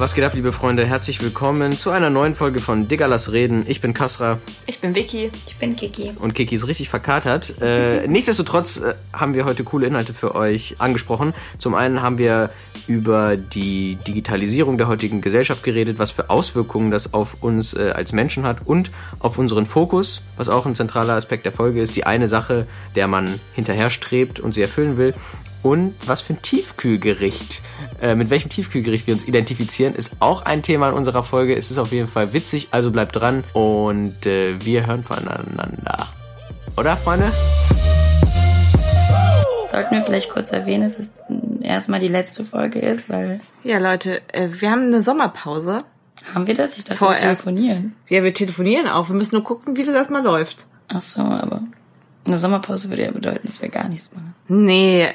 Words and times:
Was 0.00 0.14
geht 0.14 0.24
ab, 0.24 0.32
liebe 0.32 0.50
Freunde? 0.50 0.86
Herzlich 0.86 1.20
willkommen 1.20 1.76
zu 1.76 1.90
einer 1.90 2.08
neuen 2.08 2.34
Folge 2.34 2.60
von 2.60 2.88
Digga, 2.88 3.04
lass 3.04 3.32
reden. 3.32 3.66
Ich 3.68 3.82
bin 3.82 3.92
Kasra. 3.92 4.38
Ich 4.64 4.80
bin 4.80 4.94
Vicky. 4.94 5.30
Ich 5.46 5.56
bin 5.56 5.76
Kiki. 5.76 6.12
Und 6.18 6.34
Kiki 6.34 6.54
ist 6.54 6.66
richtig 6.66 6.88
verkatert. 6.88 7.60
Äh, 7.60 8.06
nichtsdestotrotz 8.08 8.78
äh, 8.78 8.94
haben 9.12 9.34
wir 9.34 9.44
heute 9.44 9.62
coole 9.62 9.86
Inhalte 9.86 10.14
für 10.14 10.34
euch 10.34 10.76
angesprochen. 10.78 11.34
Zum 11.58 11.74
einen 11.74 12.00
haben 12.00 12.16
wir 12.16 12.48
über 12.86 13.36
die 13.36 13.98
Digitalisierung 14.06 14.78
der 14.78 14.88
heutigen 14.88 15.20
Gesellschaft 15.20 15.64
geredet, 15.64 15.98
was 15.98 16.10
für 16.10 16.30
Auswirkungen 16.30 16.90
das 16.90 17.12
auf 17.12 17.36
uns 17.42 17.74
äh, 17.74 17.92
als 17.94 18.12
Menschen 18.12 18.44
hat 18.44 18.66
und 18.66 18.90
auf 19.18 19.36
unseren 19.36 19.66
Fokus, 19.66 20.22
was 20.38 20.48
auch 20.48 20.64
ein 20.64 20.74
zentraler 20.74 21.12
Aspekt 21.12 21.44
der 21.44 21.52
Folge 21.52 21.82
ist. 21.82 21.94
Die 21.94 22.06
eine 22.06 22.26
Sache, 22.26 22.66
der 22.94 23.06
man 23.06 23.38
hinterher 23.54 23.90
strebt 23.90 24.40
und 24.40 24.52
sie 24.52 24.62
erfüllen 24.62 24.96
will. 24.96 25.12
Und 25.62 25.94
was 26.06 26.22
für 26.22 26.32
ein 26.32 26.42
Tiefkühlgericht, 26.42 27.60
äh, 28.00 28.14
mit 28.14 28.30
welchem 28.30 28.48
Tiefkühlgericht 28.48 29.06
wir 29.06 29.14
uns 29.14 29.26
identifizieren, 29.26 29.94
ist 29.94 30.16
auch 30.20 30.42
ein 30.42 30.62
Thema 30.62 30.88
in 30.88 30.94
unserer 30.94 31.22
Folge. 31.22 31.54
Es 31.54 31.70
ist 31.70 31.78
auf 31.78 31.92
jeden 31.92 32.08
Fall 32.08 32.32
witzig, 32.32 32.68
also 32.70 32.90
bleibt 32.90 33.16
dran 33.16 33.44
und 33.52 34.24
äh, 34.24 34.54
wir 34.64 34.86
hören 34.86 35.04
voneinander. 35.04 36.08
Oder, 36.76 36.96
Freunde? 36.96 37.30
Sollten 39.70 39.94
wir 39.94 40.02
vielleicht 40.02 40.30
kurz 40.30 40.50
erwähnen, 40.50 40.84
dass 40.84 40.98
es 40.98 41.10
erstmal 41.60 42.00
die 42.00 42.08
letzte 42.08 42.44
Folge 42.44 42.80
ist, 42.80 43.08
weil. 43.08 43.40
Ja, 43.62 43.78
Leute, 43.78 44.22
äh, 44.32 44.48
wir 44.50 44.70
haben 44.70 44.86
eine 44.86 45.02
Sommerpause. 45.02 45.78
Haben 46.34 46.46
wir 46.46 46.54
das? 46.54 46.76
Ich 46.76 46.84
dachte, 46.84 46.98
Vorerst. 46.98 47.22
wir 47.22 47.30
telefonieren. 47.30 47.94
Ja, 48.08 48.22
wir 48.22 48.34
telefonieren 48.34 48.88
auch. 48.88 49.08
Wir 49.08 49.16
müssen 49.16 49.34
nur 49.34 49.44
gucken, 49.44 49.76
wie 49.76 49.84
das 49.84 49.94
erstmal 49.94 50.22
läuft. 50.22 50.66
Ach 50.88 51.00
so, 51.00 51.20
aber 51.20 51.62
eine 52.24 52.38
Sommerpause 52.38 52.88
würde 52.88 53.04
ja 53.04 53.10
bedeuten, 53.10 53.46
dass 53.46 53.62
wir 53.62 53.68
gar 53.68 53.88
nichts 53.88 54.12
machen. 54.12 54.34
Nee, 54.48 55.08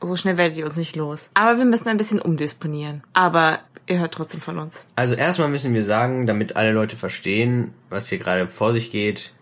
so 0.00 0.16
schnell 0.16 0.36
werdet 0.36 0.58
ihr 0.58 0.64
uns 0.64 0.76
nicht 0.76 0.96
los. 0.96 1.30
Aber 1.34 1.58
wir 1.58 1.64
müssen 1.64 1.88
ein 1.88 1.96
bisschen 1.96 2.20
umdisponieren. 2.20 3.02
Aber 3.12 3.60
ihr 3.86 3.98
hört 3.98 4.14
trotzdem 4.14 4.40
von 4.40 4.58
uns. 4.58 4.86
Also 4.96 5.14
erstmal 5.14 5.48
müssen 5.48 5.74
wir 5.74 5.84
sagen, 5.84 6.26
damit 6.26 6.56
alle 6.56 6.72
Leute 6.72 6.96
verstehen, 6.96 7.72
was 7.88 8.08
hier 8.08 8.18
gerade 8.18 8.48
vor 8.48 8.72
sich 8.72 8.90
geht. 8.90 9.32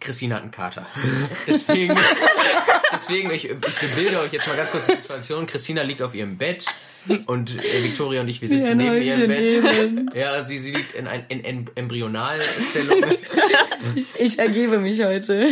Christine 0.00 0.36
hat 0.36 0.42
einen 0.42 0.50
Kater. 0.52 0.86
deswegen, 1.46 1.96
deswegen, 2.92 3.30
ich, 3.30 3.46
ich 3.50 3.58
bebilde 3.80 4.20
euch 4.20 4.32
jetzt 4.32 4.46
mal 4.46 4.56
ganz 4.56 4.70
kurz 4.70 4.86
die 4.86 4.96
Situation. 4.96 5.46
Christina 5.46 5.82
liegt 5.82 6.02
auf 6.02 6.14
ihrem 6.14 6.36
Bett 6.36 6.66
und 7.26 7.56
äh, 7.56 7.84
Victoria 7.84 8.20
und 8.20 8.28
ich, 8.28 8.40
wir 8.40 8.48
sitzen 8.48 8.76
neben 8.76 9.02
ihrem 9.02 9.26
Bett. 9.26 10.14
Ja, 10.14 10.46
sie, 10.46 10.58
sie 10.58 10.72
liegt 10.72 10.92
in, 10.92 11.08
ein, 11.08 11.24
in, 11.28 11.40
in 11.40 11.70
Embryonalstellung. 11.74 13.04
Ich, 13.94 14.18
ich 14.18 14.38
ergebe 14.40 14.78
mich 14.80 15.04
heute. 15.04 15.46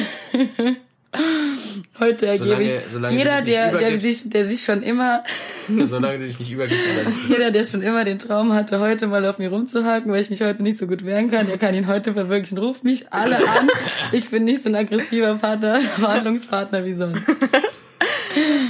Heute 2.00 2.26
ergebe 2.26 2.44
Solange- 2.50 2.64
ich. 2.64 2.72
solange 2.92 3.16
jeder, 3.18 3.42
der, 3.42 3.72
der, 3.78 4.00
sich, 4.00 4.28
der 4.28 4.46
sich 4.46 4.64
schon 4.64 4.82
immer, 4.82 5.24
Solange 5.88 6.18
du 6.18 6.26
dich 6.26 6.38
nicht 6.38 6.50
übergibst. 6.52 6.84
jeder, 7.28 7.50
der 7.50 7.64
schon 7.64 7.82
immer 7.82 8.04
den 8.04 8.18
Traum 8.18 8.52
hatte, 8.52 8.80
heute 8.80 9.06
mal 9.06 9.24
auf 9.26 9.38
mir 9.38 9.48
rumzuhaken, 9.50 10.10
weil 10.12 10.20
ich 10.20 10.30
mich 10.30 10.42
heute 10.42 10.62
nicht 10.62 10.78
so 10.78 10.86
gut 10.86 11.04
wehren 11.04 11.30
kann, 11.30 11.46
der 11.46 11.58
kann 11.58 11.74
ihn 11.74 11.86
heute 11.86 12.12
verwirklichen. 12.12 12.58
Ruft 12.58 12.84
mich 12.84 13.12
alle 13.12 13.36
an. 13.36 13.68
Ich 14.12 14.30
bin 14.30 14.44
nicht 14.44 14.62
so 14.62 14.68
ein 14.68 14.74
aggressiver 14.76 15.34
Partner, 15.36 15.80
Verhandlungspartner 15.98 16.84
wie 16.84 16.94
sonst. 16.94 17.22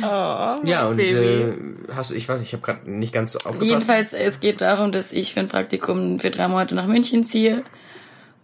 Oh, 0.02 0.56
Ja, 0.64 0.86
und 0.88 0.98
äh, 1.00 1.52
hast 1.94 2.10
du, 2.10 2.14
ich 2.14 2.28
weiß, 2.28 2.40
ich 2.42 2.52
habe 2.52 2.62
gerade 2.62 2.88
nicht 2.90 3.12
ganz 3.12 3.32
so 3.32 3.38
aufgepasst. 3.40 3.64
Jedenfalls, 3.64 4.12
es 4.12 4.40
geht 4.40 4.60
darum, 4.60 4.92
dass 4.92 5.10
ich 5.12 5.34
für 5.34 5.40
ein 5.40 5.48
Praktikum 5.48 6.20
für 6.20 6.30
drei 6.30 6.46
Monate 6.48 6.74
nach 6.74 6.86
München 6.86 7.24
ziehe. 7.24 7.64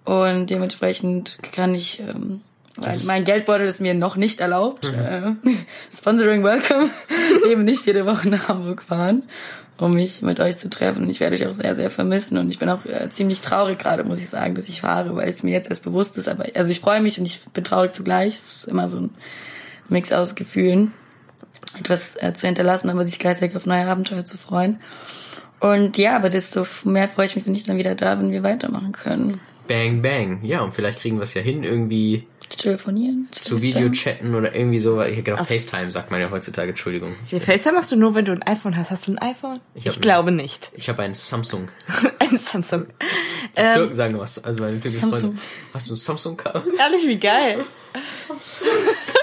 Und 0.05 0.51
dementsprechend 0.51 1.39
kann 1.53 1.75
ich, 1.75 2.01
ähm, 2.01 2.41
weil 2.77 2.99
mein 3.07 3.25
Geldbeutel 3.25 3.67
ist 3.67 3.81
mir 3.81 3.95
noch 3.95 4.17
nicht 4.17 4.41
erlaubt, 4.41 4.91
Mhm. 4.91 5.39
äh, 5.45 5.51
Sponsoring 5.95 6.43
Welcome, 6.45 6.91
eben 7.51 7.65
nicht 7.65 7.87
jede 7.87 8.07
Woche 8.07 8.29
nach 8.29 8.49
Hamburg 8.49 8.83
fahren, 8.83 9.25
um 9.79 9.93
mich 9.95 10.23
mit 10.23 10.41
euch 10.41 10.57
zu 10.59 10.71
treffen. 10.71 11.05
Und 11.05 11.11
ich 11.11 11.21
werde 11.21 11.37
euch 11.37 11.47
auch 11.47 11.53
sehr, 11.53 11.75
sehr 11.75 11.91
vermissen. 11.91 12.39
Und 12.39 12.51
ich 12.51 12.59
bin 12.59 12.69
auch 12.69 12.85
äh, 12.87 13.11
ziemlich 13.11 13.41
traurig 13.41 13.79
gerade, 13.79 14.05
muss 14.05 14.21
ich 14.21 14.29
sagen, 14.29 14.55
dass 14.55 14.69
ich 14.69 14.81
fahre, 14.81 15.15
weil 15.17 15.29
es 15.29 15.43
mir 15.43 15.53
jetzt 15.53 15.69
erst 15.71 15.85
bewusst 15.85 16.17
ist. 16.17 16.29
Aber 16.29 16.47
also 16.55 16.71
ich 16.71 16.81
freue 16.81 17.01
mich 17.01 17.19
und 17.19 17.27
ich 17.27 17.41
bin 17.53 17.65
traurig 17.65 17.93
zugleich. 17.93 18.37
Es 18.37 18.57
ist 18.57 18.69
immer 18.69 18.89
so 18.89 18.99
ein 19.01 19.11
Mix 19.89 20.13
aus 20.13 20.35
Gefühlen 20.35 20.93
etwas 21.79 22.17
äh, 22.23 22.35
zu 22.35 22.47
hinterlassen, 22.47 22.91
aber 22.91 23.07
sich 23.07 23.19
gleichzeitig 23.19 23.57
auf 23.57 23.65
neue 23.67 23.87
Abenteuer 23.87 24.25
zu 24.25 24.37
freuen. 24.37 24.79
Und 25.59 25.97
ja, 25.97 26.17
aber 26.17 26.29
desto 26.29 26.67
mehr 26.85 27.09
freue 27.09 27.27
ich 27.27 27.37
mich, 27.37 27.47
wenn 27.47 27.55
ich 27.55 27.65
dann 27.65 27.79
wieder 27.79 27.95
da 27.95 28.15
bin, 28.17 28.31
wir 28.33 28.43
weitermachen 28.43 28.93
können. 28.93 29.41
Bang, 29.69 30.03
bang. 30.03 30.41
Ja, 30.43 30.61
und 30.63 30.75
vielleicht 30.75 30.99
kriegen 31.01 31.17
wir 31.19 31.23
es 31.23 31.35
ja 31.35 31.41
hin, 31.41 31.63
irgendwie 31.65 32.27
Telefonieren, 32.57 33.29
zu 33.31 33.59
FaceTime. 33.59 33.63
Videochatten 33.63 34.35
oder 34.35 34.55
irgendwie 34.55 34.79
so. 34.81 34.97
weil- 34.97 35.23
Genau, 35.23 35.43
FaceTime 35.45 35.91
sagt 35.93 36.11
man 36.11 36.21
ja 36.21 36.31
heutzutage, 36.31 36.71
Entschuldigung. 36.71 37.15
Die 37.31 37.41
FaceTime 37.41 37.75
machst 37.77 37.93
du 37.93 37.97
nur, 37.97 38.15
wenn 38.15 38.25
du 38.25 38.33
ein 38.33 38.43
iPhone 38.45 38.77
hast. 38.77 38.91
Hast 38.91 39.07
du 39.09 39.13
ein 39.13 39.19
iPhone? 39.19 39.61
Ich, 39.75 39.87
ein- 39.87 40.01
glaube 40.01 40.33
nicht. 40.33 40.71
Ich 40.75 40.89
habe 40.89 41.03
einen 41.03 41.15
Samsung. 41.15 41.69
ein 42.19 42.39
Samsung. 42.39 42.87
Die 43.57 43.61
Ähm, 43.61 43.75
Türken 43.75 43.95
sagen 43.95 44.19
was. 44.19 44.43
Also 44.45 44.63
meine 44.63 44.81
türkischen 44.81 45.01
Samsung. 45.11 45.21
Freunde. 45.21 45.39
Hast 45.75 45.89
du 45.91 45.95
ein 45.95 45.97
Samsung 45.97 46.37
gehabt? 46.37 46.67
Ehrlich, 46.79 47.07
wie 47.07 47.19
geil. 47.19 47.65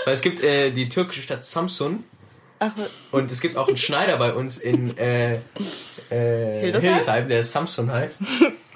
Weil 0.05 0.13
es 0.13 0.21
gibt 0.21 0.41
äh, 0.41 0.71
die 0.71 0.89
türkische 0.89 1.21
Stadt 1.21 1.43
Samsun 1.45 2.03
Ach, 2.59 2.71
und 3.11 3.31
es 3.31 3.39
gibt 3.39 3.55
auch 3.55 3.67
einen 3.69 3.77
Schneider 3.77 4.17
bei 4.17 4.33
uns 4.33 4.57
in 4.57 4.97
äh, 4.97 5.35
äh, 5.35 5.39
Hildesheim? 6.61 6.81
Hildesheim, 6.91 7.27
der 7.29 7.43
Samsun 7.43 7.91
heißt. 7.91 8.21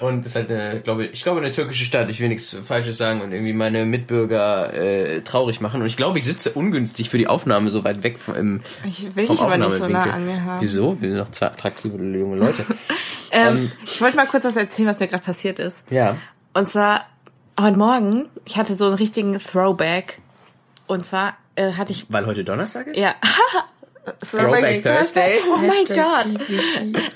Und 0.00 0.24
das 0.24 0.28
ist 0.28 0.36
halt 0.36 0.50
eine, 0.50 0.80
glaube 0.80 1.06
ich, 1.06 1.12
ich 1.12 1.22
glaube 1.22 1.40
eine 1.40 1.50
türkische 1.50 1.84
Stadt. 1.84 2.08
Ich 2.10 2.20
will 2.20 2.28
nichts 2.28 2.56
Falsches 2.64 2.98
sagen 2.98 3.20
und 3.20 3.32
irgendwie 3.32 3.52
meine 3.52 3.84
Mitbürger 3.84 4.72
äh, 4.74 5.20
traurig 5.22 5.60
machen. 5.60 5.80
Und 5.80 5.86
ich 5.86 5.96
glaube, 5.96 6.18
ich 6.18 6.24
sitze 6.24 6.52
ungünstig 6.52 7.10
für 7.10 7.18
die 7.18 7.26
Aufnahme 7.26 7.70
so 7.70 7.84
weit 7.84 8.02
weg 8.02 8.18
vom, 8.18 8.34
im, 8.34 8.60
Ich 8.84 9.14
will 9.16 9.26
dich 9.26 9.40
aber 9.40 9.56
nicht 9.56 9.72
so 9.72 9.88
nah 9.88 10.10
an 10.10 10.26
mir 10.26 10.44
haben. 10.44 10.60
Wieso? 10.60 11.00
Wir 11.00 11.10
sind 11.10 11.18
noch 11.18 11.30
zwei 11.30 11.46
attraktive 11.46 11.96
junge 11.96 12.36
Leute. 12.36 12.64
ähm, 13.32 13.72
ich 13.84 14.00
wollte 14.00 14.16
mal 14.16 14.26
kurz 14.26 14.44
was 14.44 14.56
erzählen, 14.56 14.88
was 14.88 15.00
mir 15.00 15.08
gerade 15.08 15.24
passiert 15.24 15.58
ist. 15.58 15.84
ja. 15.90 16.16
Und 16.54 16.68
zwar 16.68 17.06
heute 17.60 17.76
Morgen, 17.76 18.28
ich 18.44 18.56
hatte 18.56 18.74
so 18.74 18.86
einen 18.86 18.94
richtigen 18.94 19.38
Throwback. 19.38 20.16
Und 20.86 21.04
zwar 21.04 21.36
äh, 21.54 21.72
hatte 21.72 21.92
ich, 21.92 22.06
Weil 22.08 22.26
heute 22.26 22.44
Donnerstag 22.44 22.88
ist? 22.88 22.96
ja, 22.96 23.14
Throwback 24.20 24.82
Thursday. 24.82 25.38
Oh 25.46 25.56
mein 25.56 25.84
Gott. 25.86 26.26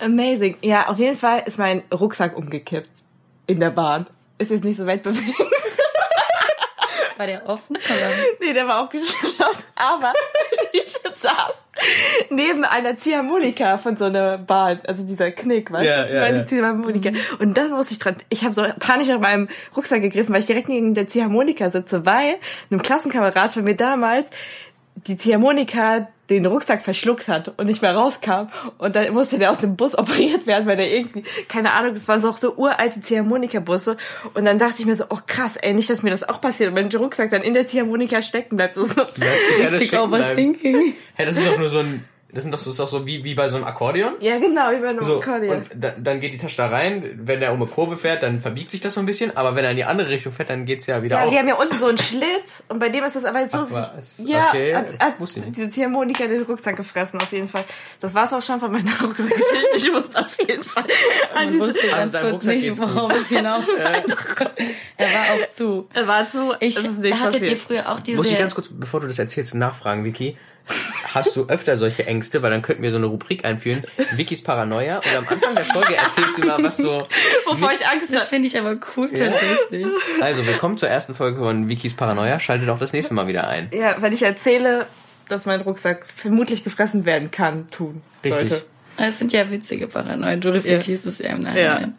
Amazing. 0.00 0.56
Ja, 0.62 0.88
auf 0.88 0.98
jeden 0.98 1.16
Fall 1.16 1.42
ist 1.46 1.58
mein 1.58 1.82
Rucksack 1.92 2.36
umgekippt. 2.36 2.90
In 3.46 3.60
der 3.60 3.70
Bahn. 3.70 4.06
Ist 4.38 4.50
jetzt 4.50 4.64
nicht 4.64 4.76
so 4.76 4.86
weltbewegend. 4.86 5.36
War 7.16 7.26
der 7.26 7.48
offen? 7.48 7.76
Oder? 7.76 8.10
Nee, 8.40 8.52
der 8.52 8.66
war 8.66 8.82
auch 8.82 8.88
geschlossen. 8.88 9.64
Aber 9.76 10.12
ich 10.72 10.88
saß 10.88 11.64
neben 12.30 12.64
einer 12.64 12.96
Ziehharmonika 12.96 13.78
von 13.78 13.96
so 13.96 14.06
einer 14.06 14.38
Bahn. 14.38 14.80
Also 14.86 15.04
dieser 15.04 15.30
Knick, 15.30 15.70
weißt 15.70 15.84
Ja, 15.86 15.96
du? 15.98 16.02
Das 16.04 16.14
ja, 16.14 16.20
war 16.20 16.30
ja. 16.30 16.38
die 16.38 16.44
Ziehharmonika. 16.46 17.10
Und 17.38 17.56
dann 17.56 17.70
musste 17.70 17.92
ich 17.92 17.98
dran. 17.98 18.16
Ich 18.28 18.44
habe 18.44 18.54
so 18.54 18.64
panisch 18.80 19.08
nach 19.08 19.20
meinem 19.20 19.48
Rucksack 19.76 20.02
gegriffen, 20.02 20.32
weil 20.32 20.40
ich 20.40 20.46
direkt 20.46 20.68
neben 20.68 20.94
der 20.94 21.06
Ziehharmonika 21.06 21.70
sitze, 21.70 22.06
weil 22.06 22.36
einem 22.70 22.82
Klassenkamerad 22.82 23.52
von 23.52 23.64
mir 23.64 23.76
damals 23.76 24.26
die 24.94 25.16
Ziehharmonika 25.16 26.08
den 26.34 26.46
Rucksack 26.46 26.82
verschluckt 26.82 27.28
hat 27.28 27.52
und 27.58 27.66
nicht 27.66 27.82
mehr 27.82 27.94
rauskam. 27.94 28.48
Und 28.78 28.96
dann 28.96 29.12
musste 29.12 29.38
der 29.38 29.50
aus 29.50 29.58
dem 29.58 29.76
Bus 29.76 29.96
operiert 29.98 30.46
werden, 30.46 30.66
weil 30.66 30.76
der 30.76 30.92
irgendwie, 30.92 31.22
keine 31.48 31.72
Ahnung, 31.72 31.94
das 31.94 32.08
waren 32.08 32.20
so 32.20 32.30
auch 32.30 32.38
so 32.38 32.56
uralte 32.56 33.00
Ziehharmonika-Busse. 33.00 33.96
Und 34.34 34.44
dann 34.44 34.58
dachte 34.58 34.80
ich 34.80 34.86
mir 34.86 34.96
so, 34.96 35.04
oh 35.10 35.18
krass, 35.26 35.52
ey, 35.56 35.74
nicht, 35.74 35.90
dass 35.90 36.02
mir 36.02 36.10
das 36.10 36.28
auch 36.28 36.40
passiert. 36.40 36.70
Und 36.70 36.76
wenn 36.76 36.88
der 36.88 37.00
Rucksack 37.00 37.30
dann 37.30 37.42
in 37.42 37.54
der 37.54 37.66
Ziehharmonika 37.66 38.22
stecken 38.22 38.56
bleibt. 38.56 38.74
So, 38.74 38.86
so. 38.86 39.00
Ja, 39.00 39.68
stecken 39.68 40.10
bleiben. 40.10 40.56
Hey, 41.14 41.26
das 41.26 41.36
ist 41.36 41.46
doch 41.46 41.58
nur 41.58 41.70
so 41.70 41.78
ein, 41.78 42.04
das 42.32 42.44
sind 42.44 42.52
doch 42.52 42.58
so, 42.58 42.70
ist 42.70 42.80
doch 42.80 42.88
so 42.88 43.06
wie, 43.06 43.22
wie 43.24 43.34
bei 43.34 43.48
so 43.48 43.56
einem 43.56 43.64
Akkordeon. 43.66 44.14
Ja, 44.20 44.38
genau, 44.38 44.70
wie 44.70 44.80
bei 44.80 44.88
einem 44.88 45.04
So, 45.04 45.18
Akkordeon. 45.18 45.56
und 45.58 45.66
da, 45.74 45.92
dann 45.98 46.18
geht 46.20 46.32
die 46.32 46.38
Tasche 46.38 46.56
da 46.56 46.68
rein. 46.68 47.18
Wenn 47.22 47.42
er 47.42 47.52
um 47.52 47.60
eine 47.60 47.70
Kurve 47.70 47.96
fährt, 47.96 48.22
dann 48.22 48.40
verbiegt 48.40 48.70
sich 48.70 48.80
das 48.80 48.94
so 48.94 49.00
ein 49.00 49.06
bisschen. 49.06 49.36
Aber 49.36 49.54
wenn 49.54 49.64
er 49.64 49.70
in 49.72 49.76
die 49.76 49.84
andere 49.84 50.08
Richtung 50.08 50.32
fährt, 50.32 50.48
dann 50.50 50.64
geht's 50.64 50.86
ja 50.86 51.02
wieder 51.02 51.16
Ja, 51.18 51.24
auf. 51.24 51.30
die 51.30 51.38
haben 51.38 51.48
ja 51.48 51.54
unten 51.56 51.78
so 51.78 51.86
einen 51.86 51.98
Schlitz 51.98 52.62
und 52.68 52.78
bei 52.78 52.88
dem 52.88 53.04
ist 53.04 53.16
das 53.16 53.24
aber 53.24 53.48
so. 53.48 53.58
Ach, 53.74 53.92
was? 53.96 54.20
ja, 54.24 54.48
Okay, 54.48 54.74
hat, 54.74 54.86
hat 54.98 55.14
ich 55.20 55.42
diese 55.52 55.70
Ziehharmonika 55.70 56.26
den 56.26 56.42
Rucksack 56.42 56.76
gefressen, 56.76 57.20
auf 57.20 57.30
jeden 57.32 57.48
Fall. 57.48 57.64
Das 58.00 58.14
war's 58.14 58.32
auch 58.32 58.42
schon 58.42 58.58
von 58.60 58.72
meiner 58.72 58.90
Rucksackgeschichte. 59.02 59.56
Ich 59.76 59.92
wusste 59.92 60.20
auf 60.20 60.36
jeden 60.48 60.64
Fall. 60.64 60.84
Man 61.34 61.48
diese- 61.52 61.60
wusste 61.60 61.80
Also 61.84 61.96
ganz 61.96 62.12
deinem 62.12 62.22
kurz 62.30 62.34
Rucksack 62.46 62.54
nicht, 62.54 62.78
worauf 62.80 63.12
es 63.20 63.28
hinaus 63.28 63.64
Er 64.96 65.06
war 65.06 65.34
auch 65.34 65.48
zu. 65.50 65.88
Er 65.94 66.06
war 66.08 66.30
zu. 66.30 66.54
Ich, 66.60 66.76
es 66.76 66.84
ist 66.84 66.98
nicht 66.98 67.20
hattet 67.20 67.42
ihr 67.42 67.56
früher 67.56 67.88
auch 67.90 68.00
diese... 68.00 68.16
Muss 68.16 68.30
ich 68.30 68.38
ganz 68.38 68.54
kurz, 68.54 68.68
bevor 68.70 69.00
du 69.00 69.06
das 69.06 69.18
erzählst, 69.18 69.54
nachfragen, 69.54 70.04
Vicky. 70.04 70.36
Hast 71.14 71.36
du 71.36 71.46
öfter 71.46 71.76
solche 71.76 72.06
Ängste? 72.06 72.42
Weil 72.42 72.50
dann 72.50 72.62
könnten 72.62 72.82
wir 72.82 72.90
so 72.90 72.96
eine 72.96 73.06
Rubrik 73.06 73.44
einführen. 73.44 73.82
Vickys 74.12 74.42
Paranoia. 74.42 74.96
Und 74.96 75.16
am 75.16 75.28
Anfang 75.28 75.54
der 75.54 75.64
Folge 75.64 75.94
erzählt 75.96 76.34
sie 76.34 76.42
mal, 76.42 76.62
was 76.62 76.78
so... 76.78 77.06
Wovor 77.46 77.72
ich 77.72 77.86
Angst 77.86 78.12
das 78.12 78.20
hatte. 78.20 78.30
finde 78.30 78.48
ich 78.48 78.58
aber 78.58 78.76
cool 78.96 79.10
tatsächlich. 79.12 79.86
Also, 80.20 80.46
willkommen 80.46 80.78
zur 80.78 80.88
ersten 80.88 81.14
Folge 81.14 81.38
von 81.38 81.68
Vickys 81.68 81.94
Paranoia. 81.94 82.40
Schaltet 82.40 82.68
auch 82.70 82.78
das 82.78 82.92
nächste 82.92 83.14
Mal 83.14 83.26
wieder 83.26 83.48
ein. 83.48 83.70
Ja, 83.74 83.96
wenn 84.00 84.12
ich 84.12 84.22
erzähle, 84.22 84.86
dass 85.28 85.44
mein 85.44 85.60
Rucksack 85.60 86.06
vermutlich 86.14 86.64
gefressen 86.64 87.04
werden 87.04 87.30
kann, 87.30 87.70
tun 87.70 88.02
Richtig. 88.24 88.48
sollte. 88.48 88.64
Es 88.98 89.18
sind 89.18 89.32
ja 89.32 89.50
witzige 89.50 89.88
Paranoien. 89.88 90.40
Du 90.40 90.52
reflektierst 90.52 91.06
es 91.06 91.18
ja 91.18 91.30
im 91.30 91.42
Nachhinein. 91.42 91.94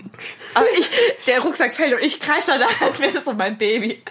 Aber 0.54 0.68
ich, 0.77 0.89
der 1.25 1.39
Rucksack 1.42 1.75
fällt 1.75 1.94
und 1.94 2.04
ich 2.04 2.19
greife 2.19 2.44
danach, 2.48 2.81
als 2.81 3.00
wäre 3.00 3.13
das 3.13 3.25
so 3.25 3.33
mein 3.33 3.57
Baby. 3.57 4.04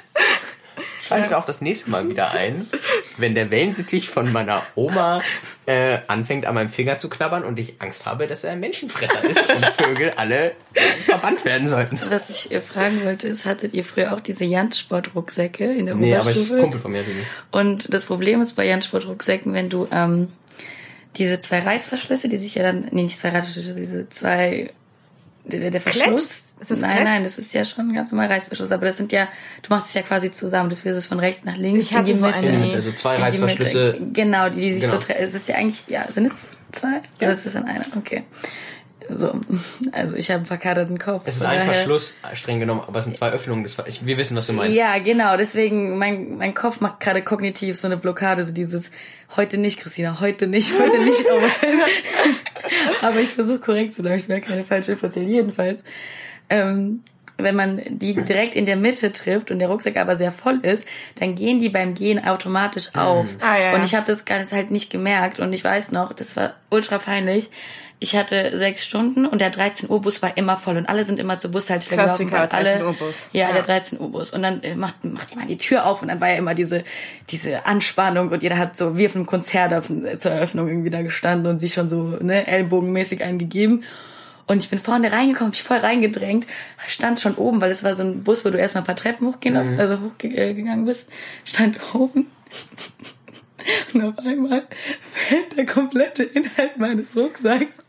Schaltet 1.06 1.34
auch 1.34 1.46
das 1.46 1.60
nächste 1.60 1.90
Mal 1.90 2.08
wieder 2.08 2.32
ein. 2.32 2.66
wenn 3.16 3.34
der 3.34 3.50
Wellensittich 3.50 4.08
von 4.08 4.32
meiner 4.32 4.62
Oma 4.74 5.22
äh, 5.66 5.98
anfängt 6.08 6.46
an 6.46 6.54
meinem 6.54 6.70
Finger 6.70 6.98
zu 6.98 7.08
knabbern 7.08 7.44
und 7.44 7.58
ich 7.58 7.80
Angst 7.80 8.06
habe, 8.06 8.26
dass 8.26 8.44
er 8.44 8.52
ein 8.52 8.60
Menschenfresser 8.60 9.22
ist 9.24 9.48
und 9.48 9.64
Vögel 9.66 10.12
alle 10.16 10.52
verbannt 11.06 11.44
werden 11.44 11.68
sollten. 11.68 12.00
Was 12.08 12.30
ich 12.30 12.52
äh, 12.52 12.60
fragen 12.60 13.04
wollte, 13.04 13.28
ist, 13.28 13.44
hattet 13.44 13.74
ihr 13.74 13.84
früher 13.84 14.12
auch 14.12 14.20
diese 14.20 14.44
Jantsport-Rucksäcke 14.44 15.64
in 15.64 15.86
der 15.86 15.94
Nee, 15.94 16.14
aber 16.14 16.30
ich 16.30 16.36
Oberstufe? 16.36 16.60
Kumpel 16.60 16.80
von 16.80 16.92
mir 16.92 17.02
die. 17.02 17.12
Und 17.50 17.92
das 17.92 18.06
Problem 18.06 18.40
ist 18.40 18.54
bei 18.54 18.66
Jantsport-Rucksäcken, 18.66 19.52
wenn 19.52 19.68
du 19.68 19.88
ähm, 19.90 20.32
diese 21.16 21.40
zwei 21.40 21.60
Reißverschlüsse, 21.60 22.28
die 22.28 22.38
sich 22.38 22.54
ja 22.54 22.62
dann, 22.62 22.88
nee, 22.90 23.02
nicht 23.02 23.18
zwei 23.18 23.30
Reißverschlüsse, 23.30 23.74
diese 23.74 24.08
zwei, 24.08 24.70
der, 25.44 25.70
der 25.70 25.80
Klett? 25.80 25.94
Verschluss. 25.96 26.22
Ist 26.60 26.70
das 26.70 26.80
nein, 26.80 26.90
Klett? 26.92 27.04
nein, 27.04 27.22
das 27.24 27.38
ist 27.38 27.52
ja 27.52 27.64
schon 27.64 27.88
ein 27.90 27.94
ganz 27.94 28.12
normal 28.12 28.28
Reißverschluss, 28.28 28.70
aber 28.70 28.86
das 28.86 28.96
sind 28.96 29.10
ja, 29.10 29.26
du 29.62 29.70
machst 29.74 29.88
es 29.88 29.94
ja 29.94 30.02
quasi 30.02 30.30
zusammen, 30.30 30.70
du 30.70 30.76
führst 30.76 30.98
es 30.98 31.06
von 31.08 31.18
rechts 31.18 31.44
nach 31.44 31.56
links 31.56 31.86
Ich 31.86 31.94
hatte 31.94 32.14
so 32.14 32.26
eine- 32.26 32.46
In 32.46 32.60
Mitte, 32.60 32.76
also 32.76 32.92
zwei 32.92 33.14
in 33.14 33.16
die 33.18 33.22
Reißverschlüsse. 33.24 33.96
Mitte. 33.98 34.12
Genau, 34.12 34.48
die, 34.48 34.60
die 34.60 34.72
sich 34.74 34.82
Genau. 34.82 34.94
so, 34.94 35.00
tre- 35.00 35.16
es 35.18 35.34
ist 35.34 35.48
ja 35.48 35.56
eigentlich, 35.56 35.82
ja, 35.88 36.10
sind 36.10 36.26
es 36.26 36.46
zwei? 36.70 37.02
Oder 37.20 37.32
ist 37.32 37.44
es 37.46 37.52
dann 37.54 37.64
einer? 37.64 37.84
Okay. 37.96 38.22
So, 39.08 39.32
also 39.92 40.16
ich 40.16 40.30
habe 40.30 40.38
einen 40.38 40.46
verkaterten 40.46 40.98
Kopf. 40.98 41.22
Es 41.26 41.36
ist 41.36 41.44
ein 41.44 41.62
Verschluss, 41.62 42.14
streng 42.34 42.60
genommen, 42.60 42.82
aber 42.86 42.98
es 42.98 43.04
sind 43.04 43.16
zwei 43.16 43.30
Öffnungen. 43.30 43.64
Das, 43.64 43.76
ich, 43.86 44.04
wir 44.06 44.18
wissen, 44.18 44.36
was 44.36 44.46
du 44.46 44.52
meinst. 44.52 44.76
Ja, 44.76 44.98
genau. 44.98 45.36
Deswegen, 45.36 45.98
mein, 45.98 46.36
mein 46.36 46.54
Kopf 46.54 46.80
macht 46.80 47.00
gerade 47.00 47.22
kognitiv 47.22 47.76
so 47.76 47.88
eine 47.88 47.96
Blockade, 47.96 48.44
so 48.44 48.52
dieses 48.52 48.90
heute 49.36 49.58
nicht, 49.58 49.80
Christina, 49.80 50.20
heute 50.20 50.46
nicht, 50.46 50.72
heute 50.78 50.98
nicht. 51.02 51.24
Aber, 51.30 53.08
aber 53.08 53.20
ich 53.20 53.30
versuche 53.30 53.58
korrekt 53.58 53.94
zu 53.94 54.02
bleiben. 54.02 54.18
Ich 54.18 54.28
will 54.28 54.40
keine 54.40 54.64
falsche 54.64 54.96
erzählen. 55.00 55.28
Jedenfalls, 55.28 55.82
ähm, 56.50 57.02
wenn 57.38 57.56
man 57.56 57.80
die 57.88 58.14
direkt 58.14 58.54
in 58.54 58.66
der 58.66 58.76
Mitte 58.76 59.12
trifft 59.12 59.50
und 59.50 59.58
der 59.58 59.68
Rucksack 59.68 59.96
aber 59.96 60.16
sehr 60.16 60.32
voll 60.32 60.60
ist, 60.62 60.86
dann 61.18 61.34
gehen 61.34 61.58
die 61.58 61.68
beim 61.68 61.94
Gehen 61.94 62.24
automatisch 62.24 62.94
auf. 62.94 63.26
Ah, 63.40 63.58
ja, 63.58 63.72
und 63.72 63.78
ja. 63.78 63.84
ich 63.84 63.94
habe 63.94 64.06
das 64.06 64.24
ganz 64.24 64.52
halt 64.52 64.70
nicht 64.70 64.90
gemerkt 64.90 65.40
und 65.40 65.52
ich 65.52 65.64
weiß 65.64 65.92
noch, 65.92 66.12
das 66.12 66.36
war 66.36 66.54
ultra 66.70 66.98
peinlich. 66.98 67.50
Ich 68.02 68.16
hatte 68.16 68.56
sechs 68.58 68.84
Stunden 68.84 69.26
und 69.26 69.40
der 69.40 69.50
13 69.50 69.88
Uhr 69.88 70.02
Bus 70.02 70.22
war 70.22 70.36
immer 70.36 70.56
voll 70.56 70.76
und 70.76 70.88
alle 70.88 71.04
sind 71.04 71.20
immer 71.20 71.38
zur 71.38 71.52
Bushaltestelle 71.52 72.02
gelaufen. 72.02 72.26
Klassiker, 72.26 72.56
alle, 72.56 72.64
13 72.70 72.84
Uhr 72.86 72.92
Bus. 72.94 73.30
Ja, 73.32 73.48
Ja. 73.48 73.52
der 73.52 73.62
13 73.62 74.00
Uhr 74.00 74.10
Bus. 74.10 74.32
Und 74.32 74.42
dann 74.42 74.60
äh, 74.62 74.74
macht, 74.74 75.04
macht 75.04 75.30
jemand 75.30 75.50
die 75.50 75.56
Tür 75.56 75.86
auf 75.86 76.02
und 76.02 76.08
dann 76.08 76.20
war 76.20 76.28
ja 76.28 76.34
immer 76.34 76.54
diese, 76.54 76.82
diese 77.30 77.64
Anspannung 77.64 78.30
und 78.30 78.42
jeder 78.42 78.58
hat 78.58 78.76
so 78.76 78.96
wie 78.98 79.06
auf 79.06 79.14
einem 79.14 79.26
Konzert 79.26 79.72
auf, 79.72 79.86
zur 80.18 80.32
Eröffnung 80.32 80.66
irgendwie 80.68 80.90
da 80.90 81.02
gestanden 81.02 81.46
und 81.46 81.60
sich 81.60 81.74
schon 81.74 81.88
so 81.88 82.16
ne, 82.20 82.46
ellbogenmäßig 82.46 83.22
eingegeben. 83.22 83.84
Und 84.48 84.64
ich 84.64 84.68
bin 84.68 84.80
vorne 84.80 85.12
reingekommen, 85.12 85.50
mich 85.50 85.62
voll 85.62 85.76
reingedrängt, 85.78 86.48
stand 86.88 87.20
schon 87.20 87.36
oben, 87.36 87.60
weil 87.60 87.70
es 87.70 87.84
war 87.84 87.94
so 87.94 88.02
ein 88.02 88.24
Bus, 88.24 88.44
wo 88.44 88.50
du 88.50 88.58
erstmal 88.58 88.82
ein 88.82 88.86
paar 88.86 88.96
Treppen 88.96 89.28
hochgehen, 89.28 89.56
also 89.78 90.00
hochgegangen 90.00 90.84
bist, 90.84 91.08
stand 91.44 91.78
oben. 91.94 92.30
Und 93.94 94.02
auf 94.02 94.18
einmal 94.26 94.64
fällt 95.00 95.56
der 95.56 95.66
komplette 95.66 96.24
Inhalt 96.24 96.78
meines 96.78 97.16
Rucksacks 97.16 97.86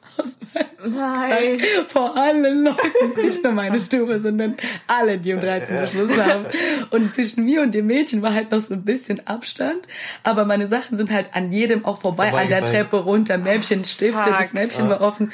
Nein. 0.86 1.62
Vor 1.88 2.16
allen 2.16 2.64
Leuten, 2.64 3.22
nicht 3.22 3.44
nur 3.44 3.54
meine 3.54 3.80
Stufe, 3.80 4.20
sondern 4.20 4.58
alle, 4.88 5.18
die 5.18 5.34
um 5.34 5.40
13 5.40 5.78
Uhr 5.78 5.88
Schluss 5.88 6.18
haben. 6.18 6.46
Und 6.90 7.16
zwischen 7.16 7.46
mir 7.46 7.62
und 7.62 7.74
dem 7.74 7.88
Mädchen 7.88 8.22
war 8.22 8.34
halt 8.34 8.52
noch 8.52 8.60
so 8.60 8.74
ein 8.74 8.84
bisschen 8.84 9.26
Abstand, 9.26 9.88
aber 10.24 10.46
meine 10.46 10.68
Sachen 10.68 10.98
sind 10.98 11.12
halt 11.12 11.30
an 11.34 11.52
jedem 11.52 11.86
auch 11.86 12.02
vorbei, 12.02 12.34
an 12.34 12.50
der. 12.50 12.64
Treppe 12.64 12.98
runter, 12.98 13.38
Mäppchen, 13.38 13.84
Stifte, 13.84 14.24
fuck. 14.24 14.38
das 14.38 14.54
Mäppchen 14.54 14.90
war 14.90 15.02
offen. 15.02 15.32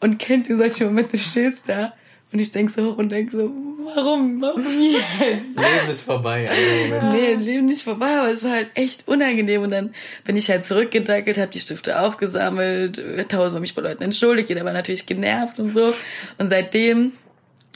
Und 0.00 0.18
kennt 0.18 0.48
ihr 0.48 0.56
solche 0.56 0.84
Momente, 0.84 1.18
stehst 1.18 1.68
da 1.68 1.92
und 2.32 2.38
ich 2.40 2.50
denk 2.50 2.70
so 2.70 2.90
und 2.90 3.10
denk 3.10 3.30
so, 3.30 3.50
warum, 3.94 4.40
warum 4.42 4.64
jetzt? 4.80 5.56
Leben 5.56 5.90
ist 5.90 6.02
vorbei. 6.02 6.48
Also, 6.50 6.62
Moment. 6.94 7.12
Nee, 7.12 7.34
Leben 7.34 7.66
nicht 7.66 7.82
vorbei, 7.82 8.18
aber 8.18 8.30
es 8.30 8.42
war 8.42 8.50
halt 8.50 8.70
echt 8.74 9.06
unangenehm. 9.06 9.62
Und 9.62 9.70
dann 9.70 9.94
bin 10.24 10.36
ich 10.36 10.50
halt 10.50 10.64
zurückgedackelt, 10.64 11.38
habe 11.38 11.50
die 11.50 11.60
Stifte 11.60 12.00
aufgesammelt, 12.00 13.00
tausendmal 13.28 13.60
mich 13.60 13.74
bei 13.74 13.82
Leuten 13.82 14.02
entschuldigt, 14.02 14.48
jeder 14.48 14.64
war 14.64 14.72
natürlich 14.72 15.06
genervt 15.06 15.58
und 15.58 15.68
so. 15.68 15.94
Und 16.38 16.50
seitdem, 16.50 17.12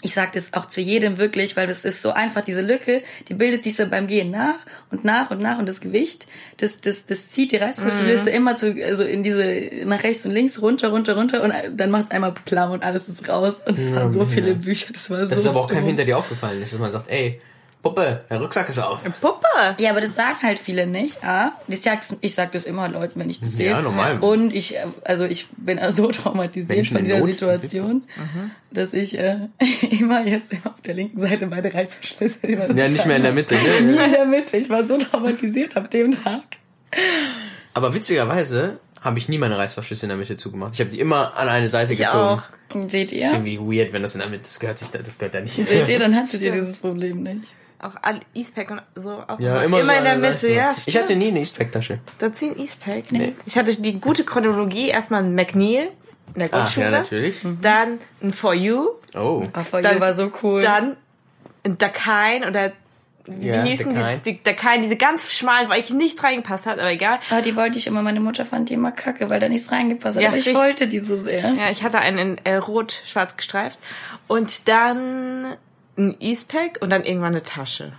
ich 0.02 0.14
sag 0.14 0.32
das 0.32 0.54
auch 0.54 0.66
zu 0.66 0.80
jedem 0.80 1.18
wirklich, 1.18 1.56
weil 1.56 1.66
das 1.66 1.84
ist 1.84 2.02
so 2.02 2.12
einfach, 2.12 2.42
diese 2.42 2.62
Lücke, 2.62 3.02
die 3.28 3.34
bildet 3.34 3.64
sich 3.64 3.76
so 3.76 3.86
beim 3.86 4.06
Gehen 4.06 4.30
nach 4.30 4.58
und 4.90 5.04
nach 5.04 5.30
und 5.30 5.40
nach 5.40 5.58
und 5.58 5.68
das 5.68 5.80
Gewicht, 5.80 6.26
das, 6.58 6.80
das, 6.80 7.06
das 7.06 7.28
zieht 7.28 7.52
die 7.52 7.56
Reißverschlüsse 7.56 8.30
immer 8.30 8.56
zu, 8.56 8.74
also 8.84 9.04
in 9.04 9.22
diese, 9.22 9.70
nach 9.84 10.02
rechts 10.02 10.24
und 10.24 10.32
links, 10.32 10.62
runter, 10.62 10.88
runter, 10.88 11.16
runter 11.16 11.42
und 11.42 11.52
dann 11.76 11.90
macht's 11.90 12.10
einmal 12.10 12.34
klamm 12.46 12.72
und 12.72 12.82
alles 12.82 13.08
ist 13.08 13.28
raus. 13.28 13.56
Und 13.66 13.78
es 13.78 13.94
waren 13.94 14.12
so 14.12 14.24
viele 14.24 14.54
Bücher, 14.54 14.92
das 14.92 15.10
war 15.10 15.24
so 15.24 15.30
Das 15.30 15.38
ist 15.38 15.46
aber 15.46 15.60
auch 15.60 15.68
keinem 15.68 15.86
hinter 15.86 16.04
dir 16.04 16.18
aufgefallen, 16.18 16.60
dass 16.60 16.72
man 16.78 16.92
sagt, 16.92 17.10
ey, 17.10 17.40
Puppe, 17.82 18.24
der 18.28 18.40
Rucksack 18.40 18.68
ist 18.68 18.78
auf. 18.78 19.00
Puppe. 19.22 19.46
Ja, 19.78 19.90
aber 19.90 20.02
das 20.02 20.14
sagen 20.14 20.36
halt 20.42 20.58
viele 20.58 20.86
nicht. 20.86 21.24
Ah, 21.24 21.52
ich 21.66 21.80
sag, 21.80 22.00
das, 22.02 22.14
ich 22.20 22.34
sag 22.34 22.52
das 22.52 22.64
immer 22.64 22.88
Leuten, 22.90 23.18
wenn 23.18 23.30
ich 23.30 23.40
das 23.40 23.52
sehe. 23.52 23.70
Ja, 23.70 23.80
normal. 23.80 24.18
Und 24.20 24.52
ich, 24.54 24.76
äh, 24.76 24.84
also 25.04 25.24
ich 25.24 25.46
bin 25.56 25.80
so 25.90 26.08
traumatisiert 26.10 26.68
Menschen 26.68 26.96
von 26.96 27.04
dieser 27.04 27.18
Not. 27.20 27.28
Situation, 27.30 28.02
dass 28.70 28.92
ich 28.92 29.18
äh, 29.18 29.36
immer 29.98 30.26
jetzt 30.26 30.52
immer 30.52 30.66
auf 30.74 30.80
der 30.84 30.94
linken 30.94 31.20
Seite 31.20 31.46
beide 31.46 31.72
Reißverschlüsse 31.72 32.38
immer 32.48 32.66
so 32.68 32.74
Ja, 32.74 32.88
nicht 32.88 33.06
mehr 33.06 33.16
in 33.16 33.22
der 33.22 33.32
Mitte, 33.32 33.54
ne? 33.54 33.80
Nie 33.92 34.04
in 34.04 34.12
der 34.12 34.26
Mitte. 34.26 34.56
Ich 34.58 34.68
war 34.68 34.86
so 34.86 34.98
traumatisiert 34.98 35.74
ab 35.76 35.90
dem 35.90 36.22
Tag. 36.22 36.42
Aber 37.72 37.94
witzigerweise 37.94 38.78
habe 39.00 39.18
ich 39.18 39.28
nie 39.30 39.38
meine 39.38 39.56
Reißverschlüsse 39.56 40.04
in 40.04 40.10
der 40.10 40.18
Mitte 40.18 40.36
zugemacht. 40.36 40.74
Ich 40.74 40.80
habe 40.80 40.90
die 40.90 41.00
immer 41.00 41.36
an 41.38 41.48
eine 41.48 41.68
Seite 41.70 41.94
Ich 41.94 42.00
gezogen. 42.00 42.18
auch. 42.18 42.42
Seht 42.88 43.08
Das 43.08 43.12
ist 43.12 43.12
ihr? 43.12 43.32
irgendwie 43.32 43.58
weird, 43.58 43.92
wenn 43.92 44.02
das 44.02 44.14
in 44.14 44.20
der 44.20 44.28
Mitte, 44.28 44.42
das 44.44 44.60
gehört 44.60 44.78
sich, 44.78 44.88
da- 44.90 44.98
das 44.98 45.18
gehört 45.18 45.34
da 45.34 45.40
nicht. 45.40 45.54
Seht 45.56 45.88
ihr, 45.88 45.98
dann 45.98 46.14
hattet 46.14 46.40
ihr 46.42 46.52
dieses 46.52 46.76
Problem 46.78 47.22
nicht. 47.22 47.54
Auch 47.82 47.94
all 48.02 48.20
Eastpack 48.34 48.70
und 48.70 48.82
so. 48.94 49.22
Auch 49.26 49.40
Ja, 49.40 49.62
immer, 49.62 49.80
immer, 49.80 49.96
in 49.98 50.04
der 50.04 50.12
an 50.14 50.20
Mitte, 50.20 50.52
ja. 50.52 50.74
Ich 50.86 50.96
hatte 50.96 51.16
nie 51.16 51.28
eine 51.28 51.40
Eastpack-Tasche. 51.40 51.98
Dazu 52.18 52.46
ein 52.50 52.58
Eastpack. 52.58 53.10
Nee. 53.10 53.34
Ich 53.46 53.56
hatte 53.56 53.74
die 53.80 53.98
gute 54.00 54.24
Chronologie. 54.24 54.88
Erstmal 54.88 55.22
ein 55.24 55.34
McNeil 55.34 55.88
in 56.34 56.40
der 56.40 56.48
Ach, 56.52 56.58
Grundschule. 56.58 56.86
ja, 56.86 56.90
natürlich. 56.92 57.36
Dann 57.62 57.98
ein 58.22 58.32
For 58.32 58.54
You. 58.54 58.88
Oh. 59.14 59.44
Aber 59.52 59.64
vor 59.64 59.80
Dann- 59.82 59.94
ihr 59.96 60.00
war 60.00 60.14
so 60.14 60.30
cool. 60.42 60.60
Dann 60.60 60.96
ein 61.64 61.78
Dakine 61.78 62.46
oder 62.48 62.72
wie 63.26 63.48
Ja, 63.48 63.62
hießen 63.62 63.94
Dakine. 63.94 64.20
die, 64.24 64.32
die 64.38 64.42
Dakine, 64.42 64.82
diese 64.82 64.96
ganz 64.96 65.30
schmalen, 65.32 65.68
wo 65.68 65.72
eigentlich 65.72 65.94
nichts 65.94 66.22
reingepasst 66.22 66.66
hat, 66.66 66.78
aber 66.78 66.90
egal. 66.90 67.18
aber 67.30 67.42
die 67.42 67.54
wollte 67.54 67.78
ich 67.78 67.86
immer, 67.86 68.02
meine 68.02 68.18
Mutter 68.20 68.44
fand 68.46 68.70
die 68.70 68.74
immer 68.74 68.92
kacke, 68.92 69.28
weil 69.30 69.40
da 69.40 69.48
nichts 69.48 69.70
reingepasst 69.70 70.16
hat. 70.16 70.22
Ja, 70.22 70.28
aber 70.30 70.38
ich 70.38 70.46
richtig. 70.46 70.60
wollte 70.62 70.88
die 70.88 70.98
so 71.00 71.16
sehr. 71.16 71.48
Ja, 71.52 71.70
ich 71.70 71.82
hatte 71.84 71.98
einen 71.98 72.18
in 72.18 72.44
äh, 72.44 72.56
rot-schwarz 72.56 73.36
gestreift. 73.36 73.78
Und 74.26 74.68
dann 74.68 75.54
ein 76.00 76.16
Eastpack 76.20 76.78
und 76.80 76.90
dann 76.90 77.04
irgendwann 77.04 77.34
eine 77.34 77.42
Tasche. 77.42 77.92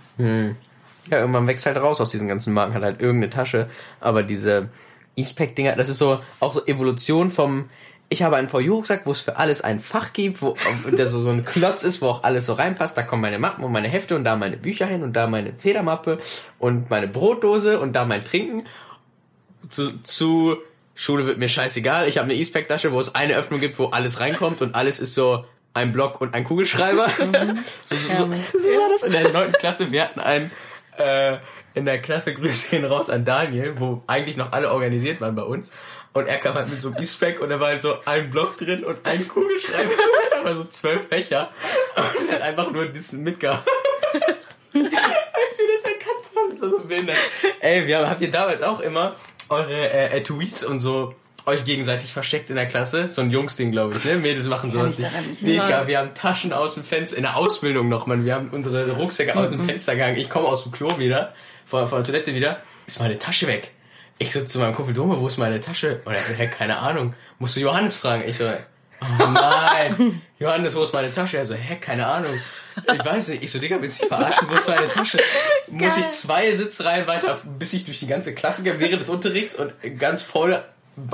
Ja, 1.10 1.18
irgendwann 1.18 1.46
wächst 1.46 1.66
halt 1.66 1.76
raus 1.76 2.00
aus 2.00 2.10
diesen 2.10 2.28
ganzen 2.28 2.52
Marken, 2.52 2.74
hat 2.74 2.82
halt 2.82 3.00
irgendeine 3.00 3.30
Tasche. 3.30 3.68
Aber 4.00 4.22
diese 4.22 4.68
Eastpack-Dinger, 5.16 5.76
das 5.76 5.88
ist 5.88 5.98
so 5.98 6.20
auch 6.40 6.52
so 6.52 6.64
Evolution 6.66 7.30
vom. 7.30 7.68
Ich 8.08 8.22
habe 8.22 8.36
einen 8.36 8.52
VU-Rucksack, 8.52 9.06
wo 9.06 9.10
es 9.10 9.20
für 9.20 9.36
alles 9.36 9.62
ein 9.62 9.80
Fach 9.80 10.12
gibt, 10.12 10.42
wo 10.42 10.54
der 10.92 11.06
so, 11.06 11.28
ein 11.30 11.44
Klotz 11.44 11.82
ist, 11.82 12.02
wo 12.02 12.08
auch 12.08 12.24
alles 12.24 12.46
so 12.46 12.52
reinpasst. 12.52 12.96
Da 12.96 13.02
kommen 13.02 13.22
meine 13.22 13.38
Mappen 13.38 13.64
und 13.64 13.72
meine 13.72 13.88
Hefte 13.88 14.14
und 14.16 14.24
da 14.24 14.36
meine 14.36 14.58
Bücher 14.58 14.86
hin 14.86 15.02
und 15.02 15.14
da 15.14 15.26
meine 15.26 15.54
Federmappe 15.54 16.18
und 16.58 16.90
meine 16.90 17.08
Brotdose 17.08 17.80
und 17.80 17.94
da 17.94 18.04
mein 18.04 18.22
Trinken. 18.22 18.66
Zu, 19.70 20.02
zu 20.02 20.58
Schule 20.94 21.26
wird 21.26 21.38
mir 21.38 21.48
scheißegal. 21.48 22.06
Ich 22.06 22.18
habe 22.18 22.26
eine 22.26 22.34
Eastpack-Tasche, 22.34 22.92
wo 22.92 23.00
es 23.00 23.14
eine 23.14 23.34
Öffnung 23.34 23.60
gibt, 23.60 23.78
wo 23.78 23.86
alles 23.86 24.20
reinkommt 24.20 24.60
und 24.60 24.74
alles 24.74 25.00
ist 25.00 25.14
so 25.14 25.44
ein 25.74 25.92
Block 25.92 26.20
und 26.20 26.34
ein 26.34 26.44
Kugelschreiber. 26.44 27.08
so, 27.84 27.96
so, 27.96 27.96
so, 27.96 28.58
so 28.58 28.68
war 28.68 28.88
das 28.90 29.02
in 29.02 29.12
der 29.12 29.30
neunten 29.30 29.54
Klasse. 29.54 29.90
Wir 29.90 30.02
hatten 30.02 30.20
einen 30.20 30.50
äh, 30.98 31.38
in 31.74 31.84
der 31.84 32.00
Klasse 32.00 32.34
Grüße 32.34 32.68
gehen 32.68 32.84
raus 32.84 33.10
an 33.10 33.24
Daniel, 33.24 33.74
wo 33.78 34.02
eigentlich 34.06 34.36
noch 34.36 34.52
alle 34.52 34.70
organisiert 34.70 35.20
waren 35.20 35.34
bei 35.34 35.42
uns. 35.42 35.72
Und 36.12 36.26
er 36.26 36.36
kam 36.36 36.54
halt 36.54 36.68
mit 36.68 36.80
so 36.80 36.88
einem 36.88 36.98
Eastpack 36.98 37.40
und 37.40 37.48
da 37.48 37.58
war 37.58 37.68
halt 37.68 37.80
so 37.80 37.96
ein 38.04 38.30
Block 38.30 38.58
drin 38.58 38.84
und 38.84 38.98
ein 39.06 39.26
Kugelschreiber. 39.26 39.90
da 40.30 40.44
war 40.44 40.54
so 40.54 40.64
zwölf 40.64 41.08
Fächer. 41.08 41.48
Und 41.96 42.28
er 42.28 42.34
hat 42.34 42.42
einfach 42.42 42.70
nur 42.70 42.86
diesen 42.86 43.22
mitgehabt. 43.22 43.66
Als 44.74 44.78
wir 44.78 44.84
das 44.84 45.90
erkannt 45.90 46.36
haben, 46.36 46.50
das 46.50 46.60
war 46.60 46.68
so 46.68 46.78
behindert. 46.80 47.16
Ey, 47.60 47.86
wir 47.86 47.98
haben, 47.98 48.10
habt 48.10 48.20
ihr 48.20 48.30
damals 48.30 48.62
auch 48.62 48.80
immer 48.80 49.14
eure 49.48 49.90
äh, 49.90 50.18
Etuis 50.18 50.64
und 50.64 50.80
so 50.80 51.14
euch 51.46 51.64
gegenseitig 51.64 52.12
versteckt 52.12 52.50
in 52.50 52.56
der 52.56 52.66
Klasse? 52.66 53.08
So 53.08 53.22
ein 53.22 53.30
Jungsding, 53.30 53.72
glaube 53.72 53.96
ich, 53.96 54.04
ne? 54.04 54.16
Mädels 54.16 54.46
machen 54.46 54.70
sowas 54.70 54.98
nicht. 54.98 55.42
Mega, 55.42 55.62
erinnern. 55.62 55.86
wir 55.86 55.98
haben 55.98 56.14
Taschen 56.14 56.52
aus 56.52 56.74
dem 56.74 56.84
Fenster, 56.84 57.16
in 57.16 57.22
der 57.22 57.36
Ausbildung 57.36 57.88
noch, 57.88 58.06
man. 58.06 58.24
Wir 58.24 58.34
haben 58.34 58.50
unsere 58.50 58.90
Rucksäcke 58.92 59.36
aus 59.36 59.50
dem 59.50 59.64
Fenster 59.66 59.96
gehangen. 59.96 60.16
Ich 60.16 60.30
komme 60.30 60.48
aus 60.48 60.62
dem 60.62 60.72
Klo 60.72 60.98
wieder, 60.98 61.34
von, 61.66 61.86
von 61.88 61.98
der 61.98 62.04
Toilette 62.04 62.34
wieder. 62.34 62.60
Ist 62.86 63.00
meine 63.00 63.18
Tasche 63.18 63.46
weg. 63.46 63.70
Ich 64.18 64.32
so 64.32 64.44
zu 64.44 64.58
meinem 64.60 64.74
Kumpel 64.74 64.94
Dome, 64.94 65.18
wo 65.18 65.26
ist 65.26 65.38
meine 65.38 65.60
Tasche? 65.60 66.00
Und 66.04 66.14
er 66.14 66.22
so, 66.22 66.34
hä, 66.34 66.46
keine 66.46 66.78
Ahnung. 66.78 67.14
Musst 67.38 67.56
du 67.56 67.60
Johannes 67.60 67.98
fragen. 67.98 68.22
Ich 68.26 68.38
so, 68.38 68.44
oh 68.44 69.26
nein. 69.26 70.20
Johannes, 70.38 70.74
wo 70.74 70.82
ist 70.82 70.92
meine 70.92 71.12
Tasche? 71.12 71.38
Er 71.38 71.44
so, 71.44 71.54
hä, 71.54 71.76
keine 71.80 72.06
Ahnung. 72.06 72.32
Ich 72.92 73.04
weiß 73.04 73.28
nicht. 73.28 73.42
Ich 73.42 73.50
so, 73.50 73.58
Digga, 73.58 73.80
willst 73.80 73.98
du 73.98 74.04
mich 74.04 74.14
verarschen? 74.14 74.48
Wo 74.48 74.54
ist 74.54 74.68
meine 74.68 74.88
Tasche? 74.88 75.18
Muss 75.68 75.96
ich 75.96 76.10
zwei 76.10 76.54
Sitzreihen 76.54 77.06
weiter, 77.06 77.40
bis 77.58 77.72
ich 77.72 77.84
durch 77.84 77.98
die 77.98 78.06
ganze 78.06 78.34
Klasse 78.34 78.62
gehe 78.62 78.78
während 78.78 79.00
des 79.00 79.08
Unterrichts 79.08 79.56
und 79.56 79.72
ganz 79.98 80.22
voll 80.22 80.62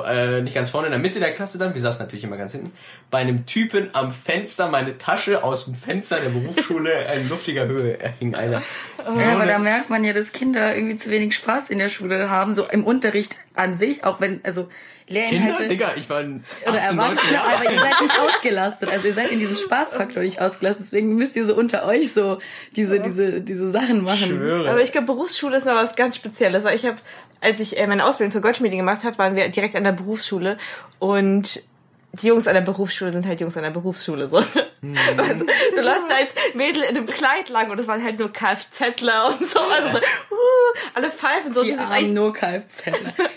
äh, 0.06 0.40
nicht 0.40 0.54
ganz 0.54 0.70
vorne 0.70 0.86
in 0.88 0.92
der 0.92 1.00
Mitte 1.00 1.20
der 1.20 1.32
Klasse 1.32 1.58
dann, 1.58 1.74
wir 1.74 1.80
saßen 1.80 2.00
natürlich 2.04 2.24
immer 2.24 2.36
ganz 2.36 2.52
hinten, 2.52 2.72
bei 3.10 3.18
einem 3.18 3.46
Typen 3.46 3.88
am 3.94 4.12
Fenster, 4.12 4.68
meine 4.68 4.98
Tasche 4.98 5.44
aus 5.44 5.66
dem 5.66 5.74
Fenster 5.74 6.18
der 6.20 6.30
Berufsschule 6.30 6.90
in 7.14 7.28
luftiger 7.28 7.66
Höhe 7.66 7.98
hing 8.18 8.34
einer. 8.34 8.62
So 9.08 9.20
Ja, 9.20 9.32
aber 9.32 9.42
eine- 9.42 9.52
da 9.52 9.58
merkt 9.58 9.88
man 9.90 10.02
ja, 10.04 10.12
dass 10.12 10.32
Kinder 10.32 10.74
irgendwie 10.74 10.96
zu 10.96 11.10
wenig 11.10 11.34
Spaß 11.36 11.70
in 11.70 11.78
der 11.78 11.88
Schule 11.88 12.28
haben, 12.30 12.54
so 12.54 12.66
im 12.66 12.84
Unterricht 12.84 13.38
an 13.58 13.78
sich, 13.78 14.04
auch 14.04 14.20
wenn, 14.20 14.40
also 14.44 14.68
Kinder? 15.06 15.30
Lehrinhalte 15.30 15.68
Digga, 15.68 15.92
ich 15.96 16.08
war 16.10 16.18
18, 16.18 16.42
oder 16.66 16.72
19 16.72 16.98
Erwachsene, 16.98 17.32
Jahre 17.32 17.54
aber 17.54 17.72
ihr 17.72 17.78
seid 17.78 18.00
nicht 18.02 18.18
ausgelastet. 18.20 18.90
Also 18.90 19.08
ihr 19.08 19.14
seid 19.14 19.30
in 19.30 19.38
diesem 19.38 19.56
Spaßfaktor 19.56 20.22
nicht 20.22 20.40
ausgelastet, 20.40 20.86
deswegen 20.86 21.14
müsst 21.14 21.34
ihr 21.36 21.46
so 21.46 21.54
unter 21.54 21.86
euch 21.86 22.12
so 22.12 22.38
diese, 22.76 23.00
diese, 23.00 23.40
diese 23.40 23.70
Sachen 23.70 24.02
machen. 24.02 24.28
schwöre. 24.28 24.70
Aber 24.70 24.80
ich 24.82 24.92
glaube, 24.92 25.06
Berufsschule 25.06 25.56
ist 25.56 25.66
noch 25.66 25.74
was 25.74 25.96
ganz 25.96 26.16
Spezielles, 26.16 26.64
weil 26.64 26.76
ich 26.76 26.84
habe, 26.84 26.98
als 27.40 27.60
ich 27.60 27.78
äh, 27.78 27.86
meine 27.86 28.04
Ausbildung 28.04 28.32
zur 28.32 28.42
Goldschmiedin 28.42 28.78
gemacht 28.78 29.04
habe, 29.04 29.16
waren 29.18 29.34
wir 29.34 29.48
direkt 29.48 29.76
an 29.76 29.84
der 29.84 29.92
Berufsschule 29.92 30.58
und 30.98 31.62
die 32.12 32.26
Jungs 32.28 32.46
an 32.48 32.54
der 32.54 32.62
Berufsschule 32.62 33.10
sind 33.10 33.26
halt 33.26 33.40
Jungs 33.40 33.56
an 33.56 33.62
der 33.62 33.70
Berufsschule 33.70 34.28
so. 34.28 34.40
Mhm. 34.80 34.94
Weißt 34.96 35.40
du, 35.40 35.80
läufst 35.80 36.10
als 36.10 36.54
Mädel 36.54 36.82
in 36.84 36.96
einem 36.96 37.06
Kleid 37.06 37.48
lang 37.48 37.70
und 37.70 37.78
es 37.78 37.86
waren 37.86 38.02
halt 38.02 38.18
nur 38.18 38.32
Kfzler 38.32 39.28
und 39.28 39.48
so, 39.48 39.58
also 39.58 39.92
so, 39.92 39.98
uh, 39.98 40.38
alle 40.94 41.10
pfeifen 41.10 41.52
so, 41.54 41.62
Die 41.62 41.70
sind 41.70 41.80
armen 41.80 41.92
eigentlich- 41.92 42.14
nur 42.14 42.32
Kfz. 42.32 42.82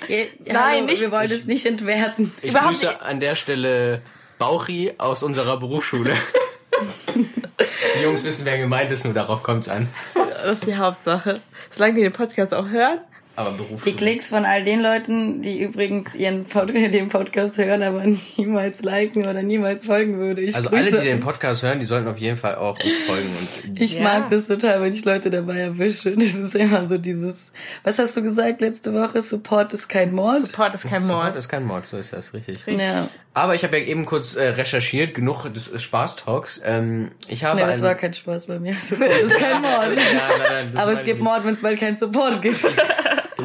Ja, 0.08 0.18
Nein, 0.46 0.56
hallo, 0.56 0.86
nicht- 0.86 1.02
Wir 1.02 1.12
wollen 1.12 1.32
es 1.32 1.46
nicht 1.46 1.66
entwerten. 1.66 2.34
Ich 2.42 2.52
überhaupt 2.52 2.74
grüße 2.80 3.02
an 3.02 3.20
der 3.20 3.36
Stelle 3.36 4.02
Bauchi 4.38 4.94
aus 4.98 5.24
unserer 5.24 5.58
Berufsschule. 5.60 6.14
die 7.16 8.04
Jungs 8.04 8.24
wissen, 8.24 8.46
wer 8.46 8.58
gemeint 8.58 8.92
ist, 8.92 9.04
nur 9.04 9.14
darauf 9.14 9.44
kommt's 9.44 9.68
an. 9.68 9.88
das 10.14 10.60
ist 10.60 10.68
die 10.68 10.78
Hauptsache. 10.78 11.42
Solange 11.70 11.96
die 11.96 12.02
den 12.02 12.12
Podcast 12.14 12.54
auch 12.54 12.68
hören. 12.70 13.02
Aber 13.36 13.52
Die 13.52 13.58
Berufsschule. 13.58 13.96
Klicks 13.96 14.28
von 14.28 14.44
all 14.46 14.66
den 14.66 14.82
Leuten, 14.82 15.42
die 15.42 15.62
übrigens 15.62 16.14
ihren 16.16 16.44
Pod 16.44 16.70
den 16.74 17.08
Podcast 17.08 17.58
hören, 17.58 17.82
aber 17.82 18.04
niemals 18.38 18.82
liken 18.82 19.26
oder 19.26 19.42
niemals 19.42 19.86
folgen 19.86 20.18
würde. 20.18 20.42
Ich 20.42 20.56
Also 20.56 20.70
alle, 20.70 20.92
die 20.92 20.98
den. 20.98 21.20
Podcast 21.22 21.64
hören, 21.64 21.80
die 21.80 21.86
sollten 21.86 22.08
auf 22.10 22.18
jeden 22.18 22.36
Fall 22.38 22.56
auch 22.56 22.78
uns 22.78 22.94
folgen. 23.08 23.30
Und 23.30 23.80
Ich 23.82 23.96
Ja. 23.96 24.04
mag 24.04 24.28
das 24.28 24.48
total, 24.48 24.82
wenn 24.82 24.94
ich 24.94 25.06
Leute 25.06 25.30
dabei 25.30 25.58
erwische. 25.60 26.12
Das 26.16 26.34
ist 26.34 26.56
immer 26.56 26.86
so 26.86 26.98
dieses, 26.98 27.52
was 27.84 27.98
hast 28.00 28.18
du 28.18 28.22
gesagt 28.22 28.60
letzte 28.62 28.94
Woche? 28.94 29.22
Support 29.22 29.72
ist 29.74 29.88
kein 29.88 30.14
Mord. 30.14 30.40
Support 30.42 30.76
ist 30.76 30.88
kein 30.88 31.02
Support 31.02 31.24
Mord. 31.28 31.38
ist 31.38 31.48
kein 31.50 31.64
Mord, 31.64 31.86
so 31.86 31.98
ist 31.98 32.12
das, 32.14 32.34
richtig. 32.34 32.60
Ja, 32.68 33.08
Aber 33.34 33.56
ich 33.56 33.64
habe 33.64 33.78
ja 33.80 33.86
eben 33.86 34.06
kurz 34.06 34.36
äh, 34.36 34.50
recherchiert, 34.50 35.16
genug 35.16 35.46
des 35.54 35.72
äh, 35.72 35.80
Spaß-Talks. 35.80 36.62
Ähm, 36.66 37.12
ich 37.30 37.44
habe 37.46 37.62
nee, 37.62 37.66
das 37.66 37.82
war 37.82 37.96
kein 37.96 38.14
Spaß 38.14 38.48
bei 38.48 38.60
mir. 38.60 38.76
Support 38.76 39.10
ist 39.10 39.38
kein 39.40 39.62
Mord. 39.62 39.86
Ja, 39.96 40.48
nein, 40.50 40.72
nein, 40.74 40.78
Aber 40.78 40.92
es 40.92 41.04
gibt 41.06 41.22
Mord, 41.22 41.46
wenn 41.46 41.54
es 41.54 41.62
mal 41.62 41.78
keinen 41.78 41.96
Support 41.96 42.42
gibt. 42.42 42.60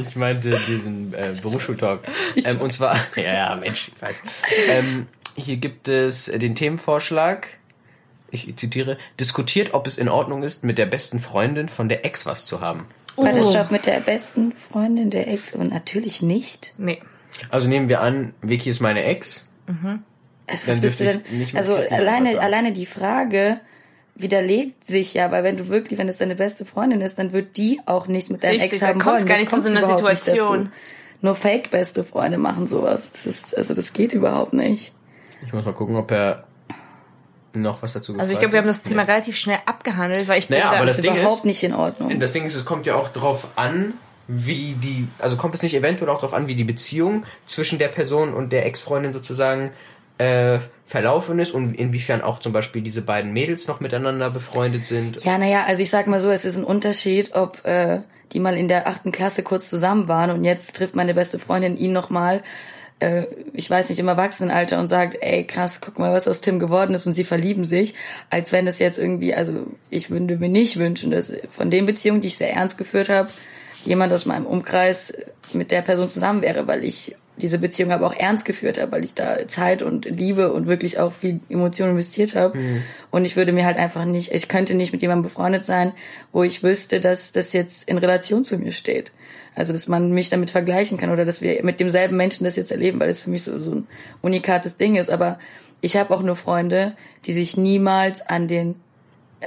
Ich 0.00 0.16
meinte 0.16 0.50
diesen 0.50 1.12
äh, 1.14 1.34
Berufsschultalk. 1.40 2.00
Ähm, 2.36 2.60
und 2.60 2.72
zwar, 2.72 2.96
ja, 3.16 3.22
ja, 3.22 3.56
Mensch, 3.56 3.88
ich 3.94 4.02
weiß. 4.02 4.22
Ähm, 4.68 5.06
hier 5.34 5.56
gibt 5.58 5.88
es 5.88 6.26
den 6.26 6.54
Themenvorschlag. 6.54 7.46
Ich 8.30 8.56
zitiere, 8.56 8.98
diskutiert, 9.20 9.74
ob 9.74 9.86
es 9.86 9.98
in 9.98 10.08
Ordnung 10.08 10.42
ist, 10.42 10.64
mit 10.64 10.78
der 10.78 10.86
besten 10.86 11.20
Freundin 11.20 11.68
von 11.68 11.88
der 11.88 12.04
Ex 12.04 12.26
was 12.26 12.46
zu 12.46 12.60
haben. 12.60 12.86
Warte, 13.16 13.40
Oh. 13.40 13.50
stopp, 13.50 13.70
mit 13.70 13.86
der 13.86 14.00
besten 14.00 14.52
Freundin 14.52 15.10
der 15.10 15.28
Ex 15.28 15.54
und 15.54 15.70
natürlich 15.70 16.22
nicht. 16.22 16.74
Nee. 16.76 17.00
Also 17.50 17.68
nehmen 17.68 17.88
wir 17.88 18.00
an, 18.00 18.34
Vicky 18.42 18.70
ist 18.70 18.80
meine 18.80 19.04
Ex. 19.04 19.46
Also, 19.66 19.78
Dann 20.66 20.74
was 20.74 20.80
bist 20.80 21.00
du 21.00 21.04
denn? 21.04 21.22
Also 21.54 21.76
alleine, 21.76 22.40
alleine 22.40 22.72
die 22.72 22.86
Frage 22.86 23.60
widerlegt 24.16 24.86
sich 24.86 25.14
ja, 25.14 25.30
weil 25.30 25.44
wenn 25.44 25.56
du 25.56 25.68
wirklich, 25.68 25.98
wenn 25.98 26.08
es 26.08 26.18
deine 26.18 26.34
beste 26.34 26.64
Freundin 26.64 27.00
ist, 27.00 27.18
dann 27.18 27.32
wird 27.32 27.56
die 27.56 27.80
auch 27.86 28.06
nichts 28.06 28.30
mit 28.30 28.42
deinem 28.44 28.60
Richtig, 28.60 28.74
Ex 28.74 28.82
haben 28.82 29.04
wollen. 29.04 29.26
gar 29.26 29.36
Das 29.36 29.40
nicht 29.40 29.50
zu 29.50 29.62
so 29.62 29.68
einer 29.70 29.86
nicht 29.86 29.98
Situation. 29.98 30.70
Nur 31.22 31.34
fake 31.34 31.70
beste 31.70 32.04
Freunde 32.04 32.38
machen 32.38 32.66
sowas. 32.66 33.10
Das 33.12 33.26
ist, 33.26 33.56
also 33.56 33.74
das 33.74 33.92
geht 33.92 34.12
überhaupt 34.12 34.52
nicht. 34.52 34.92
Ich 35.46 35.52
muss 35.52 35.64
mal 35.64 35.72
gucken, 35.74 35.96
ob 35.96 36.10
er 36.10 36.44
noch 37.54 37.80
was 37.82 37.94
dazu 37.94 38.14
Also 38.18 38.32
ich 38.32 38.38
glaube, 38.38 38.52
wir 38.52 38.58
haben 38.60 38.66
das 38.66 38.82
Thema 38.82 39.04
Nee. 39.04 39.12
relativ 39.12 39.36
schnell 39.36 39.58
abgehandelt, 39.64 40.28
weil 40.28 40.38
ich 40.38 40.48
bin 40.48 40.58
Naja, 40.58 40.72
da, 40.72 40.76
aber 40.78 40.86
Das 40.86 40.96
das 40.96 41.04
ist 41.04 41.10
Ding 41.10 41.20
überhaupt 41.20 41.38
ist- 41.38 41.44
nicht 41.46 41.62
in 41.62 41.74
Ordnung. 41.74 42.20
Das 42.20 42.32
Ding 42.32 42.44
ist, 42.44 42.54
es 42.54 42.64
kommt 42.66 42.84
ja 42.86 42.94
auch 42.96 43.08
drauf 43.08 43.48
an, 43.56 43.94
wie 44.28 44.74
die, 44.74 45.06
also 45.18 45.36
kommt 45.36 45.54
es 45.54 45.62
nicht 45.62 45.74
eventuell 45.74 46.10
auch 46.10 46.16
darauf 46.20 46.34
an, 46.34 46.48
wie 46.48 46.54
die 46.54 46.64
Beziehung 46.64 47.24
zwischen 47.46 47.78
der 47.78 47.88
Person 47.88 48.34
und 48.34 48.52
der 48.52 48.66
Ex-Freundin 48.66 49.12
sozusagen 49.14 49.70
äh, 50.18 50.58
verlaufen 50.86 51.38
ist 51.38 51.52
und 51.52 51.74
inwiefern 51.74 52.22
auch 52.22 52.38
zum 52.38 52.52
Beispiel 52.52 52.80
diese 52.80 53.02
beiden 53.02 53.32
Mädels 53.32 53.66
noch 53.66 53.80
miteinander 53.80 54.30
befreundet 54.30 54.84
sind. 54.84 55.24
Ja, 55.24 55.36
naja, 55.36 55.64
also 55.66 55.82
ich 55.82 55.90
sag 55.90 56.06
mal 56.06 56.20
so, 56.20 56.30
es 56.30 56.44
ist 56.44 56.56
ein 56.56 56.64
Unterschied, 56.64 57.34
ob 57.34 57.64
äh, 57.64 58.00
die 58.32 58.40
mal 58.40 58.56
in 58.56 58.68
der 58.68 58.86
achten 58.86 59.12
Klasse 59.12 59.42
kurz 59.42 59.68
zusammen 59.68 60.08
waren 60.08 60.30
und 60.30 60.44
jetzt 60.44 60.76
trifft 60.76 60.94
meine 60.94 61.14
beste 61.14 61.38
Freundin 61.38 61.76
ihn 61.76 61.92
nochmal, 61.92 62.42
äh, 63.00 63.24
ich 63.52 63.68
weiß 63.68 63.88
nicht, 63.88 63.98
im 63.98 64.08
Erwachsenenalter 64.08 64.78
und 64.78 64.86
sagt, 64.86 65.18
ey 65.20 65.44
krass, 65.44 65.80
guck 65.80 65.98
mal, 65.98 66.12
was 66.12 66.28
aus 66.28 66.40
Tim 66.40 66.60
geworden 66.60 66.94
ist 66.94 67.06
und 67.06 67.14
sie 67.14 67.24
verlieben 67.24 67.64
sich, 67.64 67.94
als 68.30 68.52
wenn 68.52 68.64
das 68.64 68.78
jetzt 68.78 68.98
irgendwie, 68.98 69.34
also 69.34 69.66
ich 69.90 70.10
würde 70.10 70.36
mir 70.36 70.48
nicht 70.48 70.78
wünschen, 70.78 71.10
dass 71.10 71.32
von 71.50 71.70
den 71.70 71.86
Beziehungen, 71.86 72.20
die 72.20 72.28
ich 72.28 72.38
sehr 72.38 72.54
ernst 72.54 72.78
geführt 72.78 73.08
habe, 73.08 73.28
jemand 73.84 74.12
aus 74.12 74.24
meinem 74.24 74.46
Umkreis 74.46 75.12
mit 75.52 75.70
der 75.70 75.82
Person 75.82 76.10
zusammen 76.10 76.42
wäre, 76.42 76.66
weil 76.66 76.84
ich 76.84 77.16
diese 77.40 77.58
Beziehung 77.58 77.92
aber 77.92 78.06
auch 78.06 78.14
ernst 78.14 78.44
geführt 78.44 78.80
habe, 78.80 78.92
weil 78.92 79.04
ich 79.04 79.14
da 79.14 79.46
Zeit 79.46 79.82
und 79.82 80.04
Liebe 80.06 80.52
und 80.52 80.66
wirklich 80.66 80.98
auch 80.98 81.12
viel 81.12 81.40
Emotion 81.48 81.90
investiert 81.90 82.34
habe. 82.34 82.58
Und 83.10 83.24
ich 83.24 83.36
würde 83.36 83.52
mir 83.52 83.64
halt 83.64 83.76
einfach 83.76 84.04
nicht, 84.04 84.32
ich 84.32 84.48
könnte 84.48 84.74
nicht 84.74 84.92
mit 84.92 85.02
jemandem 85.02 85.24
befreundet 85.24 85.64
sein, 85.64 85.92
wo 86.32 86.42
ich 86.42 86.62
wüsste, 86.62 87.00
dass 87.00 87.32
das 87.32 87.52
jetzt 87.52 87.88
in 87.88 87.98
Relation 87.98 88.44
zu 88.44 88.58
mir 88.58 88.72
steht. 88.72 89.12
Also, 89.54 89.72
dass 89.72 89.88
man 89.88 90.12
mich 90.12 90.28
damit 90.28 90.50
vergleichen 90.50 90.98
kann 90.98 91.10
oder 91.10 91.24
dass 91.24 91.40
wir 91.40 91.64
mit 91.64 91.80
demselben 91.80 92.16
Menschen 92.16 92.44
das 92.44 92.56
jetzt 92.56 92.70
erleben, 92.70 93.00
weil 93.00 93.08
es 93.08 93.22
für 93.22 93.30
mich 93.30 93.42
so, 93.42 93.58
so 93.60 93.72
ein 93.72 93.86
unikates 94.20 94.76
Ding 94.76 94.96
ist. 94.96 95.10
Aber 95.10 95.38
ich 95.80 95.96
habe 95.96 96.14
auch 96.14 96.22
nur 96.22 96.36
Freunde, 96.36 96.94
die 97.24 97.32
sich 97.32 97.56
niemals 97.56 98.26
an 98.26 98.48
den, 98.48 98.76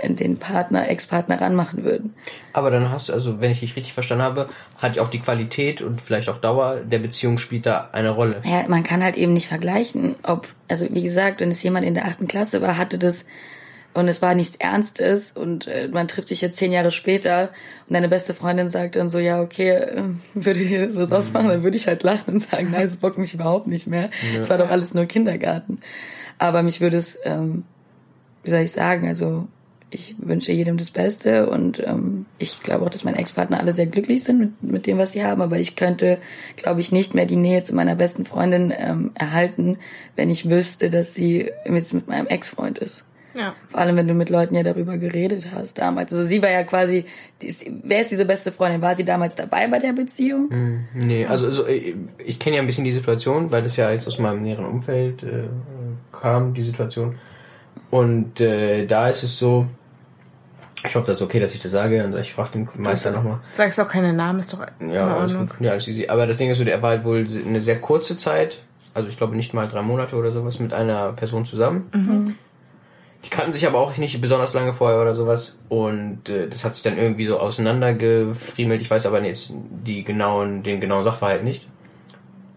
den 0.04 0.38
Partner, 0.38 0.88
Ex-Partner 0.88 1.42
ranmachen 1.42 1.84
würden. 1.84 2.14
Aber 2.54 2.70
dann 2.70 2.92
hast 2.92 3.10
du, 3.10 3.14
also 3.14 3.42
wenn 3.42 3.52
ich 3.52 3.60
dich 3.60 3.76
richtig 3.76 3.94
verstanden 3.94 4.24
habe, 4.24 4.50
hat 4.78 5.00
auch 5.00 5.10
die 5.10 5.20
Qualität 5.20 5.82
und 5.82 6.00
vielleicht 6.00 6.30
auch 6.30 6.38
Dauer 6.38 6.82
der 6.82 7.00
Beziehung 7.00 7.38
spielt 7.38 7.66
da 7.66 7.90
eine 7.92 8.12
Rolle. 8.12 8.42
Ja, 8.46 8.66
man 8.68 8.84
kann 8.84 9.04
halt 9.04 9.18
eben 9.18 9.34
nicht 9.34 9.48
vergleichen, 9.48 10.16
ob, 10.24 10.48
also 10.68 10.88
wie 10.92 11.02
gesagt, 11.02 11.42
wenn 11.42 11.52
es 11.52 11.64
jemand 11.64 11.86
in 11.86 11.96
der 11.96 12.06
achten 12.06 12.28
Klasse 12.28 12.62
war, 12.62 12.78
hatte 12.78 12.98
das 12.98 13.26
und 13.96 14.08
es 14.08 14.22
war 14.22 14.36
nichts 14.36 14.56
Ernstes 14.58 15.32
und 15.32 15.68
äh, 15.68 15.90
man 15.92 16.08
trifft 16.08 16.28
sich 16.28 16.42
jetzt 16.42 16.58
zehn 16.58 16.72
Jahre 16.72 16.92
später 16.92 17.50
und 17.88 17.96
deine 17.96 18.08
beste 18.08 18.36
Freundin 18.36 18.70
sagt 18.70 18.96
dann 18.96 19.10
so, 19.10 19.18
ja, 19.18 19.42
okay, 19.42 19.72
äh, 19.72 20.04
würde 20.36 20.60
dir 20.64 20.86
das 20.86 20.96
was 20.96 21.12
ausmachen, 21.12 21.50
dann 21.50 21.64
würde 21.64 21.78
ich 21.78 21.88
halt 21.88 22.04
lachen 22.04 22.36
und 22.36 22.40
sagen, 22.40 22.70
nein, 22.72 22.86
es 22.86 22.98
bockt 22.98 23.18
mich 23.18 23.34
überhaupt 23.34 23.66
nicht 23.66 23.88
mehr. 23.88 24.12
Es 24.40 24.50
war 24.50 24.60
doch 24.60 24.70
alles 24.70 24.94
nur 24.94 25.06
Kindergarten. 25.06 25.80
Aber 26.38 26.62
mich 26.62 26.80
würde 26.80 26.98
es, 26.98 27.20
ähm, 27.24 27.64
wie 28.44 28.52
soll 28.52 28.60
ich 28.60 28.72
sagen, 28.72 29.08
also 29.08 29.48
ich 29.92 30.16
wünsche 30.20 30.52
jedem 30.52 30.78
das 30.78 30.92
Beste 30.92 31.50
und 31.50 31.82
ähm, 31.86 32.26
ich 32.38 32.62
glaube 32.62 32.86
auch, 32.86 32.90
dass 32.90 33.04
meine 33.04 33.18
Ex-Partner 33.18 33.60
alle 33.60 33.74
sehr 33.74 33.88
glücklich 33.88 34.24
sind 34.24 34.40
mit, 34.40 34.64
mit 34.64 34.88
dem, 34.88 34.98
was 34.98 35.14
sie 35.14 35.24
haben, 35.24 35.42
aber 35.42 35.60
ich 35.60 35.76
könnte, 35.76 36.20
glaube 36.58 36.80
ich, 36.80 36.92
nicht 36.92 37.16
mehr 37.16 37.26
die 37.26 37.36
Nähe 37.36 37.64
zu 37.64 37.74
meiner 37.74 37.96
besten 37.96 38.26
Freundin 38.26 38.74
ähm, 38.78 39.12
erhalten, 39.16 39.78
wenn 40.16 40.30
ich 40.30 40.50
wüsste, 40.50 40.90
dass 40.90 41.14
sie 41.14 41.50
jetzt 41.66 41.94
mit 41.94 42.08
meinem 42.08 42.28
Ex-Freund 42.28 42.78
ist. 42.78 43.06
ja. 43.34 43.56
Vor 43.70 43.80
allem, 43.80 43.96
wenn 43.96 44.08
du 44.08 44.14
mit 44.14 44.30
Leuten 44.30 44.56
ja 44.56 44.64
darüber 44.64 44.98
geredet 44.98 45.48
hast 45.54 45.80
damals. 45.80 46.14
Also 46.14 46.26
sie 46.26 46.42
war 46.42 46.52
ja 46.52 46.64
quasi, 46.64 47.06
die 47.42 47.48
ist, 47.48 47.66
wer 47.84 48.02
ist 48.02 48.12
diese 48.12 48.26
beste 48.26 48.52
Freundin? 48.52 48.82
War 48.82 48.96
sie 48.96 49.06
damals 49.06 49.36
dabei 49.36 49.68
bei 49.68 49.80
der 49.80 49.94
Beziehung? 49.94 50.50
Nee, 50.94 51.26
also, 51.26 51.48
also 51.48 51.68
ich, 51.68 51.96
ich 52.24 52.40
kenne 52.40 52.58
ja 52.58 52.62
ein 52.62 52.68
bisschen 52.68 52.86
die 52.86 52.92
Situation, 52.92 53.52
weil 53.52 53.64
das 53.64 53.76
ja 53.76 53.92
jetzt 53.92 54.08
aus 54.08 54.20
meinem 54.20 54.44
näheren 54.44 54.66
Umfeld 54.66 55.24
äh, 55.24 55.48
kam, 56.12 56.54
die 56.54 56.64
Situation. 56.64 57.18
Und 57.92 58.40
äh, 58.40 58.86
da 58.86 59.10
ist 59.10 59.24
es 59.24 59.40
so, 59.40 59.66
ich 60.86 60.96
hoffe, 60.96 61.08
das 61.08 61.18
ist 61.18 61.22
okay, 61.22 61.40
dass 61.40 61.54
ich 61.54 61.62
das 61.62 61.72
sage, 61.72 62.04
und 62.04 62.16
ich 62.18 62.34
frage 62.34 62.52
den 62.54 62.70
Meister 62.76 63.12
nochmal. 63.12 63.40
Sagst 63.52 63.80
auch 63.80 63.90
keine 63.90 64.14
Namen, 64.14 64.40
ist 64.40 64.54
doch 64.54 64.66
Ja, 64.92 65.18
alles 65.18 65.36
gut. 65.36 65.50
Ja, 65.60 65.72
alles 65.72 65.88
easy. 65.88 66.08
Aber 66.08 66.26
das 66.28 66.38
Ding 66.38 66.50
ist 66.50 66.58
so, 66.58 66.64
der 66.64 66.82
war 66.82 66.92
halt 66.92 67.04
wohl 67.04 67.26
eine 67.46 67.62
sehr 67.62 67.80
kurze 67.82 68.18
Zeit, 68.18 68.62
also 68.94 69.10
ich 69.10 69.18
glaube 69.18 69.36
nicht 69.36 69.54
mal 69.54 69.68
drei 69.68 69.82
Monate 69.82 70.16
oder 70.16 70.32
sowas, 70.32 70.60
mit 70.60 70.74
einer 70.74 71.14
Person 71.14 71.46
zusammen. 71.46 72.36
Die 73.26 73.30
kannten 73.30 73.52
sich 73.52 73.68
aber 73.68 73.80
auch 73.80 73.98
nicht 73.98 74.22
besonders 74.22 74.54
lange 74.54 74.72
vorher 74.72 75.02
oder 75.02 75.14
sowas. 75.14 75.60
Und 75.68 76.30
äh, 76.30 76.48
das 76.48 76.64
hat 76.64 76.76
sich 76.76 76.84
dann 76.84 76.98
irgendwie 76.98 77.26
so 77.26 77.38
auseinandergefriemelt. 77.38 78.82
Ich 78.82 78.90
weiß 78.90 79.06
aber 79.08 79.22
jetzt 79.24 79.52
die 79.52 80.06
genauen, 80.06 80.64
den 80.64 80.80
genauen 80.80 81.04
Sachverhalt 81.04 81.44
nicht. 81.44 81.68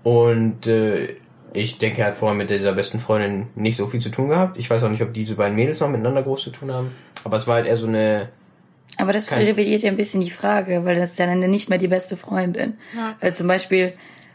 Und 0.05 0.69
äh, 0.69 1.17
ich 1.52 1.79
denke, 1.79 2.02
er 2.02 2.09
hat 2.09 2.17
vorher 2.17 2.37
mit 2.37 2.49
dieser 2.49 2.73
besten 2.73 3.00
Freundin 3.00 3.49
nicht 3.57 3.76
so 3.76 3.87
viel 3.87 4.00
zu 4.00 4.11
tun 4.11 4.29
gehabt. 4.29 4.57
Ich 4.57 4.71
weiß 4.71 4.83
auch 4.85 4.88
nicht, 4.88 5.02
ob 5.02 5.12
diese 5.12 5.35
beiden 5.35 5.57
Mädels 5.57 5.81
noch 5.81 5.88
miteinander 5.88 6.23
groß 6.23 6.45
zu 6.45 6.50
tun 6.50 6.73
haben. 6.73 6.93
Aber 7.25 7.37
es 7.37 7.47
war 7.47 7.57
halt 7.57 7.67
eher 7.67 7.76
so 7.76 7.87
eine 7.87 8.29
Aber 8.97 9.12
das 9.12 9.26
Kein- 9.26 9.45
revidiert 9.45 9.83
ja 9.83 9.91
ein 9.91 9.97
bisschen 9.97 10.21
die 10.21 10.31
Frage, 10.31 10.85
weil 10.85 10.97
das 10.97 11.12
ist 11.12 11.19
ja 11.19 11.26
dann 11.26 11.38
nicht 11.41 11.69
mehr 11.69 11.79
die 11.79 11.88
beste 11.88 12.17
Freundin. 12.17 12.75
Ja. 12.97 13.14
Weil 13.21 13.35
zum 13.35 13.47
Beispiel 13.49 13.95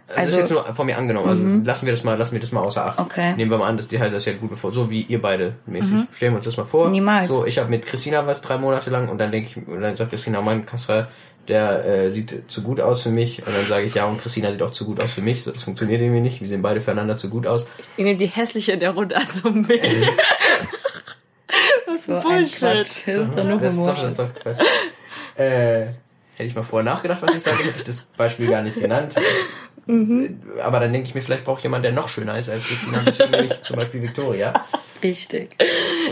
Also, 0.10 0.22
das 0.22 0.30
ist 0.32 0.38
jetzt 0.38 0.52
nur 0.52 0.64
von 0.74 0.86
mir 0.86 0.98
angenommen. 0.98 1.28
Also 1.30 1.44
lassen 1.70 1.86
wir 1.86 1.94
das 1.94 2.04
mal, 2.04 2.18
lassen 2.18 2.32
wir 2.34 2.40
das 2.40 2.52
mal 2.54 2.62
außer 2.62 2.86
Acht. 2.86 2.98
Mhm. 3.00 3.06
Okay. 3.06 3.34
Nehmen 3.36 3.52
wir 3.52 3.58
mal 3.58 3.68
an, 3.68 3.78
dass 3.78 3.88
die 3.88 4.00
halt 4.00 4.14
das 4.14 4.26
ja 4.26 4.34
gut 4.34 4.50
bevor, 4.50 4.72
so 4.72 4.90
wie 4.90 5.02
ihr 5.02 5.22
beide 5.22 5.56
mäßig. 5.66 5.94
Stellen 6.14 6.32
wir 6.34 6.38
uns 6.38 6.46
das 6.46 6.56
mal 6.58 6.66
vor. 6.66 6.86
Mhm. 6.88 6.92
Niemals. 6.94 7.28
So, 7.28 7.46
ich 7.46 7.58
habe 7.58 7.70
mit 7.70 7.86
Christina 7.86 8.26
was 8.26 8.42
drei 8.42 8.58
Monate 8.58 8.90
lang 8.90 9.10
und 9.10 9.18
dann 9.20 9.32
denke 9.32 9.50
ich, 9.50 9.68
und 9.68 9.82
dann 9.82 9.96
sagt 9.98 10.12
Christina, 10.12 10.42
mein 10.42 10.66
Kassel, 10.66 11.08
der 11.50 11.86
äh, 11.86 12.12
sieht 12.12 12.44
zu 12.50 12.62
gut 12.62 12.82
aus 12.82 13.04
für 13.04 13.10
mich. 13.10 13.40
Und 13.46 13.56
dann 13.56 13.66
sage 13.66 13.86
ich, 13.86 13.96
ja, 13.96 14.06
und 14.06 14.22
Christina 14.22 14.52
sieht 14.52 14.62
auch 14.62 14.72
zu 14.72 14.84
gut 14.86 15.00
aus 15.00 15.12
für 15.14 15.22
mich. 15.22 15.44
Das 15.46 15.62
funktioniert 15.62 16.02
irgendwie 16.02 16.20
nicht. 16.22 16.42
Wir 16.42 16.48
sehen 16.50 16.62
beide 16.62 16.82
füreinander 16.82 17.16
zu 17.16 17.30
gut 17.30 17.48
aus. 17.48 17.68
Ich 17.98 18.04
nehme 18.04 18.18
die 18.18 18.26
hässliche 18.28 18.74
in 18.74 18.80
der 18.82 18.92
Runde, 18.92 19.16
also 19.16 19.50
mich. 19.52 19.80
das 22.08 22.24
ist 22.24 22.60
So 22.60 22.68
ein 22.68 22.74
Bullshit. 22.78 22.88
Quatsch. 22.88 23.08
Das 23.08 23.16
ist 23.30 23.38
doch 23.38 23.44
nur 23.44 23.58
Das 23.60 23.74
ist 23.74 23.80
Humor. 23.80 23.94
doch, 23.94 24.02
das 24.02 24.12
ist 24.12 24.20
doch 24.20 24.34
Quatsch. 24.34 24.60
äh, 25.38 25.80
hätte 25.82 25.94
ich 26.50 26.56
mal 26.56 26.64
vorher 26.64 26.92
nachgedacht, 26.92 27.22
was 27.22 27.36
ich 27.36 27.44
sage, 27.44 27.58
hätte 27.64 27.78
ich 27.78 27.84
das 27.84 28.02
Beispiel 28.18 28.48
gar 28.50 28.62
nicht 28.62 28.80
genannt. 28.80 29.14
Mhm. 29.86 30.42
Aber 30.64 30.80
dann 30.82 30.92
denke 30.92 31.08
ich 31.08 31.16
mir, 31.16 31.22
vielleicht 31.22 31.46
braucht 31.46 31.64
jemand, 31.64 31.86
der 31.86 31.94
noch 31.94 32.10
schöner 32.10 32.38
ist 32.38 32.50
als 32.50 32.66
Christina. 32.66 33.02
Deswegen 33.06 33.32
nehme 33.32 33.46
ich 33.46 33.62
zum 33.62 33.78
Beispiel 33.78 34.02
Victoria. 34.02 34.54
Richtig. 35.02 35.56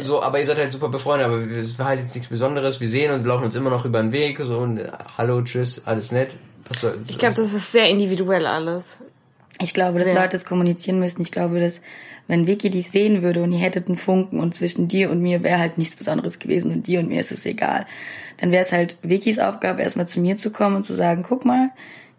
So, 0.04 0.22
aber 0.22 0.40
ihr 0.40 0.46
seid 0.46 0.58
halt 0.58 0.72
super 0.72 0.90
befreundet, 0.90 1.28
aber 1.28 1.38
es 1.40 1.78
war 1.78 1.88
halt 1.88 2.00
jetzt 2.00 2.16
nichts 2.16 2.30
Besonderes. 2.30 2.80
Wir 2.80 2.90
sehen 2.90 3.12
und 3.12 3.26
laufen 3.26 3.44
uns 3.44 3.56
immer 3.56 3.70
noch 3.70 3.84
über 3.84 4.02
den 4.02 4.12
Weg. 4.12 4.38
So, 4.40 4.60
und 4.60 4.78
äh, 4.78 4.92
hallo, 5.18 5.42
tschüss, 5.42 5.82
alles 5.86 6.12
nett. 6.12 6.32
Was 6.70 6.82
soll, 6.82 7.00
Ich 7.08 7.18
glaube, 7.20 7.36
das 7.36 7.52
ist 7.54 7.72
sehr 7.72 7.90
individuell 7.90 8.46
alles. 8.46 8.98
Ich 9.62 9.74
glaube, 9.74 10.00
dass 10.00 10.10
Sehr. 10.10 10.20
Leute 10.20 10.36
es 10.36 10.46
kommunizieren 10.46 11.00
müssen. 11.00 11.22
Ich 11.22 11.32
glaube, 11.32 11.60
dass 11.60 11.82
wenn 12.28 12.48
Vicky 12.48 12.70
dich 12.70 12.90
sehen 12.90 13.22
würde 13.22 13.44
und 13.44 13.52
ihr 13.52 13.60
hättet 13.60 13.88
einen 13.88 13.98
Funken 13.98 14.40
und 14.40 14.56
zwischen 14.56 14.88
dir 14.88 15.12
und 15.12 15.22
mir 15.22 15.44
wäre 15.44 15.60
halt 15.60 15.78
nichts 15.78 15.96
Besonderes 15.96 16.40
gewesen 16.40 16.72
und 16.72 16.88
dir 16.88 17.00
und 17.00 17.10
mir 17.10 17.22
ist 17.22 17.32
es 17.32 17.46
egal, 17.46 17.86
dann 18.38 18.52
wäre 18.52 18.66
es 18.66 18.72
halt 18.72 18.98
Vickys 19.04 19.40
Aufgabe, 19.40 19.84
erstmal 19.84 20.08
zu 20.08 20.20
mir 20.20 20.38
zu 20.38 20.50
kommen 20.50 20.76
und 20.76 20.86
zu 20.86 20.96
sagen, 20.96 21.24
guck 21.28 21.46
mal, 21.46 21.70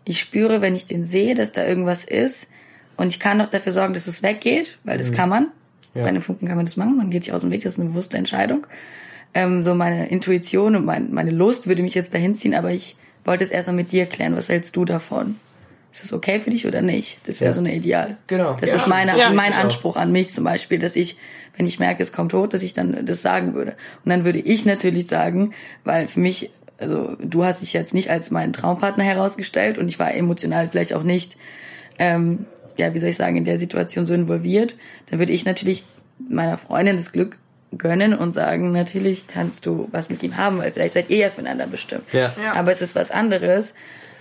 ich 0.04 0.20
spüre, 0.20 0.60
wenn 0.60 0.76
ich 0.76 0.86
den 0.86 1.04
sehe, 1.04 1.34
dass 1.34 1.52
da 1.52 1.66
irgendwas 1.66 2.04
ist 2.04 2.48
und 2.96 3.08
ich 3.08 3.18
kann 3.18 3.38
doch 3.38 3.50
dafür 3.50 3.72
sorgen, 3.72 3.94
dass 3.94 4.06
es 4.06 4.22
weggeht, 4.22 4.78
weil 4.84 4.98
das 4.98 5.12
kann 5.12 5.28
man. 5.28 5.48
Bei 5.94 6.04
einem 6.04 6.20
Funken 6.20 6.46
kann 6.46 6.56
man 6.56 6.66
das 6.66 6.76
machen, 6.76 6.96
man 6.96 7.10
geht 7.10 7.24
sich 7.24 7.32
aus 7.32 7.40
dem 7.40 7.50
Weg, 7.50 7.62
das 7.62 7.72
ist 7.72 7.80
eine 7.80 7.88
bewusste 7.88 8.18
Entscheidung. 8.18 8.66
Ähm, 9.32 9.62
so 9.62 9.74
meine 9.74 10.08
Intuition 10.08 10.76
und 10.76 10.84
mein, 10.84 11.12
meine 11.12 11.30
Lust 11.30 11.66
würde 11.66 11.82
mich 11.82 11.94
jetzt 11.94 12.12
dahin 12.12 12.34
ziehen, 12.34 12.54
aber 12.54 12.70
ich 12.70 12.96
wollte 13.24 13.44
es 13.44 13.50
erstmal 13.50 13.76
mit 13.76 13.92
dir 13.92 14.06
klären. 14.06 14.36
Was 14.36 14.50
hältst 14.50 14.76
du 14.76 14.84
davon? 14.84 15.36
Ist 15.96 16.04
das 16.04 16.12
okay 16.12 16.40
für 16.40 16.50
dich 16.50 16.66
oder 16.66 16.82
nicht? 16.82 17.18
Das 17.26 17.40
wäre 17.40 17.50
Ja. 17.50 17.54
so 17.54 17.60
eine 17.60 17.74
Ideal. 17.74 18.18
Genau. 18.26 18.54
Das 18.60 18.68
Ja, 18.68 18.76
ist 18.76 18.86
meine, 18.86 19.16
ja. 19.18 19.30
mein 19.30 19.52
Ich 19.52 19.56
auch. 19.56 19.62
Anspruch 19.64 19.96
an 19.96 20.12
mich 20.12 20.30
zum 20.34 20.44
Beispiel, 20.44 20.78
dass 20.78 20.94
ich, 20.94 21.16
wenn 21.56 21.64
ich 21.66 21.78
merke, 21.78 22.02
es 22.02 22.12
kommt 22.12 22.34
hoch, 22.34 22.48
dass 22.48 22.62
ich 22.62 22.74
dann 22.74 23.06
das 23.06 23.22
sagen 23.22 23.54
würde. 23.54 23.70
Und 24.04 24.10
dann 24.10 24.26
würde 24.26 24.38
ich 24.38 24.66
natürlich 24.66 25.06
sagen, 25.06 25.54
weil 25.84 26.06
für 26.06 26.20
mich, 26.20 26.50
also 26.78 27.16
du 27.18 27.46
hast 27.46 27.62
dich 27.62 27.72
jetzt 27.72 27.94
nicht 27.94 28.10
als 28.10 28.30
meinen 28.30 28.52
Traumpartner 28.52 29.04
herausgestellt 29.04 29.78
und 29.78 29.88
ich 29.88 29.98
war 29.98 30.12
emotional 30.12 30.68
vielleicht 30.68 30.92
auch 30.92 31.02
nicht, 31.02 31.38
ähm, 31.98 32.44
ja, 32.76 32.92
wie 32.92 32.98
soll 32.98 33.08
ich 33.08 33.16
sagen, 33.16 33.36
in 33.36 33.46
der 33.46 33.56
Situation 33.56 34.04
so 34.04 34.12
involviert, 34.12 34.74
dann 35.08 35.18
würde 35.18 35.32
ich 35.32 35.46
natürlich 35.46 35.86
meiner 36.28 36.58
Freundin 36.58 36.96
das 36.96 37.10
Glück 37.10 37.38
gönnen 37.78 38.12
und 38.12 38.32
sagen, 38.32 38.70
natürlich 38.72 39.28
kannst 39.28 39.64
du 39.64 39.88
was 39.92 40.10
mit 40.10 40.22
ihm 40.22 40.36
haben, 40.36 40.58
weil 40.58 40.72
vielleicht 40.72 40.92
seid 40.92 41.08
ihr 41.08 41.16
ja 41.16 41.30
füreinander 41.30 41.66
bestimmt. 41.66 42.04
Ja. 42.12 42.30
Ja. 42.42 42.52
Aber 42.52 42.70
es 42.70 42.82
ist 42.82 42.94
was 42.94 43.10
anderes, 43.10 43.72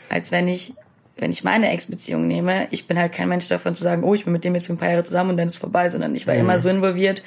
als 0.07 0.31
wenn 0.31 0.47
ich, 0.47 0.73
wenn 1.17 1.31
ich 1.31 1.43
meine 1.43 1.71
Ex-Beziehung 1.71 2.27
nehme. 2.27 2.67
Ich 2.71 2.87
bin 2.87 2.99
halt 2.99 3.13
kein 3.13 3.29
Mensch 3.29 3.47
davon 3.47 3.75
zu 3.75 3.83
sagen, 3.83 4.03
oh, 4.03 4.13
ich 4.13 4.25
bin 4.25 4.33
mit 4.33 4.43
dem 4.43 4.53
jetzt 4.55 4.67
für 4.67 4.73
ein 4.73 4.77
paar 4.77 4.89
Jahre 4.89 5.03
zusammen 5.03 5.31
und 5.31 5.37
dann 5.37 5.47
ist 5.47 5.57
vorbei, 5.57 5.89
sondern 5.89 6.13
ich 6.15 6.27
war 6.27 6.35
immer 6.35 6.59
so 6.59 6.69
involviert, 6.69 7.23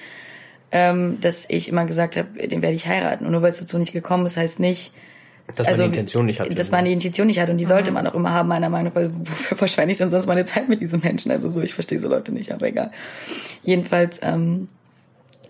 ähm, 0.70 1.18
dass 1.20 1.46
ich 1.48 1.68
immer 1.68 1.86
gesagt 1.86 2.16
habe, 2.16 2.46
den 2.46 2.60
werde 2.60 2.76
ich 2.76 2.86
heiraten. 2.86 3.24
Und 3.24 3.32
nur 3.32 3.42
weil 3.42 3.52
es 3.52 3.58
dazu 3.58 3.78
nicht 3.78 3.92
gekommen 3.92 4.26
ist, 4.26 4.36
heißt 4.36 4.60
nicht, 4.60 4.92
dass 5.46 5.58
man 5.58 5.66
also, 5.66 5.82
die 5.84 5.88
Intention 5.88 6.26
nicht 6.26 6.40
hat. 6.40 6.58
dass 6.58 6.70
man 6.70 6.84
die 6.84 6.92
Intention 6.92 7.26
nicht 7.26 7.40
hat 7.40 7.48
und 7.48 7.56
die 7.56 7.64
sollte 7.64 7.90
man 7.90 8.06
auch 8.06 8.14
immer 8.14 8.34
haben, 8.34 8.48
meiner 8.48 8.68
Meinung 8.68 8.92
nach, 8.92 9.00
weil 9.00 9.10
wofür 9.14 9.56
verschwende 9.56 9.92
ich 9.92 9.98
denn 9.98 10.10
sonst 10.10 10.26
meine 10.26 10.44
Zeit 10.44 10.68
mit 10.68 10.82
diesen 10.82 11.00
Menschen? 11.00 11.30
Also 11.30 11.48
so, 11.48 11.62
ich 11.62 11.72
verstehe 11.72 11.98
so 12.00 12.08
Leute 12.08 12.32
nicht, 12.32 12.52
aber 12.52 12.66
egal. 12.66 12.90
Jedenfalls, 13.62 14.20
ähm, 14.22 14.68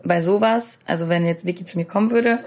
bei 0.04 0.20
sowas, 0.20 0.78
also 0.86 1.08
wenn 1.08 1.26
jetzt 1.26 1.44
Vicky 1.44 1.64
zu 1.64 1.76
mir 1.76 1.84
kommen 1.84 2.12
würde 2.12 2.38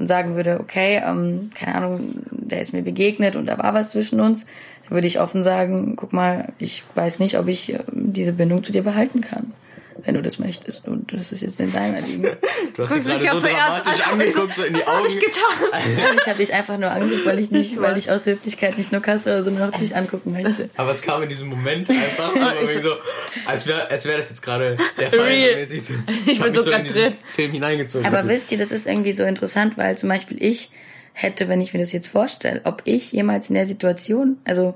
und 0.00 0.06
sagen 0.06 0.34
würde, 0.34 0.58
okay, 0.58 1.00
ähm, 1.04 1.50
keine 1.54 1.74
Ahnung, 1.76 2.14
der 2.30 2.62
ist 2.62 2.72
mir 2.72 2.82
begegnet 2.82 3.36
und 3.36 3.46
da 3.46 3.58
war 3.58 3.74
was 3.74 3.90
zwischen 3.90 4.18
uns, 4.20 4.46
dann 4.84 4.92
würde 4.92 5.06
ich 5.06 5.20
offen 5.20 5.42
sagen, 5.42 5.94
guck 5.94 6.12
mal, 6.12 6.52
ich 6.58 6.82
weiß 6.94 7.20
nicht, 7.20 7.38
ob 7.38 7.46
ich 7.46 7.74
ähm, 7.74 7.82
diese 7.92 8.32
Bindung 8.32 8.64
zu 8.64 8.72
dir 8.72 8.82
behalten 8.82 9.20
kann. 9.20 9.52
Wenn 10.02 10.14
du 10.14 10.22
das 10.22 10.38
möchtest. 10.38 10.86
Und 10.86 11.12
das 11.12 11.32
ist 11.32 11.42
jetzt 11.42 11.60
in 11.60 11.72
deiner 11.72 12.00
Liebe. 12.00 12.38
du 12.76 12.82
hast 12.82 12.94
dich 12.94 13.04
mich 13.04 13.20
gerade 13.20 13.40
so 13.40 13.48
dramatisch 13.48 14.06
an. 14.06 14.12
angeguckt, 14.12 14.54
so 14.54 14.62
in 14.62 14.72
die 14.72 14.80
Was 14.80 14.86
hab 14.86 14.98
Augen. 14.98 15.06
ich 15.08 15.20
getan? 15.20 16.16
ich 16.16 16.26
habe 16.26 16.38
dich 16.38 16.52
einfach 16.54 16.78
nur 16.78 16.90
angeguckt, 16.90 17.26
weil 17.26 17.38
ich 17.38 17.50
nicht, 17.50 17.80
weil 17.80 17.96
ich 17.96 18.10
aus 18.10 18.26
Höflichkeit 18.26 18.78
nicht 18.78 18.92
nur 18.92 19.02
Kasse, 19.02 19.42
sondern 19.42 19.72
auch 19.72 19.78
dich 19.78 19.94
angucken 19.94 20.32
möchte. 20.32 20.70
Aber 20.76 20.90
es 20.90 21.02
kam 21.02 21.22
in 21.22 21.28
diesem 21.28 21.48
Moment 21.48 21.90
einfach 21.90 22.32
so, 22.32 22.40
irgendwie 22.40 22.82
so 22.82 22.94
als 23.46 23.66
wäre 23.66 23.90
als 23.90 24.04
wär 24.06 24.16
das 24.16 24.28
jetzt 24.28 24.42
gerade 24.42 24.76
der 24.98 25.10
Fall. 25.10 25.28
Mäßig 25.28 25.84
so. 25.84 25.94
Ich 26.26 26.40
hab 26.40 26.52
bin 26.52 26.62
so 26.62 26.70
diesen 26.70 26.84
drin. 26.86 27.12
Film 27.34 27.52
hineingezogen. 27.52 28.06
Aber 28.06 28.26
wisst 28.28 28.52
ihr, 28.52 28.58
das 28.58 28.72
ist 28.72 28.86
irgendwie 28.86 29.12
so 29.12 29.24
interessant, 29.24 29.76
weil 29.76 29.98
zum 29.98 30.08
Beispiel 30.08 30.42
ich 30.42 30.70
hätte, 31.12 31.48
wenn 31.48 31.60
ich 31.60 31.74
mir 31.74 31.80
das 31.80 31.92
jetzt 31.92 32.08
vorstelle, 32.08 32.62
ob 32.64 32.82
ich 32.84 33.12
jemals 33.12 33.48
in 33.48 33.54
der 33.54 33.66
Situation, 33.66 34.38
also 34.44 34.74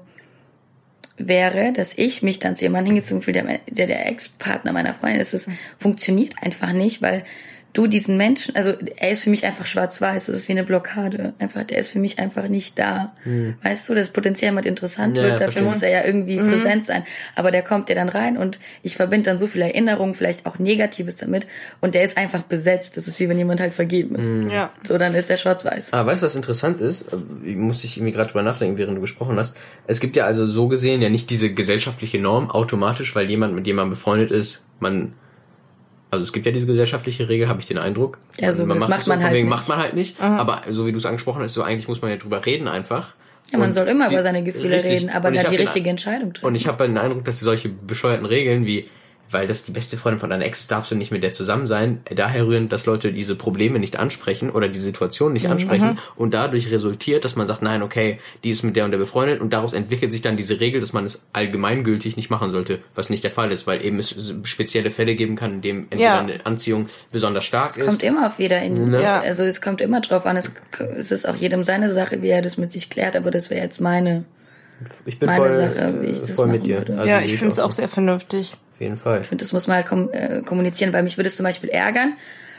wäre, 1.17 1.73
dass 1.73 1.97
ich 1.97 2.23
mich 2.23 2.39
dann 2.39 2.57
zu 2.57 2.65
jemandem 2.65 2.95
hingezogen 2.95 3.23
fühle, 3.23 3.43
der, 3.43 3.61
der 3.69 3.87
der 3.87 4.07
Ex-Partner 4.07 4.73
meiner 4.73 4.95
Freundin 4.95 5.21
ist. 5.21 5.35
Das 5.35 5.49
funktioniert 5.79 6.35
einfach 6.43 6.73
nicht, 6.73 7.03
weil 7.03 7.25
du 7.75 7.89
diesen 7.89 8.17
Menschen, 8.17 8.55
also 8.57 8.73
er 8.97 9.11
ist 9.11 9.25
für 9.25 9.31
mich 9.31 9.45
einfach 9.45 9.67
schwarz-weiß, 9.67 10.27
das 10.27 10.37
ist 10.37 10.49
wie 10.49 10.53
eine 10.53 10.63
Blockade. 10.65 11.35
Einfach, 11.39 11.65
der 11.65 11.79
ist 11.79 11.89
für 11.89 11.99
mich 11.99 12.19
einfach 12.21 12.49
nicht 12.49 12.79
da. 12.79 13.15
Weißt 13.63 13.89
du, 13.89 13.95
das 13.95 14.11
Potenzial 14.11 14.53
jemand 14.53 14.65
interessant 14.65 15.17
Ja, 15.17 15.25
wird, 15.25 15.33
dafür 15.35 15.45
verstehe. 15.45 15.65
muss 15.65 15.83
er 15.83 15.91
ja 15.91 16.05
irgendwie 16.05 16.39
präsent 16.39 16.87
sein. 16.87 17.05
Aber 17.35 17.51
der 17.51 17.63
kommt 17.63 17.89
ja 17.89 17.97
dann 17.97 18.09
rein 18.09 18.39
und 18.39 18.61
ich 18.83 18.97
verbinde 18.97 19.29
dann 19.29 19.39
so 19.39 19.49
viele 19.49 19.65
Erinnerungen, 19.65 20.15
vielleicht 20.15 20.47
auch 20.47 20.59
Negatives 20.59 21.17
damit 21.17 21.47
und 21.81 21.95
der 21.95 22.05
ist 22.05 22.17
einfach 22.17 22.43
besetzt. 22.43 22.97
Das 22.97 23.09
ist 23.09 23.19
wie 23.19 23.29
wenn 23.29 23.39
jemand 23.39 23.61
halt 23.61 23.75
vergeben 23.75 24.15
ist. 24.15 24.53
Ja. 24.53 24.71
So, 24.87 24.97
dann 24.97 25.15
ist 25.15 25.29
der 25.29 25.37
schwarz-weiß. 25.37 25.93
Ah, 25.93 26.07
weißt 26.07 26.23
du, 26.23 26.27
was 26.27 26.37
interessant 26.37 26.81
ist? 26.81 27.07
Ich 27.45 27.57
muss 27.57 27.83
ich 27.83 27.97
irgendwie 27.97 28.13
gerade 28.13 28.31
drüber 28.31 28.43
nachdenken, 28.43 28.79
während 28.79 28.97
du 28.97 29.01
gesprochen 29.01 29.37
hast. 29.37 29.57
Es 29.89 29.99
gibt 29.99 30.15
ja 30.15 30.27
also 30.27 30.47
so 30.47 30.69
gesehen 30.69 31.03
ja 31.03 31.09
nicht 31.09 31.29
diese 31.29 31.53
gesellschaftliche 31.53 32.21
Norm 32.21 32.51
automatisch, 32.53 33.17
weil 33.17 33.29
jemand 33.29 33.55
mit 33.55 33.67
jemandem 33.67 33.91
befreundet 33.91 34.31
ist, 34.31 34.63
man 34.79 35.15
also 36.15 36.25
es 36.25 36.33
gibt 36.33 36.47
ja 36.47 36.53
diese 36.53 36.67
gesellschaftliche 36.67 37.29
Regel, 37.29 37.49
habe 37.49 37.61
ich 37.61 37.67
den 37.67 37.79
Eindruck. 37.79 38.19
Ja, 38.41 38.53
so, 38.53 38.67
das 38.67 38.89
macht 38.89 39.03
so, 39.03 39.11
man 39.11 39.19
von 39.19 39.25
halt 39.25 39.35
wegen 39.35 39.49
nicht. 39.49 39.57
macht 39.57 39.69
man 39.69 39.79
halt 39.79 39.95
nicht. 39.95 40.21
Aber 40.21 40.63
so 40.71 40.87
wie 40.87 40.93
du 40.93 40.99
es 40.99 41.07
angesprochen 41.07 41.43
hast, 41.43 41.55
so 41.55 41.63
eigentlich 41.63 41.87
muss 41.89 42.01
man 42.03 42.11
ja 42.11 42.17
drüber 42.17 42.45
reden 42.47 42.67
einfach. 42.69 43.15
Ja, 43.53 43.59
man 43.59 43.69
Und 43.69 43.75
soll 43.75 43.87
immer 43.89 44.09
die- 44.09 44.15
über 44.15 44.23
seine 44.23 44.43
Gefühle 44.43 44.77
richtig. 44.77 44.93
reden, 45.03 45.11
aber 45.11 45.31
hab 45.39 45.51
die 45.51 45.57
richtige 45.57 45.91
Entscheidung 45.91 46.33
treffen. 46.33 46.47
Und 46.47 46.55
ich 46.55 46.67
habe 46.67 46.87
den 46.87 46.97
Eindruck, 46.99 47.25
dass 47.25 47.39
solche 47.41 47.69
bescheuerten 47.69 48.27
Regeln 48.27 48.65
wie 48.67 48.89
weil 49.35 49.47
das 49.47 49.65
die 49.65 49.73
beste 49.73 49.99
Freundin 49.99 50.21
von 50.21 50.31
deiner 50.31 50.47
Ex 50.47 50.61
ist, 50.61 50.71
darfst 50.71 50.91
du 50.91 50.95
nicht 50.95 51.11
mit 51.13 51.23
der 51.23 51.35
zusammen 51.35 51.67
sein, 51.67 52.01
daher 52.15 52.47
rühren, 52.47 52.71
dass 52.71 52.87
Leute 52.87 53.13
diese 53.13 53.35
Probleme 53.37 53.79
nicht 53.79 53.97
ansprechen 53.99 54.49
oder 54.51 54.69
die 54.69 54.79
Situation 54.79 55.29
Mhm. 55.29 55.33
nicht 55.35 55.49
ansprechen 55.49 55.99
und 56.17 56.33
dadurch 56.33 56.71
resultiert, 56.71 57.25
dass 57.27 57.37
man 57.37 57.47
sagt, 57.47 57.61
nein, 57.61 57.83
okay, 57.83 58.19
die 58.45 58.51
ist 58.51 58.63
mit 58.63 58.77
der 58.77 58.87
und 58.87 58.93
der 58.93 58.99
befreundet 58.99 59.41
und 59.43 59.53
daraus 59.53 59.75
entwickelt 59.75 60.13
sich 60.13 60.23
dann 60.23 60.37
diese 60.39 60.61
Regel, 60.61 60.81
dass 60.81 60.93
man 60.95 61.05
es 61.05 61.25
allgemeingültig 61.35 62.17
nicht 62.17 62.31
machen 62.31 62.51
sollte, 62.51 62.79
was 62.95 63.11
nicht 63.11 63.25
der 63.25 63.31
Fall 63.31 63.53
ist, 63.53 63.67
weil 63.67 63.85
eben 63.85 63.99
es 63.99 64.15
spezielle 64.45 64.91
Fälle 64.91 65.15
geben 65.17 65.37
kann, 65.37 65.55
in 65.55 65.61
dem 65.61 65.79
entweder 65.91 66.01
Ja. 66.03 66.19
eine 66.21 66.47
Anziehung 66.47 66.87
besonders 67.13 67.45
stark 67.45 67.77
ist. 67.77 67.85
kommt 67.85 68.03
immer 68.03 68.29
auf 68.29 68.39
jeder 68.39 68.63
in, 68.63 68.91
Ne? 68.91 69.03
ja. 69.03 69.21
also 69.21 69.45
es 69.45 69.61
kommt 69.61 69.81
immer 69.81 70.01
drauf 70.01 70.25
an, 70.27 70.37
es, 70.37 70.53
es 70.97 71.11
ist 71.11 71.29
auch 71.29 71.37
jedem 71.37 71.65
seine 71.65 71.93
Sache, 71.93 72.23
wie 72.23 72.29
er 72.29 72.43
das 72.43 72.57
mit 72.57 72.71
sich 72.73 72.89
klärt, 72.91 73.17
aber 73.17 73.31
das 73.31 73.51
wäre 73.51 73.63
jetzt 73.65 73.81
meine, 73.81 74.25
ich 75.07 75.19
bin 75.19 75.27
meine 75.27 75.39
voll, 75.41 75.57
Sache, 75.57 75.99
wie 76.03 76.07
ich 76.07 76.21
das 76.21 76.31
voll 76.31 76.47
mit 76.49 76.67
dir. 76.67 76.85
Also 76.91 77.05
ja, 77.07 77.21
ich 77.21 77.37
finde 77.39 77.53
es 77.53 77.59
auch 77.59 77.71
sehr 77.73 77.89
vernünftig. 77.89 78.57
Auf 78.75 78.81
jeden 78.81 78.97
Fall. 78.97 79.21
Ich 79.21 79.29
finde, 79.29 79.45
das 79.45 79.53
muss 79.53 79.67
man 79.67 79.77
halt 79.77 79.87
kom 79.87 80.11
äh, 80.13 80.43
kommunizieren, 80.43 80.93
weil 80.93 81.05
mich 81.05 81.17
würde 81.17 81.29
es 81.29 81.37
zum 81.37 81.45
Beispiel 81.45 81.71
ärgern, 81.71 82.15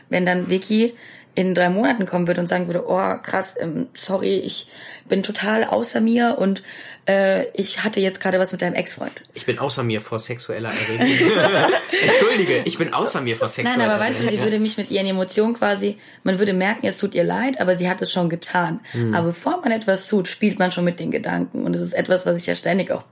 wenn 0.09 0.25
dann 0.25 0.49
Vicky 0.49 0.95
in 1.35 1.53
drei 1.53 1.69
Monaten 1.69 2.05
kommen 2.05 2.27
würde 2.27 2.39
und 2.39 2.47
sagen 2.47 2.67
würde, 2.67 2.85
oh 2.87 3.17
krass, 3.21 3.55
ähm, 3.59 3.87
sorry, 3.93 4.35
ich 4.37 4.69
bin 5.09 5.21
total 5.21 5.65
außer 5.65 5.99
mir 5.99 6.37
und 6.39 6.63
äh, 7.07 7.47
ich 7.49 7.83
hatte 7.83 7.99
jetzt 7.99 8.21
gerade 8.21 8.39
was 8.39 8.53
mit 8.53 8.61
deinem 8.61 8.73
Ex-Freund. 8.73 9.11
Ich 9.33 9.45
bin 9.45 9.59
außer 9.59 9.83
mir 9.83 10.01
vor 10.01 10.19
sexueller 10.19 10.69
Erregung. 10.69 11.05
Entschuldige, 12.01 12.61
ich 12.63 12.77
bin 12.77 12.93
außer 12.93 13.19
mir 13.19 13.35
vor 13.35 13.49
sexueller 13.49 13.77
Nein, 13.77 13.89
aber 13.89 14.01
weißt 14.01 14.21
du, 14.21 14.29
sie 14.29 14.41
würde 14.41 14.59
mich 14.59 14.77
mit 14.77 14.89
ihren 14.89 15.07
Emotionen 15.07 15.53
quasi, 15.53 15.97
man 16.23 16.39
würde 16.39 16.53
merken, 16.53 16.87
es 16.87 16.97
tut 16.97 17.13
ihr 17.13 17.25
leid, 17.25 17.59
aber 17.59 17.75
sie 17.75 17.89
hat 17.89 18.01
es 18.01 18.13
schon 18.13 18.29
getan. 18.29 18.79
Aber 19.13 19.27
bevor 19.27 19.59
man 19.61 19.71
etwas 19.71 20.07
tut, 20.07 20.29
spielt 20.29 20.57
man 20.57 20.71
schon 20.71 20.85
mit 20.85 20.99
den 20.99 21.11
Gedanken. 21.11 21.65
Und 21.65 21.75
es 21.75 21.81
ist 21.81 21.93
etwas, 21.93 22.25
was 22.25 22.39
ich 22.39 22.45
ja 22.45 22.55
ständig 22.55 22.91
auch 22.91 23.03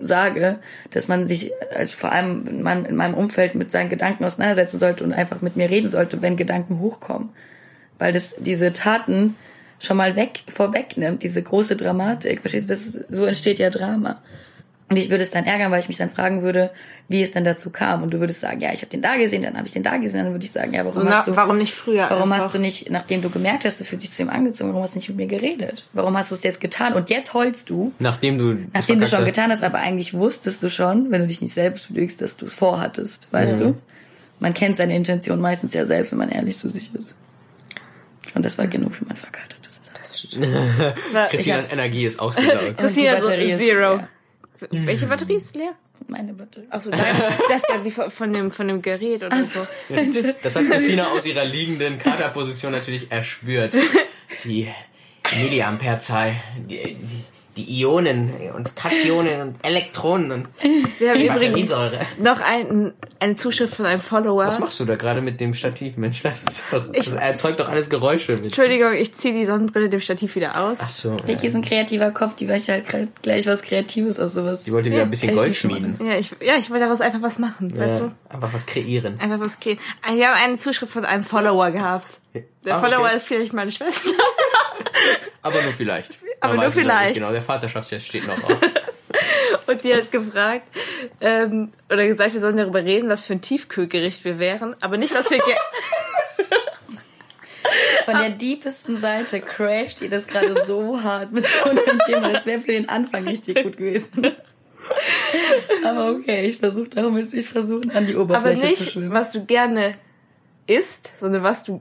sage, 0.00 0.58
dass 0.90 1.08
man 1.08 1.26
sich, 1.26 1.52
also 1.74 1.96
vor 1.96 2.12
allem 2.12 2.62
man 2.62 2.84
in 2.84 2.96
meinem 2.96 3.14
Umfeld 3.14 3.54
mit 3.54 3.70
seinen 3.70 3.90
Gedanken 3.90 4.24
auseinandersetzen 4.24 4.78
sollte 4.78 5.04
und 5.04 5.12
einfach 5.12 5.40
mit 5.40 5.56
mir 5.56 5.70
reden 5.70 5.88
sollte, 5.88 6.22
wenn 6.22 6.36
Gedanken 6.36 6.80
hochkommen. 6.80 7.30
Weil 7.98 8.12
das 8.12 8.34
diese 8.38 8.72
Taten 8.72 9.36
schon 9.78 9.96
mal 9.96 10.16
weg 10.16 10.42
vorwegnimmt, 10.48 11.22
diese 11.22 11.42
große 11.42 11.76
Dramatik. 11.76 12.40
Verstehst 12.40 12.68
du, 12.68 12.74
das, 12.74 12.84
so 13.08 13.24
entsteht 13.24 13.58
ja 13.58 13.70
Drama. 13.70 14.20
Und 14.90 14.98
ich 14.98 15.08
würde 15.08 15.24
es 15.24 15.30
dann 15.30 15.44
ärgern, 15.44 15.72
weil 15.72 15.80
ich 15.80 15.88
mich 15.88 15.96
dann 15.96 16.10
fragen 16.10 16.42
würde, 16.42 16.70
wie 17.08 17.22
es 17.22 17.32
dann 17.32 17.42
dazu 17.44 17.70
kam. 17.70 18.02
Und 18.02 18.12
du 18.12 18.20
würdest 18.20 18.40
sagen, 18.40 18.60
ja, 18.60 18.70
ich 18.70 18.82
habe 18.82 18.90
den 18.90 19.00
da 19.00 19.16
gesehen, 19.16 19.40
dann 19.42 19.56
habe 19.56 19.66
ich 19.66 19.72
den 19.72 19.82
da 19.82 19.96
gesehen. 19.96 20.24
Dann 20.24 20.32
würde 20.34 20.44
ich 20.44 20.52
sagen, 20.52 20.74
ja, 20.74 20.80
warum 20.84 20.92
So, 20.92 21.02
na, 21.08 21.18
hast 21.18 21.26
du, 21.28 21.34
warum 21.36 21.56
nicht 21.56 21.72
früher 21.74 22.06
warum 22.10 22.30
einfach? 22.30 22.46
hast 22.46 22.54
du 22.54 22.58
nicht, 22.58 22.90
nachdem 22.90 23.22
du 23.22 23.30
gemerkt 23.30 23.64
hast, 23.64 23.80
du 23.80 23.84
fühlst 23.84 24.04
dich 24.04 24.12
zu 24.12 24.22
ihm 24.22 24.28
angezogen, 24.28 24.70
warum 24.70 24.82
hast 24.82 24.94
du 24.94 24.98
nicht 24.98 25.08
mit 25.08 25.16
mir 25.16 25.26
geredet? 25.26 25.84
Warum 25.94 26.16
hast 26.18 26.30
du 26.30 26.34
es 26.34 26.42
jetzt 26.42 26.60
getan? 26.60 26.92
Und 26.92 27.08
jetzt 27.08 27.32
heulst 27.32 27.70
du, 27.70 27.92
Nachdem 27.98 28.36
du. 28.36 28.58
nachdem 28.74 29.00
du 29.00 29.06
schon 29.06 29.24
getan 29.24 29.50
hast, 29.50 29.64
aber 29.64 29.78
eigentlich 29.78 30.12
wusstest 30.12 30.62
du 30.62 30.68
schon, 30.68 31.10
wenn 31.10 31.22
du 31.22 31.26
dich 31.28 31.40
nicht 31.40 31.54
selbst 31.54 31.88
lügst, 31.90 32.20
dass 32.20 32.36
du 32.36 32.44
es 32.44 32.54
vorhattest, 32.54 33.28
weißt 33.32 33.58
du? 33.60 33.74
Man 34.38 34.52
kennt 34.52 34.76
seine 34.76 34.94
Intention 34.94 35.40
meistens 35.40 35.72
ja 35.72 35.86
selbst, 35.86 36.12
wenn 36.12 36.18
man 36.18 36.28
ehrlich 36.28 36.58
zu 36.58 36.68
sich 36.68 36.94
ist. 36.94 37.14
Und 38.34 38.44
das 38.44 38.58
war 38.58 38.66
genug 38.66 38.94
für 38.94 39.06
mein 39.06 39.16
verkaltetes. 39.16 39.80
Das 40.36 41.14
war- 41.14 41.28
Christinas 41.28 41.70
Energie 41.70 42.04
ist 42.04 42.18
ausgesaugt. 42.18 42.76
Christina 42.78 43.20
so 43.20 43.28
Batterie 43.28 43.52
ist 43.52 43.60
Zero. 43.60 43.94
leer. 43.96 44.08
Welche 44.70 45.06
Batterie 45.06 45.34
ist 45.34 45.56
leer? 45.56 45.72
Meine 46.06 46.32
Batterie. 46.34 46.66
Achso, 46.70 46.90
nein. 46.90 47.00
Das 47.48 47.62
war 47.68 47.78
die 47.82 47.90
von 47.90 48.32
dem, 48.32 48.50
von 48.50 48.68
dem 48.68 48.82
Gerät 48.82 49.22
oder 49.22 49.42
so. 49.42 49.66
Das 50.42 50.56
hat 50.56 50.64
Christina 50.66 51.08
aus 51.08 51.24
ihrer 51.26 51.44
liegenden 51.44 51.98
Katerposition 51.98 52.72
natürlich 52.72 53.10
erspürt. 53.10 53.72
Die 54.44 54.68
Milliamperezahl, 55.36 56.36
die, 56.68 56.96
die, 56.96 57.24
die 57.56 57.80
Ionen 57.82 58.30
und 58.54 58.74
Kationen 58.76 59.40
und 59.40 59.56
Elektronen 59.64 60.32
und 60.32 60.48
Wir 60.98 61.10
haben 61.10 61.18
die 61.18 61.26
übrigens 61.26 61.70
Batteriesäure. 61.70 62.00
noch 62.18 62.40
ein, 62.40 62.92
eine 63.24 63.36
Zuschrift 63.36 63.74
von 63.74 63.86
einem 63.86 64.00
Follower. 64.00 64.46
Was 64.46 64.58
machst 64.58 64.78
du 64.80 64.84
da 64.84 64.96
gerade 64.96 65.20
mit 65.20 65.40
dem 65.40 65.54
Stativ, 65.54 65.96
Mensch? 65.96 66.22
Das, 66.22 66.42
ist 66.42 66.60
doch, 66.70 66.86
das 66.92 67.08
erzeugt 67.08 67.58
doch 67.60 67.68
alles 67.68 67.88
Geräusche 67.90 68.32
mit. 68.32 68.44
Entschuldigung, 68.44 68.92
ich 68.92 69.16
ziehe 69.16 69.34
die 69.34 69.46
Sonnenbrille 69.46 69.88
dem 69.88 70.00
Stativ 70.00 70.34
wieder 70.36 70.60
aus. 70.60 70.76
Ach 70.80 70.88
so. 70.88 71.16
Vicky 71.26 71.46
ist 71.46 71.54
ein 71.56 71.62
kreativer 71.62 72.10
Kopf, 72.10 72.34
die 72.36 72.46
möchte 72.46 72.72
halt 72.72 72.84
gleich 73.22 73.46
was 73.46 73.62
Kreatives 73.62 74.20
aus 74.20 74.34
sowas. 74.34 74.64
Die 74.64 74.72
wollte 74.72 74.90
wieder 74.90 75.02
ein 75.02 75.10
bisschen 75.10 75.34
Gold 75.34 75.56
schmieden. 75.56 75.98
Ja, 76.04 76.18
ich, 76.18 76.30
ja, 76.40 76.56
ich 76.58 76.70
will 76.70 76.80
daraus 76.80 77.00
einfach 77.00 77.22
was 77.22 77.38
machen, 77.38 77.76
weißt 77.76 78.00
Ja, 78.00 78.06
du? 78.06 78.34
einfach 78.34 78.52
was 78.52 78.66
kreieren. 78.66 79.18
Einfach 79.18 79.40
was 79.40 79.58
kriegen. 79.58 79.80
Wir 80.12 80.28
haben 80.28 80.44
eine 80.44 80.58
Zuschrift 80.58 80.92
von 80.92 81.04
einem 81.04 81.24
Follower 81.24 81.70
gehabt. 81.70 82.20
Der 82.64 82.76
Ah, 82.76 82.80
Follower 82.80 83.06
okay. 83.06 83.16
ist 83.16 83.26
vielleicht 83.26 83.52
meine 83.52 83.70
Schwester. 83.70 84.10
Aber 85.42 85.60
nur 85.62 85.72
vielleicht. 85.72 86.10
Aber 86.40 86.54
Man 86.54 86.64
nur 86.64 86.72
vielleicht. 86.72 87.14
Genau, 87.14 87.30
der 87.32 87.42
Vaterschaftstest 87.42 88.06
steht 88.06 88.26
noch 88.26 88.42
aus. 88.44 88.52
Und 89.66 89.84
die 89.84 89.94
hat 89.94 90.10
gefragt, 90.12 90.66
ähm, 91.20 91.72
oder 91.90 92.06
gesagt, 92.06 92.34
wir 92.34 92.40
sollen 92.40 92.56
darüber 92.56 92.84
reden, 92.84 93.08
was 93.08 93.24
für 93.24 93.34
ein 93.34 93.40
Tiefkühlgericht 93.40 94.24
wir 94.24 94.38
wären, 94.38 94.76
aber 94.80 94.96
nicht, 94.96 95.14
was 95.14 95.30
wir 95.30 95.38
ge 95.38 95.54
Von 98.04 98.18
der 98.18 98.30
deepesten 98.30 99.00
Seite 99.00 99.40
crasht 99.40 100.02
ihr 100.02 100.10
das 100.10 100.26
gerade 100.26 100.64
so 100.66 101.02
hart 101.02 101.32
mit 101.32 101.46
so 101.46 101.70
einem 101.70 101.98
Thema. 102.06 102.32
Das 102.32 102.44
wäre 102.44 102.60
für 102.60 102.72
den 102.72 102.88
Anfang 102.90 103.26
richtig 103.26 103.62
gut 103.62 103.78
gewesen. 103.78 104.34
Aber 105.84 106.10
okay, 106.10 106.46
ich 106.46 106.58
versuche 106.58 106.90
damit, 106.90 107.32
ich 107.32 107.48
versuche 107.48 107.88
an 107.94 108.06
die 108.06 108.14
aber 108.14 108.24
Oberfläche 108.24 108.60
zu 108.60 108.66
nicht, 108.66 108.92
schwimmen. 108.92 109.12
was 109.12 109.32
du 109.32 109.46
gerne 109.46 109.94
isst, 110.66 111.12
sondern 111.18 111.42
was 111.42 111.64
du 111.64 111.80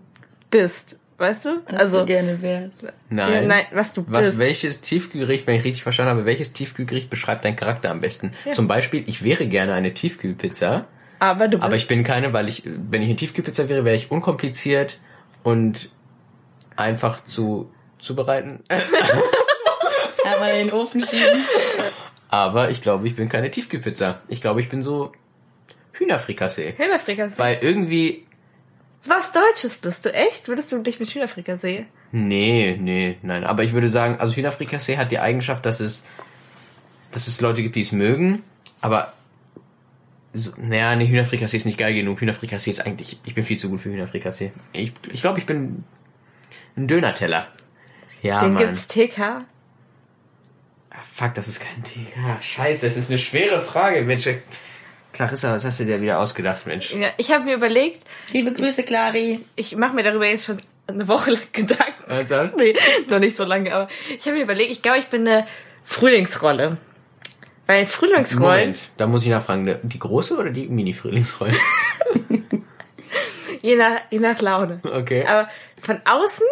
bist. 0.49 0.97
Weißt 1.17 1.45
du? 1.45 1.61
Was 1.69 1.79
also, 1.79 1.99
du 1.99 2.05
gerne 2.05 2.41
wärst. 2.41 2.83
Nein. 3.09 3.33
Ja, 3.33 3.41
nein, 3.43 3.65
was 3.71 3.93
du 3.93 4.03
Was, 4.07 4.23
bist. 4.23 4.39
welches 4.39 4.81
Tiefkühlgericht, 4.81 5.45
wenn 5.47 5.55
ich 5.55 5.63
richtig 5.63 5.83
verstanden 5.83 6.11
habe, 6.11 6.25
welches 6.25 6.53
Tiefkühlgericht 6.53 7.09
beschreibt 7.09 7.45
deinen 7.45 7.55
Charakter 7.55 7.91
am 7.91 8.01
besten? 8.01 8.33
Zum 8.53 8.67
Beispiel, 8.67 9.03
ich 9.07 9.23
wäre 9.23 9.45
gerne 9.47 9.73
eine 9.73 9.93
Tiefkühlpizza, 9.93 10.85
aber 11.19 11.47
du 11.47 11.57
bist. 11.57 11.63
aber 11.63 11.75
ich 11.75 11.87
bin 11.87 12.03
keine, 12.03 12.33
weil 12.33 12.49
ich, 12.49 12.63
wenn 12.65 13.01
ich 13.01 13.09
eine 13.09 13.15
Tiefkühlpizza 13.15 13.69
wäre, 13.69 13.85
wäre 13.85 13.95
ich 13.95 14.11
unkompliziert 14.11 14.99
und 15.43 15.89
einfach 16.75 17.23
zu 17.23 17.71
zubereiten. 17.99 18.59
Einmal 20.25 20.51
in 20.57 20.67
den 20.67 20.73
Ofen 20.73 21.05
schieben. 21.05 21.45
Aber 22.29 22.71
ich 22.71 22.81
glaube, 22.81 23.07
ich 23.07 23.15
bin 23.15 23.29
keine 23.29 23.51
Tiefkühlpizza. 23.51 24.21
Ich 24.27 24.41
glaube, 24.41 24.59
ich 24.59 24.69
bin 24.69 24.81
so 24.81 25.11
Hühnerfrikassee. 25.93 26.73
Hühnerfrikassee. 26.77 27.37
Weil 27.37 27.59
irgendwie, 27.61 28.25
Was 29.05 29.31
Deutsches 29.31 29.77
bist 29.77 30.05
du, 30.05 30.13
echt? 30.13 30.47
Würdest 30.47 30.71
du 30.71 30.79
dich 30.81 30.99
mit 30.99 31.09
Hühnerfrikassee? 31.09 31.85
nee, 32.11 32.77
nee, 32.79 33.17
nein. 33.23 33.43
Aber 33.43 33.63
ich 33.63 33.73
würde 33.73 33.89
sagen, 33.89 34.19
also 34.19 34.33
Hühnerfrikassee 34.35 34.97
hat 34.97 35.11
die 35.11 35.19
Eigenschaft, 35.19 35.65
dass 35.65 35.79
es, 35.79 36.03
dass 37.11 37.27
es 37.27 37.41
Leute 37.41 37.61
gibt, 37.63 37.75
die 37.75 37.81
es 37.81 37.91
mögen. 37.91 38.43
Aber, 38.81 39.13
so, 40.33 40.51
naja, 40.57 40.95
nee, 40.95 41.07
Hühnerfrikassee 41.07 41.57
ist 41.57 41.65
nicht 41.65 41.77
geil 41.79 41.93
genug. 41.93 42.21
Hühnerfrikassee 42.21 42.69
ist 42.71 42.85
eigentlich, 42.85 43.19
ich 43.25 43.33
bin 43.35 43.43
viel 43.43 43.57
zu 43.57 43.69
gut 43.69 43.81
für 43.81 43.89
Hühnerfrikassee. 43.89 44.51
Ich, 44.73 44.93
ich 45.11 45.21
glaube, 45.21 45.39
ich 45.39 45.45
bin 45.45 45.83
ein 46.77 46.87
Dönerteller. 46.87 47.47
Ja, 48.21 48.41
Den 48.41 48.53
Mann. 48.53 48.63
gibt's 48.63 48.87
TK. 48.87 49.19
Ah, 49.19 50.95
Fuck, 51.15 51.33
das 51.33 51.47
ist 51.47 51.59
kein 51.59 51.83
Tiger. 51.83 52.39
Scheiße, 52.41 52.85
das 52.85 52.95
ist 52.95 53.09
eine 53.09 53.19
schwere 53.19 53.59
Frage, 53.61 54.03
Mensch. 54.03 54.27
Clarissa, 55.13 55.53
was 55.53 55.63
hast 55.63 55.79
du 55.79 55.85
dir 55.85 56.01
wieder 56.01 56.19
ausgedacht, 56.19 56.65
Mensch? 56.65 56.93
Ja, 56.93 57.09
ich 57.17 57.31
habe 57.31 57.45
mir 57.45 57.55
überlegt, 57.55 58.05
Liebe 58.31 58.51
Grüße, 58.51 58.83
Clari. 58.83 59.41
ich 59.55 59.75
mache 59.75 59.95
mir 59.95 60.03
darüber 60.03 60.25
jetzt 60.25 60.45
schon 60.45 60.57
eine 60.87 61.07
Woche 61.07 61.31
lang 61.31 61.43
Gedanken. 61.53 62.09
Also? 62.09 62.49
Nee, 62.57 62.75
noch 63.07 63.19
nicht 63.19 63.35
so 63.35 63.45
lange, 63.45 63.73
aber 63.73 63.87
ich 64.09 64.25
habe 64.25 64.37
mir 64.37 64.43
überlegt, 64.43 64.71
ich 64.71 64.81
glaube, 64.81 64.99
ich 64.99 65.07
bin 65.07 65.27
eine 65.27 65.47
Frühlingsrolle. 65.83 66.77
Weil 67.67 67.85
Frühlingsrollen, 67.85 68.59
Moment, 68.59 68.89
da 68.97 69.07
muss 69.07 69.23
ich 69.23 69.29
nachfragen, 69.29 69.63
ne, 69.63 69.79
die 69.83 69.99
große 69.99 70.35
oder 70.35 70.49
die 70.49 70.67
Mini-Frühlingsrolle? 70.67 71.53
je 73.61 73.75
nach, 73.75 74.01
je 74.11 74.19
nach 74.19 74.41
Laune. 74.41 74.81
Okay. 74.83 75.25
Aber 75.25 75.47
von 75.81 76.01
außen, 76.03 76.45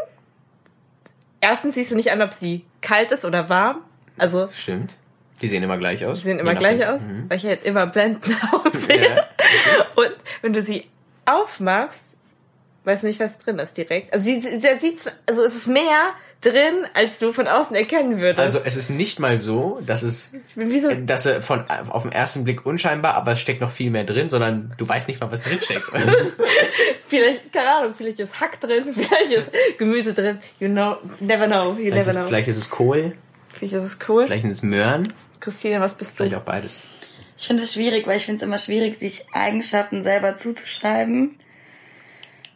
erstens 1.41 1.75
siehst 1.75 1.91
du 1.91 1.95
nicht 1.95 2.11
an, 2.11 2.21
ob 2.21 2.31
sie 2.31 2.63
kalt 2.79 3.11
ist 3.11 3.25
oder 3.25 3.49
warm. 3.49 3.81
Also, 4.17 4.47
Stimmt. 4.53 4.95
Die 5.41 5.47
sehen 5.47 5.63
immer 5.63 5.77
gleich 5.77 6.05
aus. 6.05 6.17
sie 6.19 6.23
sehen 6.25 6.39
immer 6.39 6.55
gleich 6.55 6.85
aus. 6.85 7.01
Mhm. 7.01 7.25
weil 7.29 7.37
ich 7.37 7.45
halt 7.45 7.63
immer 7.63 7.87
blendend 7.87 8.23
aussehe. 8.51 9.01
Ja. 9.01 9.27
Und 9.95 10.11
wenn 10.41 10.53
du 10.53 10.61
sie 10.61 10.85
aufmachst, 11.25 12.15
weißt 12.83 13.03
du 13.03 13.07
nicht, 13.07 13.19
was 13.19 13.37
drin 13.37 13.59
ist 13.59 13.77
direkt. 13.77 14.13
Also, 14.13 14.25
sie, 14.25 14.41
sie, 14.41 14.57
sie 14.59 14.67
sieht's, 14.79 15.05
also 15.25 15.43
es 15.43 15.55
ist 15.55 15.67
mehr 15.67 16.13
drin, 16.41 16.87
als 16.95 17.19
du 17.19 17.31
von 17.33 17.47
außen 17.47 17.75
erkennen 17.75 18.19
würdest. 18.19 18.39
Also 18.39 18.59
es 18.63 18.75
ist 18.75 18.89
nicht 18.89 19.19
mal 19.19 19.39
so, 19.39 19.79
dass 19.85 20.01
es, 20.01 20.31
so, 20.55 20.91
dass 21.05 21.27
er 21.27 21.41
von 21.43 21.69
auf 21.69 22.01
den 22.01 22.11
ersten 22.11 22.43
Blick 22.43 22.65
unscheinbar, 22.65 23.13
aber 23.13 23.33
es 23.33 23.39
steckt 23.39 23.61
noch 23.61 23.71
viel 23.71 23.91
mehr 23.91 24.05
drin, 24.05 24.31
sondern 24.31 24.73
du 24.77 24.87
weißt 24.87 25.07
nicht 25.07 25.21
mal, 25.21 25.31
was 25.31 25.43
drin 25.43 25.59
steckt. 25.61 25.83
vielleicht, 27.07 27.53
keine 27.53 27.69
Ahnung, 27.75 27.93
vielleicht 27.95 28.19
ist 28.19 28.39
Hack 28.41 28.59
drin, 28.59 28.85
vielleicht 28.91 29.31
ist 29.31 29.77
Gemüse 29.77 30.13
drin. 30.15 30.39
You 30.59 30.67
know, 30.67 30.97
never 31.19 31.45
know, 31.45 31.73
you 31.73 31.75
vielleicht, 31.75 31.93
never 31.95 32.09
ist, 32.09 32.17
know. 32.17 32.27
vielleicht 32.27 32.47
ist 32.47 32.57
es 32.57 32.69
Kohl, 32.71 33.13
Vielleicht 33.53 33.73
ist 33.73 33.83
es 33.83 33.99
cool. 34.09 34.25
vielleicht 34.25 34.41
sind 34.41 34.51
es 34.51 34.63
Möhren, 34.63 35.13
Christine, 35.41 35.81
was 35.81 35.95
bist 35.95 36.11
du? 36.11 36.15
vielleicht 36.17 36.35
auch 36.35 36.41
beides. 36.45 36.79
Ich 37.37 37.47
finde 37.47 37.63
es 37.63 37.73
schwierig, 37.73 38.07
weil 38.07 38.17
ich 38.17 38.25
finde 38.25 38.37
es 38.37 38.43
immer 38.43 38.59
schwierig, 38.59 38.97
sich 38.99 39.25
Eigenschaften 39.33 40.03
selber 40.03 40.35
zuzuschreiben. 40.37 41.37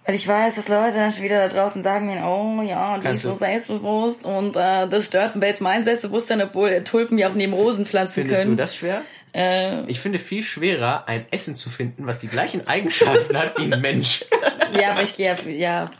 Weil 0.05 0.13
ich 0.15 0.27
weiß, 0.27 0.53
dass 0.53 0.67
Leute 0.67 0.97
dann 0.97 1.11
schon 1.13 1.23
wieder 1.23 1.47
da 1.47 1.53
draußen 1.53 1.81
sagen 1.81 2.05
mir, 2.05 2.23
oh 2.23 2.61
ja, 2.61 2.97
die 2.97 3.03
Kannst 3.03 3.23
ist 3.23 3.27
so 3.27 3.31
du- 3.33 3.39
selbstbewusst 3.39 4.23
und 4.25 4.55
äh, 4.55 4.87
das 4.87 5.07
stört 5.07 5.35
jetzt 5.41 5.61
mein 5.61 5.83
Selbstbewusstsein, 5.83 6.41
obwohl 6.43 6.83
Tulpen 6.83 7.17
ja 7.17 7.29
auch 7.29 7.33
neben 7.33 7.53
Rosen 7.53 7.87
pflanzen 7.87 8.13
Findest 8.13 8.41
können. 8.41 8.51
du 8.51 8.55
das 8.55 8.75
schwer? 8.75 9.01
Äh, 9.33 9.83
Ich 9.87 9.99
finde 9.99 10.19
viel 10.19 10.43
schwerer, 10.43 11.07
ein 11.07 11.25
Essen 11.31 11.55
zu 11.55 11.71
finden, 11.71 12.05
was 12.05 12.19
die 12.19 12.27
gleichen 12.27 12.67
Eigenschaften 12.67 13.35
hat 13.35 13.57
wie 13.57 13.73
ein 13.73 13.81
Mensch. 13.81 14.23
ja, 14.79 14.91
aber 14.91 15.01
ich 15.01 15.17
gehe 15.17 15.25
ja, 15.25 15.35
ja, 15.47 15.91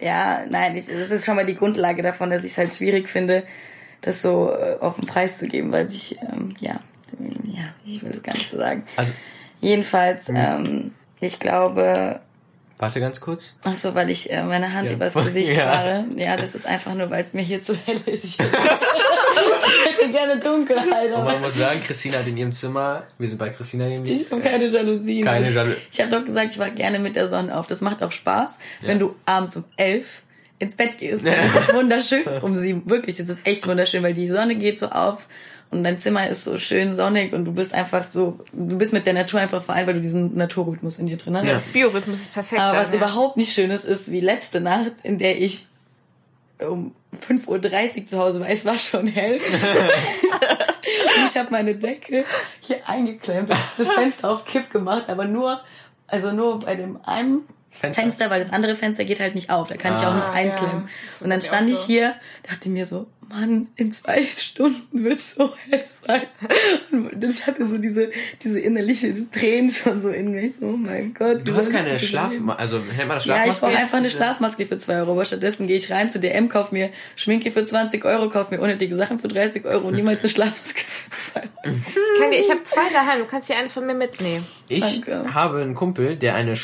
ja, 0.00 0.44
nein, 0.48 0.78
ich, 0.78 0.86
das 0.86 1.10
ist 1.10 1.26
schon 1.26 1.36
mal 1.36 1.44
die 1.44 1.54
Grundlage 1.56 2.02
davon, 2.02 2.30
dass 2.30 2.44
ich 2.44 2.52
es 2.52 2.58
halt 2.58 2.72
schwierig 2.72 3.10
finde, 3.10 3.44
das 4.00 4.22
so 4.22 4.50
äh, 4.52 4.76
auf 4.80 4.96
den 4.96 5.06
Preis 5.06 5.38
zu 5.38 5.46
geben, 5.46 5.72
weil 5.72 5.88
sich, 5.88 6.16
ähm, 6.22 6.54
ja, 6.60 6.80
ja, 7.44 7.64
ich 7.84 8.02
will 8.02 8.10
das 8.12 8.22
gar 8.22 8.34
nicht 8.34 8.50
so 8.50 8.58
sagen. 8.58 8.84
Also, 8.96 9.12
Jedenfalls, 9.60 10.28
ähm, 10.28 10.92
ich 11.20 11.40
glaube, 11.40 12.20
warte 12.78 13.00
ganz 13.00 13.20
kurz. 13.20 13.56
Ach 13.64 13.74
so, 13.74 13.94
weil 13.96 14.08
ich 14.08 14.30
äh, 14.30 14.44
meine 14.44 14.72
Hand 14.72 14.88
Ja, 14.90 14.94
übers 14.96 15.14
Gesicht 15.14 15.56
ja. 15.56 15.66
fahre. 15.72 16.04
Ja, 16.16 16.36
das 16.36 16.54
ist 16.54 16.64
einfach 16.64 16.94
nur, 16.94 17.10
weil 17.10 17.24
es 17.24 17.34
mir 17.34 17.42
hier 17.42 17.60
zu 17.60 17.74
hell 17.74 17.98
ist. 18.06 18.22
Ich, 18.24 18.38
ich 18.38 19.84
hätte 19.98 20.12
gerne 20.12 20.38
Dunkelheit, 20.40 21.08
Und 21.08 21.14
aber 21.14 21.32
man 21.32 21.40
muss 21.40 21.54
sagen, 21.56 21.80
Christina 21.84 22.18
hat 22.18 22.26
in 22.28 22.36
ihrem 22.36 22.52
Zimmer, 22.52 23.02
wir 23.18 23.28
sind 23.28 23.38
bei 23.38 23.50
Christina 23.50 23.86
nämlich, 23.86 24.22
ich 24.22 24.30
habe 24.30 24.40
keine 24.42 24.66
Jalousien. 24.68 25.24
Keine 25.24 25.48
ich 25.48 25.54
Jalo- 25.54 25.74
ich 25.90 26.00
habe 26.00 26.10
doch 26.10 26.24
gesagt, 26.24 26.52
ich 26.52 26.58
wache 26.58 26.72
gerne 26.72 26.98
mit 27.00 27.16
der 27.16 27.26
Sonne 27.28 27.56
auf. 27.58 27.66
Das 27.66 27.80
macht 27.80 28.02
auch 28.02 28.12
Spaß, 28.12 28.58
wenn 28.82 28.98
du 29.00 29.16
abends 29.26 29.56
um 29.56 29.64
elf 29.76 30.22
ins 30.58 30.74
Bett 30.74 30.98
gehst. 30.98 31.24
Das 31.24 31.68
ist 31.68 31.74
wunderschön 31.74 32.26
um 32.42 32.56
sieben. 32.56 32.88
Wirklich, 32.88 33.16
das 33.16 33.28
ist 33.28 33.46
echt 33.46 33.66
wunderschön, 33.66 34.02
weil 34.02 34.14
die 34.14 34.28
Sonne 34.28 34.56
geht 34.56 34.78
so 34.78 34.86
auf 34.88 35.28
und 35.70 35.84
dein 35.84 35.98
Zimmer 35.98 36.28
ist 36.28 36.44
so 36.44 36.56
schön 36.56 36.92
sonnig 36.92 37.32
und 37.32 37.44
du 37.44 37.52
bist 37.52 37.74
einfach 37.74 38.06
so, 38.06 38.38
du 38.52 38.78
bist 38.78 38.92
mit 38.92 39.06
der 39.06 39.12
Natur 39.12 39.40
einfach 39.40 39.62
vereint, 39.62 39.86
weil 39.86 39.94
du 39.94 40.00
diesen 40.00 40.36
Naturrhythmus 40.36 40.98
in 40.98 41.06
dir 41.06 41.18
drin 41.18 41.36
hast. 41.36 41.46
Ja. 41.46 41.60
Biorhythmus 41.72 42.20
ist 42.20 42.32
perfekt. 42.32 42.60
Aber 42.60 42.78
was 42.78 42.90
ja. 42.90 42.96
überhaupt 42.96 43.36
nicht 43.36 43.52
schön 43.52 43.70
ist, 43.70 43.84
ist 43.84 44.10
wie 44.10 44.20
letzte 44.20 44.60
Nacht, 44.60 44.92
in 45.02 45.18
der 45.18 45.40
ich 45.40 45.66
um 46.60 46.94
5.30 47.28 48.00
Uhr 48.00 48.06
zu 48.06 48.18
Hause 48.18 48.40
war. 48.40 48.48
Es 48.48 48.64
war 48.64 48.78
schon 48.78 49.06
hell. 49.06 49.40
Und 51.18 51.28
ich 51.28 51.36
habe 51.36 51.50
meine 51.50 51.74
Decke 51.74 52.24
hier 52.60 52.88
eingeklemmt, 52.88 53.50
das 53.50 53.92
Fenster 53.92 54.30
auf 54.30 54.44
Kipp 54.44 54.70
gemacht, 54.70 55.04
aber 55.08 55.26
nur, 55.26 55.60
also 56.06 56.32
nur 56.32 56.60
bei 56.60 56.74
dem 56.74 56.98
einen 57.04 57.42
Fenster. 57.70 58.02
Fenster, 58.02 58.30
weil 58.30 58.40
das 58.40 58.52
andere 58.52 58.74
Fenster 58.74 59.04
geht 59.04 59.20
halt 59.20 59.34
nicht 59.34 59.50
auf. 59.50 59.68
Da 59.68 59.76
kann 59.76 59.94
ich 59.94 60.00
auch 60.00 60.12
Ah. 60.12 60.16
nicht 60.16 60.26
Ja, 60.26 60.32
einklemmen. 60.32 60.88
das 61.12 61.22
Und 61.22 61.30
dann 61.30 61.40
stand 61.42 61.68
ich 61.68 61.76
so. 61.76 61.86
hier, 61.86 62.14
dachte 62.48 62.68
mir 62.70 62.86
so, 62.86 63.06
Mann, 63.28 63.68
in 63.76 63.92
zwei 63.92 64.22
Stunden 64.24 65.04
wird 65.04 65.18
es 65.18 65.34
so 65.34 65.52
hell 65.68 65.84
sein. 66.06 66.22
Und 66.90 67.22
ich 67.22 67.46
hatte 67.46 67.68
so 67.68 67.76
diese, 67.76 68.10
diese 68.42 68.58
innerliche 68.58 69.12
Tränen 69.30 69.70
schon 69.70 70.00
so 70.00 70.08
in 70.08 70.30
mir. 70.32 70.50
So, 70.50 70.68
oh 70.68 70.76
mein 70.78 71.12
Gott. 71.12 71.46
Du 71.46 71.54
hast 71.54 71.70
keine 71.70 71.98
Schlafmaske, 72.00 72.58
also 72.58 72.78
nennt 72.78 72.96
man 73.06 73.08
das 73.10 73.26
Ja, 73.26 73.34
ich 73.36 73.42
Schlafmaske? 73.52 73.66
brauche 73.66 73.76
einfach 73.76 73.98
eine 73.98 74.10
Schlafmaske 74.10 74.66
für 74.66 74.78
2 74.78 74.96
Euro. 75.00 75.12
Aber 75.12 75.24
stattdessen 75.26 75.66
gehe 75.66 75.76
ich 75.76 75.92
rein 75.92 76.08
zu 76.08 76.18
DM, 76.20 76.48
kauf 76.48 76.72
mir 76.72 76.88
Schminke 77.16 77.50
für 77.50 77.62
20 77.64 78.02
Euro, 78.06 78.30
kauf 78.30 78.50
mir 78.50 78.60
unnötige 78.60 78.96
Sachen 78.96 79.18
für 79.18 79.28
30 79.28 79.66
Euro 79.66 79.88
und 79.88 79.94
niemals 79.94 80.20
eine 80.20 80.28
Schlafmaske 80.30 80.80
für 80.88 81.10
2 81.10 81.40
Euro. 81.40 81.76
Ich, 82.14 82.20
kann 82.20 82.30
dir, 82.30 82.40
ich 82.40 82.50
habe 82.50 82.62
zwei 82.64 82.88
daheim, 82.92 83.18
du 83.20 83.26
kannst 83.26 83.50
dir 83.50 83.56
eine 83.58 83.68
von 83.68 83.86
mir 83.86 83.94
mitnehmen. 83.94 84.44
Ich 84.68 85.02
Danke. 85.02 85.34
habe 85.34 85.60
einen 85.60 85.74
Kumpel, 85.74 86.16
der 86.16 86.34
eine 86.34 86.56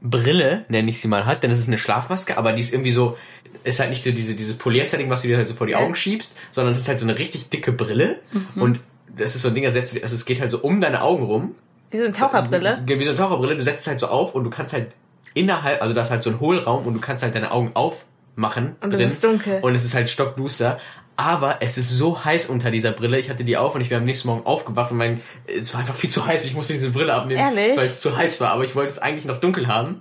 Schlafbrille, 0.00 0.64
nenne 0.68 0.90
ich 0.90 1.00
sie 1.00 1.08
mal, 1.08 1.26
hat, 1.26 1.42
denn 1.42 1.50
es 1.50 1.58
ist 1.58 1.68
eine 1.68 1.78
Schlafmaske, 1.78 2.36
aber 2.38 2.52
die 2.52 2.62
ist 2.62 2.72
irgendwie 2.72 2.92
so, 2.92 3.16
ist 3.64 3.80
halt 3.80 3.90
nicht 3.90 4.04
so 4.04 4.10
diese, 4.10 4.34
dieses 4.34 4.56
Polyester-Ding, 4.56 5.10
was 5.10 5.22
du 5.22 5.28
dir 5.28 5.36
halt 5.36 5.48
so 5.48 5.54
vor 5.54 5.66
die 5.66 5.76
Augen 5.76 5.94
schiebst, 5.94 6.36
sondern 6.52 6.74
es 6.74 6.80
ist 6.80 6.88
halt 6.88 7.00
so 7.00 7.06
eine 7.06 7.18
richtig 7.18 7.48
dicke 7.48 7.72
Brille 7.72 8.20
und 8.56 8.80
das 9.16 9.34
ist 9.34 9.42
so 9.42 9.48
ein 9.48 9.54
Ding, 9.54 9.64
das 9.64 9.72
setzt 9.74 9.92
du 9.92 9.96
dir, 9.96 10.02
also 10.04 10.14
es 10.14 10.24
geht 10.24 10.40
halt 10.40 10.50
so 10.50 10.58
um 10.58 10.80
deine 10.80 11.02
Augen 11.02 11.24
rum. 11.24 11.54
Wie 11.90 11.98
so 11.98 12.04
eine 12.04 12.12
Taucherbrille. 12.12 12.82
Wie 12.86 13.04
so 13.04 13.10
eine 13.10 13.18
Taucherbrille, 13.18 13.56
du 13.56 13.62
setzt 13.62 13.80
es 13.80 13.86
halt 13.86 14.00
so 14.00 14.08
auf 14.08 14.34
und 14.34 14.44
du 14.44 14.50
kannst 14.50 14.72
halt 14.72 14.92
innerhalb, 15.34 15.82
also 15.82 15.94
da 15.94 16.02
ist 16.02 16.10
halt 16.10 16.22
so 16.22 16.30
ein 16.30 16.40
Hohlraum 16.40 16.86
und 16.86 16.94
du 16.94 17.00
kannst 17.00 17.22
halt 17.22 17.34
deine 17.34 17.50
Augen 17.50 17.72
aufmachen. 17.74 18.76
Und 18.80 18.92
es 18.92 19.12
ist 19.12 19.24
dunkel. 19.24 19.60
Und 19.62 19.74
es 19.74 19.84
ist 19.84 19.94
halt 19.94 20.08
stockduster. 20.08 20.78
Aber 21.20 21.56
es 21.62 21.76
ist 21.76 21.90
so 21.90 22.24
heiß 22.24 22.46
unter 22.46 22.70
dieser 22.70 22.92
Brille. 22.92 23.18
Ich 23.18 23.28
hatte 23.28 23.42
die 23.42 23.56
auf 23.56 23.74
und 23.74 23.80
ich 23.80 23.88
bin 23.88 23.98
am 23.98 24.04
nächsten 24.04 24.28
Morgen 24.28 24.46
aufgewacht 24.46 24.92
und 24.92 24.98
mein, 24.98 25.20
es 25.48 25.74
war 25.74 25.80
einfach 25.80 25.96
viel 25.96 26.10
zu 26.10 26.24
heiß. 26.24 26.44
Ich 26.44 26.54
musste 26.54 26.74
diese 26.74 26.90
Brille 26.90 27.12
abnehmen, 27.12 27.40
Ehrlich? 27.40 27.76
weil 27.76 27.86
es 27.86 28.00
zu 28.00 28.16
heiß 28.16 28.40
war. 28.40 28.52
Aber 28.52 28.62
ich 28.62 28.76
wollte 28.76 28.92
es 28.92 29.00
eigentlich 29.00 29.24
noch 29.24 29.40
dunkel 29.40 29.66
haben. 29.66 30.00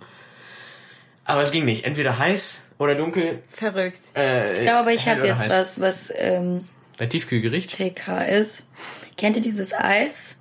Aber 1.25 1.41
es 1.41 1.49
ging 1.51 1.65
nicht. 1.65 1.85
Entweder 1.85 2.19
heiß 2.19 2.67
oder 2.77 2.93
dunkel. 2.93 3.41
Verrückt. 3.49 3.97
Äh, 4.15 4.53
Ich 4.53 4.61
glaube 4.61 4.77
aber, 4.77 4.91
ich 4.93 5.07
habe 5.07 5.25
jetzt 5.25 5.49
heiß. 5.49 5.79
was, 5.79 5.81
was 5.81 6.13
ähm, 6.15 6.65
Ein 6.99 7.09
Tiefkühlgericht. 7.09 7.71
TK 7.75 8.21
ist. 8.29 8.65
Kennt 9.17 9.37
ihr 9.37 9.41
dieses 9.41 9.73
Eis? 9.73 10.35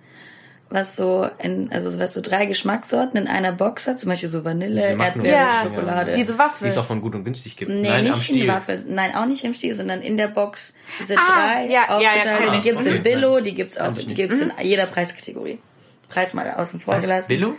Was 0.69 0.97
so 0.97 1.29
in, 1.39 1.71
also 1.71 1.97
was 2.01 2.15
so 2.15 2.21
drei 2.21 2.45
Geschmackssorten 2.47 3.17
in 3.21 3.29
einer 3.29 3.53
Box 3.53 3.87
hat, 3.87 4.01
zum 4.01 4.11
Beispiel 4.11 4.29
so 4.29 4.45
Vanille, 4.45 4.81
Erdbeere, 4.81 5.29
Ja, 5.29 5.61
Schokolade. 5.63 6.15
diese 6.17 6.33
Die 6.33 6.39
Waffel. 6.41 6.67
es 6.67 6.77
auch 6.77 6.85
von 6.85 7.01
gut 7.01 7.15
und 7.15 7.23
günstig 7.25 7.57
gibt. 7.57 7.71
Nee, 7.71 7.89
Nein, 7.89 8.03
nicht 8.05 8.17
in 8.17 8.21
Stiel. 8.23 8.43
die 8.43 8.49
Waffel. 8.49 8.85
Nein, 8.89 9.15
auch 9.15 9.27
nicht 9.27 9.45
im 9.45 9.55
Stiel, 9.55 9.75
sondern 9.75 10.03
in 10.03 10.17
der 10.17 10.27
Box. 10.27 10.75
Diese 11.01 11.17
Ah, 11.17 11.21
drei 11.29 11.67
ja, 11.67 11.71
ja, 11.71 12.01
ja, 12.01 12.11
aufgeteilt. 12.11 12.39
kenn 12.39 12.53
die 12.55 12.61
gibt's 12.69 12.87
Okay. 12.87 12.97
in 12.97 13.03
Billo, 13.05 13.41
die 13.41 13.55
gibt's 13.55 13.79
auch, 13.79 13.93
die 13.95 14.15
gibt's 14.15 14.41
in 14.41 14.53
jeder 14.63 14.87
Preiskategorie. 14.87 15.61
Preis 16.09 16.35
mal 16.35 16.51
außen 16.51 16.81
vor 16.81 16.95
Was? 16.97 17.05
gelassen. 17.05 17.29
Billo? 17.29 17.55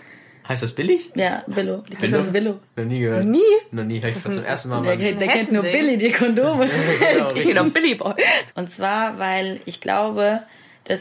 Heißt 0.50 0.64
das 0.64 0.72
billig? 0.74 1.12
Ja, 1.16 1.44
Billo. 1.48 1.84
Die 1.90 1.96
Billo? 1.98 2.18
heißt 2.20 2.34
Billo. 2.34 2.60
Noch 2.76 2.86
nie 2.86 3.00
gehört. 3.00 3.26
Nie? 3.26 3.40
Noch 3.72 3.84
nie. 3.86 4.02
Hör 4.02 4.10
ich 4.10 4.16
das 4.16 4.24
zum 4.24 4.44
ersten 4.44 4.70
Mal. 4.70 4.82
Der, 4.84 4.98
kennt- 4.98 5.20
der 5.22 5.28
kennt 5.28 5.52
nur. 5.54 5.64
Billy, 5.64 5.98
die 5.98 6.12
Kondome. 6.12 6.68
Genau, 7.14 7.32
Ich 7.36 7.46
bin 7.46 7.56
doch 7.56 7.70
Billy 7.70 7.96
Boy. 7.96 8.14
Und 8.56 8.70
zwar, 8.74 9.18
weil 9.20 9.60
ich 9.66 9.80
glaube, 9.82 10.44
dass 10.86 11.00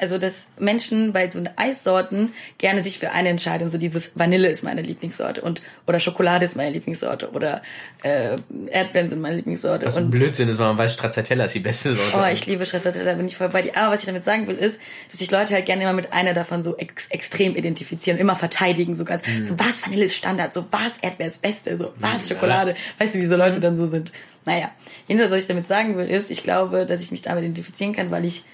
also 0.00 0.18
dass 0.18 0.44
Menschen 0.58 1.12
bei 1.12 1.28
so 1.30 1.42
Eissorten 1.56 2.32
gerne 2.58 2.82
sich 2.82 2.98
für 2.98 3.12
eine 3.12 3.28
entscheiden. 3.28 3.70
So 3.70 3.78
dieses 3.78 4.10
Vanille 4.14 4.48
ist 4.48 4.64
meine 4.64 4.82
Lieblingssorte 4.82 5.40
und 5.42 5.62
oder 5.86 6.00
Schokolade 6.00 6.44
ist 6.44 6.56
meine 6.56 6.70
Lieblingssorte 6.70 7.30
oder 7.30 7.62
äh, 8.02 8.36
Erdbeeren 8.70 9.08
sind 9.08 9.20
meine 9.20 9.36
Lieblingssorte. 9.36 9.86
Was 9.86 9.96
ein 9.96 10.04
und 10.04 10.10
Blödsinn 10.10 10.48
ist, 10.48 10.58
weil 10.58 10.68
man 10.68 10.78
weiß, 10.78 10.94
Stracciatella 10.94 11.44
ist 11.44 11.54
die 11.54 11.60
beste 11.60 11.94
Sorte. 11.94 12.16
Oh, 12.16 12.32
ich 12.32 12.46
liebe 12.46 12.66
Stracciatella, 12.66 13.12
da 13.12 13.14
bin 13.14 13.26
ich 13.26 13.36
voll 13.36 13.48
bei 13.48 13.62
dir. 13.62 13.76
Aber 13.76 13.94
was 13.94 14.00
ich 14.00 14.06
damit 14.06 14.24
sagen 14.24 14.46
will, 14.46 14.56
ist, 14.56 14.80
dass 15.10 15.20
sich 15.20 15.30
Leute 15.30 15.54
halt 15.54 15.66
gerne 15.66 15.82
immer 15.82 15.92
mit 15.92 16.12
einer 16.12 16.34
davon 16.34 16.62
so 16.62 16.76
ex 16.76 17.06
extrem 17.08 17.56
identifizieren, 17.56 18.18
immer 18.18 18.36
verteidigen, 18.36 18.96
so 18.96 19.04
ganz, 19.04 19.24
Hm. 19.26 19.44
so 19.44 19.58
was 19.58 19.84
Vanille 19.84 20.04
ist 20.04 20.14
Standard, 20.16 20.52
so 20.52 20.66
was 20.70 20.98
Erdbeer 21.00 21.28
ist 21.28 21.42
Beste, 21.42 21.76
so 21.76 21.92
was 21.98 22.28
Schokolade. 22.28 22.74
Weißt 22.98 23.14
du, 23.14 23.18
wie 23.18 23.26
so 23.26 23.36
Leute 23.36 23.60
dann 23.60 23.76
so 23.76 23.88
sind? 23.88 24.12
Naja, 24.44 24.70
jedenfalls, 25.08 25.32
was 25.32 25.40
ich 25.40 25.46
damit 25.48 25.66
sagen 25.66 25.96
will, 25.96 26.08
ist, 26.08 26.30
ich 26.30 26.42
glaube, 26.42 26.86
dass 26.86 27.00
ich 27.00 27.10
mich 27.10 27.22
damit 27.22 27.42
identifizieren 27.44 27.94
kann, 27.94 28.10
weil 28.10 28.24
ich 28.24 28.44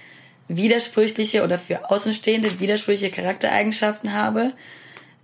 widersprüchliche 0.56 1.44
oder 1.44 1.58
für 1.58 1.90
Außenstehende 1.90 2.60
widersprüchliche 2.60 3.12
Charaktereigenschaften 3.12 4.12
habe, 4.12 4.52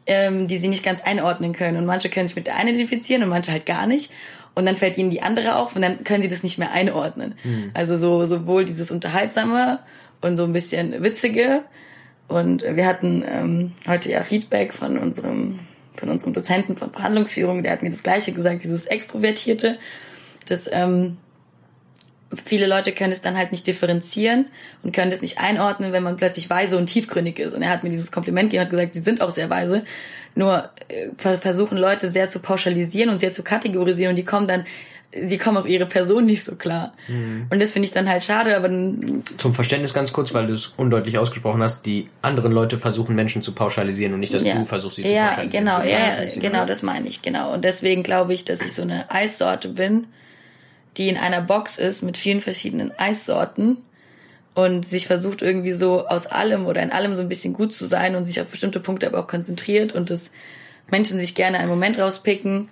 ähm, 0.07 0.47
die 0.47 0.59
sie 0.59 0.69
nicht 0.69 0.83
ganz 0.83 1.01
einordnen 1.03 1.53
können. 1.53 1.77
Und 1.77 1.87
manche 1.87 2.09
können 2.09 2.27
sich 2.27 2.37
mit 2.37 2.47
der 2.47 2.57
einen 2.57 2.71
identifizieren 2.71 3.23
und 3.23 3.29
manche 3.29 3.53
halt 3.53 3.67
gar 3.67 3.87
nicht. 3.87 4.11
Und 4.55 4.67
dann 4.67 4.77
fällt 4.77 4.99
ihnen 4.99 5.11
die 5.11 5.23
andere 5.23 5.57
auf 5.57 5.77
und 5.77 5.83
dann 5.83 6.03
können 6.03 6.23
sie 6.23 6.29
das 6.29 6.43
nicht 6.43 6.59
mehr 6.59 6.73
einordnen. 6.73 7.35
Also 7.75 7.97
so 7.97 8.27
sowohl 8.27 8.65
dieses 8.65 8.91
Unterhaltsame 8.91 9.79
und 10.21 10.37
so 10.37 10.45
ein 10.45 10.53
bisschen 10.53 11.03
Witzige. 11.03 11.63
Und 12.27 12.63
wir 12.63 12.87
hatten 12.87 13.25
ähm, 13.27 13.73
heute 13.87 14.11
ja 14.11 14.23
Feedback 14.23 14.75
von 14.75 14.99
unserem 14.99 15.61
von 15.99 16.11
unserem 16.11 16.33
Dozenten 16.33 16.77
von 16.77 16.93
Verhandlungsführung, 16.93 17.63
der 17.63 17.73
hat 17.73 17.83
mir 17.83 17.91
das 17.91 18.03
Gleiche 18.03 18.33
gesagt, 18.33 18.63
dieses 18.63 18.87
Extrovertierte, 18.87 19.79
das 20.47 20.69
ähm, 20.73 21.17
viele 22.45 22.67
Leute 22.67 22.93
können 22.93 23.13
es 23.13 23.21
dann 23.21 23.37
halt 23.37 23.53
nicht 23.53 23.67
differenzieren 23.67 24.47
und 24.83 24.95
können 24.95 25.13
es 25.13 25.23
nicht 25.23 25.39
einordnen, 25.39 25.93
wenn 25.93 26.03
man 26.03 26.17
plötzlich 26.17 26.51
weise 26.51 26.77
und 26.77 26.87
tiefgründig 26.87 27.39
ist. 27.39 27.55
Und 27.55 27.63
er 27.63 27.71
hat 27.71 27.85
mir 27.85 27.91
dieses 27.91 28.13
Kompliment 28.13 28.51
gegeben 28.51 28.61
und 28.61 28.67
hat 28.67 28.71
gesagt, 28.71 28.95
sie 28.95 29.01
sind 29.01 29.23
auch 29.23 29.31
sehr 29.31 29.49
weise. 29.49 29.85
Nur 30.35 30.69
äh, 30.89 31.09
ver- 31.17 31.39
versuchen 31.39 31.79
Leute 31.79 32.11
sehr 32.11 32.29
zu 32.29 32.41
pauschalisieren 32.41 33.11
und 33.11 33.19
sehr 33.19 33.33
zu 33.33 33.43
kategorisieren 33.43 34.11
und 34.11 34.17
die 34.17 34.25
kommen 34.25 34.47
dann, 34.47 34.67
die 35.15 35.39
kommen 35.39 35.57
auf 35.57 35.67
ihre 35.67 35.87
Person 35.87 36.27
nicht 36.27 36.45
so 36.45 36.55
klar. 36.57 36.93
Und 37.09 37.63
das 37.63 37.73
finde 37.73 37.87
ich 37.87 37.93
dann 37.93 38.07
halt 38.11 38.23
schade, 38.23 38.55
aber 38.55 38.69
Zum 39.39 39.55
Verständnis 39.55 39.95
ganz 39.95 40.13
kurz, 40.13 40.35
weil 40.35 40.47
du 40.47 40.53
es 40.53 40.67
undeutlich 40.77 41.17
ausgesprochen 41.17 41.63
hast, 41.63 41.87
die 41.87 42.11
anderen 42.21 42.53
Leute 42.53 42.77
versuchen 42.79 43.17
Menschen 43.17 43.41
zu 43.41 43.53
pauschalisieren 43.53 44.13
und 44.13 44.21
nicht, 44.21 44.35
dass 44.35 44.45
du 44.45 44.65
versuchst, 44.67 44.97
sie 44.97 45.05
zu 45.05 45.09
ja, 45.09 45.29
pauschalisieren. 45.29 45.65
genau, 45.65 45.81
ja, 45.81 45.99
pauschalisierst 45.99 46.35
sie 46.35 46.41
genau, 46.41 46.67
das 46.67 46.83
meine 46.83 47.09
ich, 47.09 47.23
genau. 47.23 47.55
Und 47.55 47.65
deswegen 47.65 48.03
glaube 48.03 48.35
ich, 48.35 48.45
dass 48.45 48.61
ich 48.61 48.75
so 48.75 48.83
eine 48.83 49.11
Eissorte 49.11 49.71
bin, 49.71 50.09
die 50.99 51.09
in 51.09 51.17
einer 51.17 51.41
Box 51.41 51.79
ist 51.79 52.03
mit 52.03 52.19
vielen 52.19 52.41
verschiedenen 52.41 52.93
Eissorten 52.99 53.79
und 54.55 54.85
sich 54.85 55.07
versucht 55.07 55.41
irgendwie 55.41 55.73
so 55.73 56.07
aus 56.07 56.27
allem 56.27 56.67
oder 56.67 56.83
in 56.83 56.91
allem 56.91 57.15
so 57.15 57.23
ein 57.23 57.29
bisschen 57.29 57.55
gut 57.55 57.73
zu 57.73 57.87
sein 57.87 58.17
und 58.17 58.27
sich 58.27 58.41
auf 58.41 58.49
bestimmte 58.49 58.81
Punkte 58.81 59.07
aber 59.07 59.21
auch 59.21 59.29
konzentriert 59.29 59.95
und 59.95 60.11
dass 60.11 60.31
Menschen 60.91 61.19
sich 61.21 61.35
gerne 61.35 61.59
einen 61.59 61.69
Moment 61.69 61.99
rauspicken, 61.99 62.69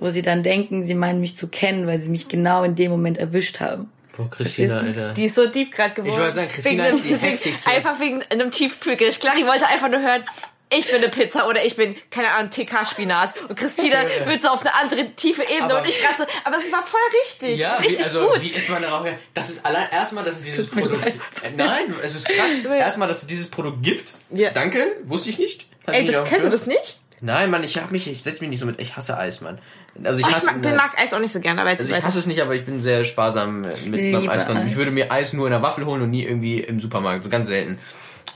wo 0.00 0.08
sie 0.08 0.22
dann 0.22 0.42
denken, 0.42 0.82
sie 0.82 0.94
meinen 0.94 1.20
mich 1.20 1.36
zu 1.36 1.48
kennen, 1.48 1.86
weil 1.86 2.00
sie 2.00 2.08
mich 2.08 2.28
genau 2.28 2.64
in 2.64 2.74
dem 2.74 2.90
Moment 2.90 3.18
erwischt 3.18 3.60
haben. 3.60 3.90
Boah, 4.16 4.28
Christina? 4.28 4.80
Alter. 4.80 5.14
Die 5.14 5.26
ist 5.26 5.36
so 5.36 5.46
deep 5.46 5.70
gerade 5.70 5.94
geworden. 5.94 6.12
Ich 6.12 6.18
wollte 6.18 6.34
sagen, 6.34 6.48
Christina 6.48 6.84
Wegen 6.84 6.96
ist 6.96 7.04
die 7.04 7.14
heftigste. 7.14 7.70
Einfach 7.70 8.00
wegen 8.00 8.22
einem 8.30 8.50
Tiefkühlgericht. 8.50 9.20
Clary 9.20 9.46
wollte 9.46 9.66
einfach 9.68 9.88
nur 9.88 10.00
hören, 10.00 10.24
ich 10.72 10.86
bin 10.86 10.96
eine 10.96 11.08
Pizza 11.08 11.46
oder 11.48 11.64
ich 11.64 11.76
bin, 11.76 11.94
keine 12.10 12.30
Ahnung, 12.30 12.50
TK-Spinat. 12.50 13.34
Und 13.48 13.56
Christina 13.58 13.96
wird 14.26 14.42
so 14.42 14.48
auf 14.48 14.60
eine 14.60 14.74
andere 14.74 15.10
tiefe 15.14 15.42
Ebene 15.42 15.64
Aber- 15.64 15.78
und 15.80 15.88
ich 15.88 16.00
gerade 16.00 16.14
so, 16.18 16.24
aber 16.44 16.56
es 16.58 16.70
war 16.72 16.82
voll 16.84 17.00
richtig. 17.22 17.58
Ja, 17.58 17.76
wie, 17.80 17.88
richtig 17.88 18.06
also 18.06 18.28
gut. 18.28 18.42
wie 18.42 18.48
ist 18.48 18.68
man 18.70 18.82
darauf? 18.82 19.06
Das 19.34 19.50
ist 19.50 19.64
allein 19.66 19.88
erstmal, 19.90 20.24
dass 20.24 20.36
es 20.36 20.44
dieses 20.44 20.68
Produkt. 20.68 21.04
Äh, 21.06 21.50
nein, 21.56 21.94
es 22.02 22.14
ist 22.14 22.28
krass. 22.28 22.50
Erstmal, 22.78 23.08
dass 23.08 23.22
es 23.22 23.26
dieses 23.26 23.48
Produkt 23.50 23.82
gibt. 23.82 24.14
Ja. 24.30 24.50
Danke, 24.50 24.96
wusste 25.04 25.30
ich 25.30 25.38
nicht. 25.38 25.66
Hatte 25.86 25.96
Ey, 25.98 26.04
ich 26.04 26.12
das, 26.12 26.28
kennst 26.28 26.46
du 26.46 26.50
das 26.50 26.66
nicht? 26.66 27.00
Nein, 27.22 27.50
Mann, 27.50 27.62
ich 27.64 27.76
hab 27.76 27.90
mich, 27.90 28.06
ich 28.10 28.22
setze 28.22 28.40
mich 28.40 28.48
nicht 28.48 28.60
so 28.60 28.66
mit. 28.66 28.80
Ich 28.80 28.96
hasse 28.96 29.18
Eis, 29.18 29.40
Mann. 29.42 29.58
Also 30.04 30.20
ich 30.20 30.24
Oh, 30.24 30.28
ich 30.30 30.34
hasse. 30.36 30.46
mag, 30.46 30.62
bin, 30.62 30.76
mag 30.76 30.98
Eis 30.98 31.12
auch 31.12 31.18
nicht 31.18 31.32
so 31.32 31.40
gerne, 31.40 31.60
aber 31.60 31.70
jetzt 31.70 31.80
Also 31.80 31.94
ich 31.94 32.02
hasse 32.02 32.18
es 32.18 32.26
nicht, 32.26 32.40
aber 32.40 32.54
ich 32.54 32.64
bin 32.64 32.80
sehr 32.80 33.04
sparsam 33.04 33.64
äh, 33.64 33.74
mit 33.86 34.12
beim 34.12 34.28
Eiskonsum. 34.30 34.66
Ich 34.66 34.76
würde 34.76 34.90
mir 34.90 35.10
Eis 35.12 35.32
nur 35.34 35.46
in 35.46 35.50
der 35.50 35.60
Waffel 35.62 35.84
holen 35.84 36.00
und 36.00 36.10
nie 36.10 36.24
irgendwie 36.24 36.60
im 36.60 36.80
Supermarkt, 36.80 37.24
so 37.24 37.28
ganz 37.30 37.48
selten. 37.48 37.78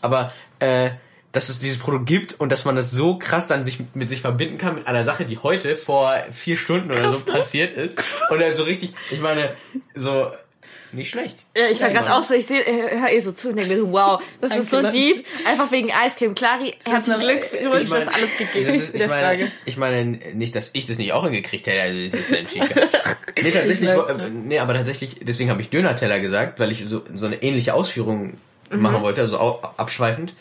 Aber 0.02 0.32
äh, 0.58 0.90
dass 1.34 1.48
es 1.50 1.58
dieses 1.58 1.78
Produkt 1.78 2.06
gibt 2.06 2.40
und 2.40 2.50
dass 2.50 2.64
man 2.64 2.76
das 2.76 2.90
so 2.90 3.18
krass 3.18 3.46
dann 3.48 3.64
sich 3.64 3.78
mit 3.92 4.08
sich 4.08 4.22
verbinden 4.22 4.56
kann 4.56 4.76
mit 4.76 4.86
einer 4.86 5.04
Sache, 5.04 5.24
die 5.26 5.36
heute 5.38 5.76
vor 5.76 6.14
vier 6.30 6.56
Stunden 6.56 6.90
oder 6.90 7.14
so 7.14 7.24
passiert 7.30 7.76
ist 7.76 7.98
und 8.30 8.40
dann 8.40 8.54
so 8.54 8.62
richtig, 8.62 8.94
ich 9.10 9.20
meine, 9.20 9.54
so 9.94 10.30
nicht 10.92 11.10
schlecht. 11.10 11.36
Ja, 11.56 11.64
ich 11.68 11.80
war 11.80 11.88
Ja, 11.90 12.00
gerade 12.02 12.14
auch 12.14 12.22
so, 12.22 12.34
ich 12.34 12.46
sehe, 12.46 12.60
äh, 12.64 13.00
hör 13.00 13.10
eh 13.10 13.20
so 13.20 13.32
zu 13.32 13.48
und 13.48 13.56
denke 13.56 13.72
mir 13.74 13.78
so, 13.80 13.90
wow, 13.90 14.22
das 14.40 14.54
ist 14.56 14.70
so 14.70 14.80
deep. 14.80 15.26
Einfach 15.44 15.72
wegen 15.72 15.90
Eiscreme. 15.90 16.36
Clary, 16.36 16.72
herzlichen 16.84 17.18
noch- 17.18 17.26
Glückwunsch, 17.26 17.82
Ich 17.82 17.90
mein- 17.90 18.06
hast 18.06 18.14
alles 18.14 18.36
gegeben 18.38 18.66
Das 18.68 18.76
ist, 18.76 18.94
in 18.94 19.00
ich, 19.00 19.08
meine, 19.08 19.52
ich 19.64 19.76
meine 19.76 20.04
nicht, 20.34 20.54
dass 20.54 20.70
ich 20.72 20.86
das 20.86 20.98
nicht 20.98 21.12
auch 21.12 21.24
hingekriegt 21.24 21.66
hätte. 21.66 21.82
Also 21.82 22.16
das 22.16 22.30
ist 22.30 22.50
Chica. 22.52 22.80
nee, 23.42 23.50
tatsächlich, 23.50 23.88
äh, 23.90 24.30
nee, 24.30 24.60
aber 24.60 24.74
tatsächlich, 24.74 25.16
deswegen 25.20 25.50
habe 25.50 25.60
ich 25.62 25.70
Döner-Teller 25.70 26.20
gesagt, 26.20 26.60
weil 26.60 26.70
ich 26.70 26.84
so, 26.86 27.02
so 27.12 27.26
eine 27.26 27.42
ähnliche 27.42 27.74
Ausführung 27.74 28.34
machen 28.80 29.02
wollte, 29.02 29.20
also 29.22 29.38
au- 29.38 29.60
abschweifend. 29.76 30.34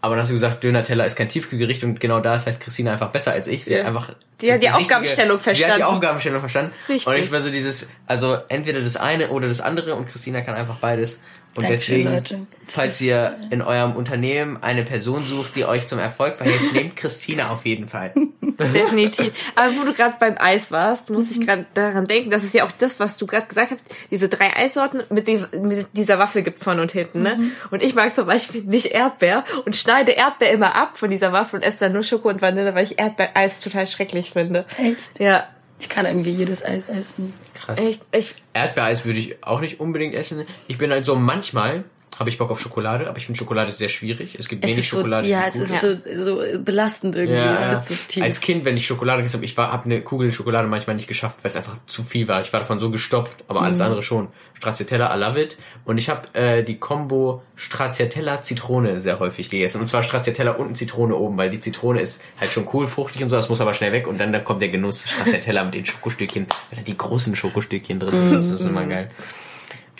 Aber 0.00 0.14
dann 0.14 0.22
hast 0.22 0.28
du 0.30 0.34
gesagt, 0.34 0.62
Döner-Teller 0.62 1.04
ist 1.06 1.16
kein 1.16 1.28
Tiefkühlgericht 1.28 1.82
und 1.84 1.98
genau 2.00 2.20
da 2.20 2.36
ist 2.36 2.46
halt 2.46 2.60
Christina 2.60 2.92
einfach 2.92 3.10
besser 3.10 3.32
als 3.32 3.48
ich. 3.48 3.64
Sie 3.64 3.72
Ja. 3.74 3.80
hat 3.80 3.86
einfach 3.86 4.10
Die 4.40 4.52
hat 4.52 4.60
die 4.62 4.66
richtige- 4.66 4.74
Aufgabenstellung 4.76 5.38
Sie 5.40 5.50
hat 5.50 5.56
die 5.56 5.60
verstanden. 5.60 5.82
Aufgabenstellung 5.84 6.40
verstanden. 6.40 6.72
Richtig. 6.88 7.06
Und 7.06 7.16
ich 7.16 7.32
war 7.32 7.40
so 7.40 7.50
dieses, 7.50 7.88
also 8.06 8.36
entweder 8.48 8.80
das 8.80 8.96
eine 8.96 9.28
oder 9.30 9.48
das 9.48 9.60
andere 9.60 9.94
und 9.94 10.08
Christina 10.08 10.42
kann 10.42 10.54
einfach 10.54 10.76
beides. 10.76 11.20
Und 11.56 11.62
Dankeschön, 11.62 12.04
deswegen, 12.04 12.14
Leute. 12.14 12.46
Falls 12.66 12.94
ist- 12.96 13.00
ihr 13.02 13.36
in 13.50 13.62
eurem 13.62 13.96
Unternehmen 13.96 14.58
eine 14.62 14.82
Person 14.84 15.22
sucht, 15.22 15.56
die 15.56 15.64
euch 15.64 15.86
zum 15.86 15.98
Erfolg 15.98 16.36
verhilft, 16.36 16.72
nehmt 16.74 16.96
Christina 16.96 17.50
auf 17.50 17.64
jeden 17.64 17.88
Fall. 17.88 18.12
Definitiv. 18.42 19.32
Aber 19.54 19.74
wo 19.76 19.84
du 19.84 19.92
gerade 19.92 20.16
beim 20.18 20.36
Eis 20.38 20.70
warst, 20.70 21.10
muss 21.10 21.30
ich 21.30 21.40
gerade 21.40 21.66
daran 21.74 22.04
denken, 22.06 22.30
das 22.30 22.44
ist 22.44 22.54
ja 22.54 22.64
auch 22.64 22.72
das, 22.72 23.00
was 23.00 23.16
du 23.16 23.26
gerade 23.26 23.46
gesagt 23.46 23.72
hast, 23.72 23.80
diese 24.10 24.28
drei 24.28 24.54
Eissorten 24.56 25.02
mit, 25.10 25.28
die, 25.28 25.40
mit 25.60 25.86
dieser 25.92 26.18
Waffel 26.18 26.42
gibt 26.42 26.62
vorne 26.62 26.82
und 26.82 26.92
hinten, 26.92 27.22
ne? 27.22 27.50
Und 27.70 27.82
ich 27.82 27.94
mag 27.94 28.14
zum 28.14 28.26
Beispiel 28.26 28.62
nicht 28.62 28.86
Erdbeer 28.86 29.44
und 29.64 29.76
schneide 29.76 30.12
Erdbeer 30.12 30.50
immer 30.52 30.74
ab 30.74 30.98
von 30.98 31.10
dieser 31.10 31.32
Waffel 31.32 31.56
und 31.56 31.62
esse 31.62 31.80
dann 31.80 31.92
nur 31.92 32.02
Schoko 32.02 32.28
und 32.28 32.42
Vanille, 32.42 32.74
weil 32.74 32.84
ich 32.84 32.98
Erdbeereis 32.98 33.60
total 33.60 33.86
schrecklich 33.86 34.30
finde. 34.30 34.64
Echt? 34.78 35.18
Ja. 35.18 35.44
Ich 35.78 35.90
kann 35.90 36.06
irgendwie 36.06 36.30
jedes 36.30 36.64
Eis 36.64 36.88
essen. 36.88 37.34
Krass. 37.56 37.78
Echt, 37.78 38.02
ich, 38.12 38.34
Erdbeereis 38.52 39.04
würde 39.04 39.18
ich 39.18 39.42
auch 39.42 39.60
nicht 39.60 39.80
unbedingt 39.80 40.14
essen. 40.14 40.46
Ich 40.68 40.78
bin 40.78 40.90
halt 40.90 41.04
so 41.04 41.16
manchmal 41.16 41.84
habe 42.20 42.30
ich 42.30 42.38
Bock 42.38 42.50
auf 42.50 42.60
Schokolade, 42.60 43.08
aber 43.08 43.18
ich 43.18 43.26
finde 43.26 43.38
Schokolade 43.38 43.70
sehr 43.72 43.88
schwierig. 43.88 44.36
Es 44.38 44.48
gibt 44.48 44.64
Es 44.64 44.70
wenig 44.72 44.88
so, 44.90 44.96
Schokolade. 44.98 45.28
ja, 45.28 45.44
es 45.46 45.54
gut 45.54 45.62
ist 45.62 45.80
so, 45.80 45.96
so 46.24 46.58
belastend 46.60 47.16
irgendwie. 47.16 47.36
Ja, 47.38 47.80
so 47.80 48.22
als 48.22 48.40
Kind, 48.40 48.64
wenn 48.64 48.76
ich 48.76 48.86
Schokolade 48.86 49.18
gegessen 49.22 49.36
habe, 49.38 49.44
ich 49.44 49.56
habe 49.56 49.84
eine 49.84 50.00
Kugel 50.02 50.32
Schokolade 50.32 50.68
manchmal 50.68 50.96
nicht 50.96 51.08
geschafft, 51.08 51.38
weil 51.42 51.50
es 51.50 51.56
einfach 51.56 51.76
zu 51.86 52.02
viel 52.04 52.28
war. 52.28 52.40
Ich 52.40 52.52
war 52.52 52.60
davon 52.60 52.78
so 52.78 52.90
gestopft, 52.90 53.44
aber 53.48 53.62
alles 53.62 53.78
Mhm. 53.78 53.84
andere 53.84 54.02
schon. 54.02 54.28
Stracciatella, 54.54 55.14
I 55.14 55.20
love 55.20 55.40
it. 55.40 55.58
Und 55.84 55.98
ich 55.98 56.08
habe 56.08 56.32
äh, 56.34 56.62
die 56.64 56.78
Combo 56.78 57.42
Stracciatella 57.56 58.40
Zitrone 58.40 59.00
sehr 59.00 59.18
häufig 59.18 59.50
gegessen. 59.50 59.80
Und 59.82 59.86
zwar 59.88 60.02
Stracciatella 60.02 60.52
und 60.52 60.76
Zitrone 60.76 61.14
oben, 61.14 61.36
weil 61.36 61.50
die 61.50 61.60
Zitrone 61.60 62.00
ist 62.00 62.22
halt 62.40 62.50
schon 62.50 62.66
cool, 62.72 62.86
fruchtig 62.86 63.22
und 63.22 63.28
so, 63.28 63.36
das 63.36 63.48
muss 63.50 63.60
aber 63.60 63.74
schnell 63.74 63.92
weg. 63.92 64.06
Und 64.06 64.18
dann, 64.18 64.32
dann 64.32 64.44
kommt 64.44 64.62
der 64.62 64.70
Genuss 64.70 65.08
Stracciatella 65.08 65.64
mit 65.64 65.74
den 65.74 65.84
Schokostückchen, 65.84 66.46
weil 66.70 66.78
da 66.78 66.82
die 66.84 66.96
großen 66.96 67.36
Schokostückchen 67.36 68.00
drin 68.00 68.10
sind. 68.16 68.32
Das 68.32 68.46
ist 68.48 68.62
Mhm. 68.62 68.68
immer 68.70 68.84
geil. 68.86 69.10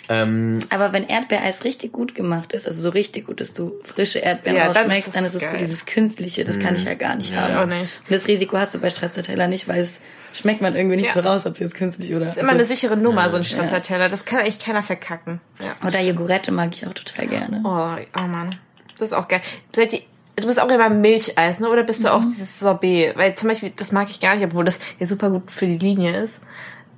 Ähm, 0.09 0.59
Aber 0.69 0.93
wenn 0.93 1.07
Erdbeereis 1.07 1.63
richtig 1.63 1.91
gut 1.91 2.15
gemacht 2.15 2.53
ist, 2.53 2.65
also 2.67 2.81
so 2.81 2.89
richtig 2.89 3.27
gut, 3.27 3.41
dass 3.41 3.53
du 3.53 3.73
frische 3.83 4.19
Erdbeeren 4.19 4.57
Ja, 4.57 4.67
dann 4.67 4.75
rausschmeckst, 4.77 5.07
ist 5.07 5.15
dann 5.15 5.25
ist 5.25 5.35
es 5.35 5.47
gut. 5.49 5.59
Dieses 5.59 5.85
Künstliche, 5.85 6.43
das 6.45 6.59
kann 6.59 6.75
ich 6.75 6.85
ja 6.85 6.93
gar 6.93 7.15
nicht 7.15 7.33
Ja. 7.33 7.41
haben. 7.41 7.51
Ich 7.51 7.57
auch 7.57 7.65
nicht. 7.81 8.01
Und 8.07 8.15
das 8.15 8.27
Risiko 8.27 8.57
hast 8.57 8.73
du 8.73 8.79
bei 8.79 8.89
Stracciatella 8.89 9.47
nicht, 9.47 9.67
weil 9.67 9.81
es 9.81 9.99
schmeckt 10.33 10.61
man 10.61 10.75
irgendwie 10.75 10.95
nicht 10.95 11.07
Ja. 11.07 11.13
so 11.13 11.19
raus, 11.27 11.45
ob 11.45 11.53
es 11.53 11.59
jetzt 11.59 11.75
künstlich 11.75 12.15
oder 12.15 12.27
ist 12.27 12.37
immer 12.37 12.51
eine 12.51 12.65
so. 12.65 12.73
sichere 12.73 12.95
Nummer, 12.95 13.29
so 13.31 13.37
ein 13.37 13.43
Stracciatella. 13.43 14.07
Das 14.07 14.23
kann 14.23 14.39
eigentlich 14.39 14.59
keiner 14.59 14.81
verkacken. 14.83 15.41
Ja. 15.59 15.87
Oder 15.87 15.99
Jogurette 16.01 16.51
mag 16.51 16.69
ich 16.73 16.87
auch 16.87 16.93
total 16.93 17.27
gerne. 17.27 17.61
Oh, 17.65 17.95
oh 18.17 18.27
Mann. 18.27 18.51
Das 18.97 19.09
ist 19.09 19.13
auch 19.13 19.27
geil. 19.27 19.41
Seid 19.75 19.91
ihr, 19.93 20.01
du 20.37 20.47
bist 20.47 20.59
auch 20.61 20.69
immer 20.69 20.89
Milcheis, 20.89 21.59
ne? 21.59 21.67
Oder 21.69 21.83
bist 21.83 22.03
du 22.05 22.13
auch 22.13 22.21
dieses 22.23 22.59
Sorbet? 22.59 23.17
Weil 23.17 23.35
zum 23.35 23.49
Beispiel, 23.49 23.73
das 23.75 23.91
mag 23.91 24.09
ich 24.09 24.19
gar 24.21 24.35
nicht, 24.35 24.45
obwohl 24.45 24.63
das 24.65 24.79
ja 24.99 25.05
super 25.05 25.29
gut 25.31 25.51
für 25.51 25.65
die 25.67 25.77
Linie 25.77 26.17
ist. 26.23 26.39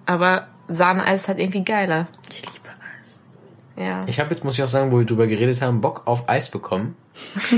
Aber 0.05 0.47
Sahneeis 0.67 1.21
ist 1.21 1.27
halt 1.27 1.39
irgendwie 1.39 1.63
geiler. 1.63 2.07
Ich. 2.29 2.43
Ja. 3.79 4.03
ich 4.07 4.19
habe 4.19 4.31
jetzt, 4.35 4.43
muss 4.43 4.55
ich 4.57 4.63
auch 4.63 4.67
sagen, 4.67 4.91
wo 4.91 4.99
wir 4.99 5.05
drüber 5.05 5.25
geredet 5.27 5.61
haben, 5.61 5.79
Bock 5.81 6.01
auf 6.05 6.27
Eis 6.29 6.49
bekommen. 6.49 6.95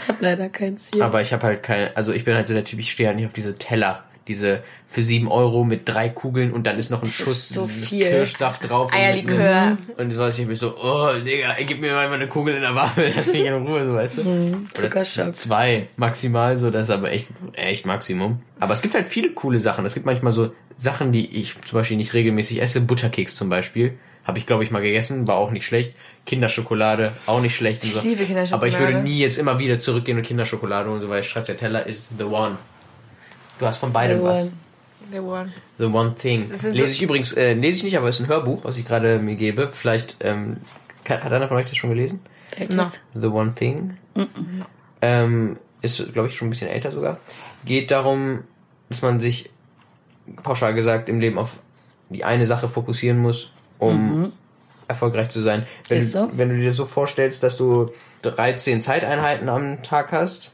Ich 0.00 0.06
habe 0.08 0.18
leider 0.20 0.48
kein 0.48 0.78
Ziel. 0.78 1.02
Aber 1.02 1.20
ich 1.20 1.32
habe 1.32 1.44
halt 1.44 1.62
keine, 1.64 1.96
also 1.96 2.12
ich 2.12 2.24
bin 2.24 2.34
halt 2.36 2.46
so 2.46 2.54
der 2.54 2.62
Typ, 2.64 2.78
ich 2.78 2.92
stehe 2.92 3.08
halt 3.08 3.16
nicht 3.16 3.26
auf 3.26 3.32
diese 3.32 3.56
Teller. 3.58 4.04
Diese 4.28 4.62
für 4.86 5.00
sieben 5.02 5.26
Euro 5.28 5.64
mit 5.64 5.88
drei 5.88 6.08
Kugeln 6.10 6.52
und 6.52 6.66
dann 6.66 6.78
ist 6.78 6.90
noch 6.90 7.00
ein 7.02 7.06
ist 7.08 7.16
Schuss 7.16 7.48
so 7.48 7.66
viel. 7.66 8.04
Kirschsaft 8.06 8.68
drauf. 8.68 8.92
und- 8.92 8.96
Eierlikör. 8.98 9.78
Und 9.96 10.10
so 10.12 10.20
was 10.20 10.38
ich 10.38 10.46
mich 10.46 10.58
so, 10.58 10.76
oh 10.76 11.08
Digga, 11.18 11.56
gib 11.66 11.80
mir 11.80 11.92
mal 11.94 12.12
eine 12.12 12.28
Kugel 12.28 12.54
in 12.54 12.60
der 12.60 12.74
Waffel, 12.74 13.10
lass 13.16 13.26
mich 13.32 13.44
in 13.44 13.54
Ruhe, 13.54 13.86
so 13.86 13.94
weißt 13.94 14.18
du. 14.18 14.22
Mhm. 14.24 14.68
Zuckerschock. 14.74 15.34
zwei 15.34 15.88
maximal, 15.96 16.56
so 16.58 16.70
das 16.70 16.84
ist 16.88 16.90
aber 16.94 17.10
echt, 17.10 17.26
echt 17.54 17.86
Maximum. 17.86 18.42
Aber 18.60 18.74
es 18.74 18.82
gibt 18.82 18.94
halt 18.94 19.08
viele 19.08 19.30
coole 19.30 19.58
Sachen. 19.60 19.84
Es 19.86 19.94
gibt 19.94 20.04
manchmal 20.06 20.32
so 20.32 20.52
Sachen, 20.76 21.10
die 21.10 21.40
ich 21.40 21.56
zum 21.64 21.78
Beispiel 21.78 21.96
nicht 21.96 22.12
regelmäßig 22.12 22.60
esse. 22.60 22.82
Butterkeks 22.82 23.34
zum 23.34 23.48
Beispiel. 23.48 23.98
Habe 24.28 24.38
ich, 24.38 24.46
glaube 24.46 24.62
ich, 24.62 24.70
mal 24.70 24.82
gegessen, 24.82 25.26
war 25.26 25.36
auch 25.36 25.50
nicht 25.50 25.64
schlecht. 25.64 25.94
Kinderschokolade, 26.26 27.14
auch 27.26 27.40
nicht 27.40 27.56
schlecht. 27.56 27.82
Und 27.82 27.92
so. 27.92 27.98
Ich 28.00 28.04
liebe 28.04 28.24
Kinderschokolade. 28.26 28.54
Aber 28.54 28.66
ich 28.68 28.78
würde 28.78 29.02
nie 29.02 29.18
jetzt 29.18 29.38
immer 29.38 29.58
wieder 29.58 29.78
zurückgehen 29.80 30.18
und 30.18 30.24
Kinderschokolade 30.24 30.90
und 30.90 31.00
so, 31.00 31.08
weil 31.08 31.22
Stracciatella 31.22 31.80
ist 31.80 32.10
the 32.18 32.24
one. 32.24 32.58
Du 33.58 33.66
hast 33.66 33.78
von 33.78 33.90
beidem 33.92 34.18
The 34.18 34.24
was. 34.24 34.38
one. 34.42 34.52
The 35.10 35.18
one. 35.20 35.52
The 35.78 35.84
One 35.86 36.14
Thing. 36.16 36.40
Lese 36.40 36.58
so- 36.60 36.84
ich 36.84 37.00
übrigens, 37.02 37.32
äh, 37.32 37.54
lese 37.54 37.78
ich 37.78 37.84
nicht, 37.84 37.96
aber 37.96 38.08
es 38.10 38.16
ist 38.20 38.26
ein 38.26 38.28
Hörbuch, 38.28 38.62
was 38.64 38.76
ich 38.76 38.84
gerade 38.84 39.18
mir 39.18 39.36
gebe. 39.36 39.70
Vielleicht, 39.72 40.16
ähm, 40.20 40.58
kann, 41.04 41.24
hat 41.24 41.32
einer 41.32 41.48
von 41.48 41.56
euch 41.56 41.66
das 41.66 41.78
schon 41.78 41.88
gelesen? 41.88 42.20
No. 42.68 42.86
The 43.14 43.26
One 43.28 43.54
Thing. 43.54 43.96
Ähm, 45.00 45.56
ist, 45.80 46.12
glaube 46.12 46.28
ich, 46.28 46.36
schon 46.36 46.48
ein 46.48 46.50
bisschen 46.50 46.68
älter 46.68 46.92
sogar. 46.92 47.18
Geht 47.64 47.90
darum, 47.90 48.40
dass 48.90 49.00
man 49.00 49.20
sich, 49.20 49.48
pauschal 50.42 50.74
gesagt, 50.74 51.08
im 51.08 51.20
Leben 51.20 51.38
auf 51.38 51.58
die 52.10 52.24
eine 52.24 52.44
Sache 52.44 52.68
fokussieren 52.68 53.18
muss, 53.18 53.52
um 53.78 54.32
erfolgreich 54.88 55.28
zu 55.30 55.42
sein. 55.42 55.66
Wenn, 55.88 56.00
du, 56.00 56.06
so. 56.06 56.30
wenn 56.34 56.48
du 56.48 56.56
dir 56.56 56.72
so 56.72 56.86
vorstellst, 56.86 57.42
dass 57.42 57.56
du 57.56 57.90
13 58.22 58.82
Zeiteinheiten 58.82 59.48
am 59.48 59.82
Tag 59.82 60.12
hast, 60.12 60.52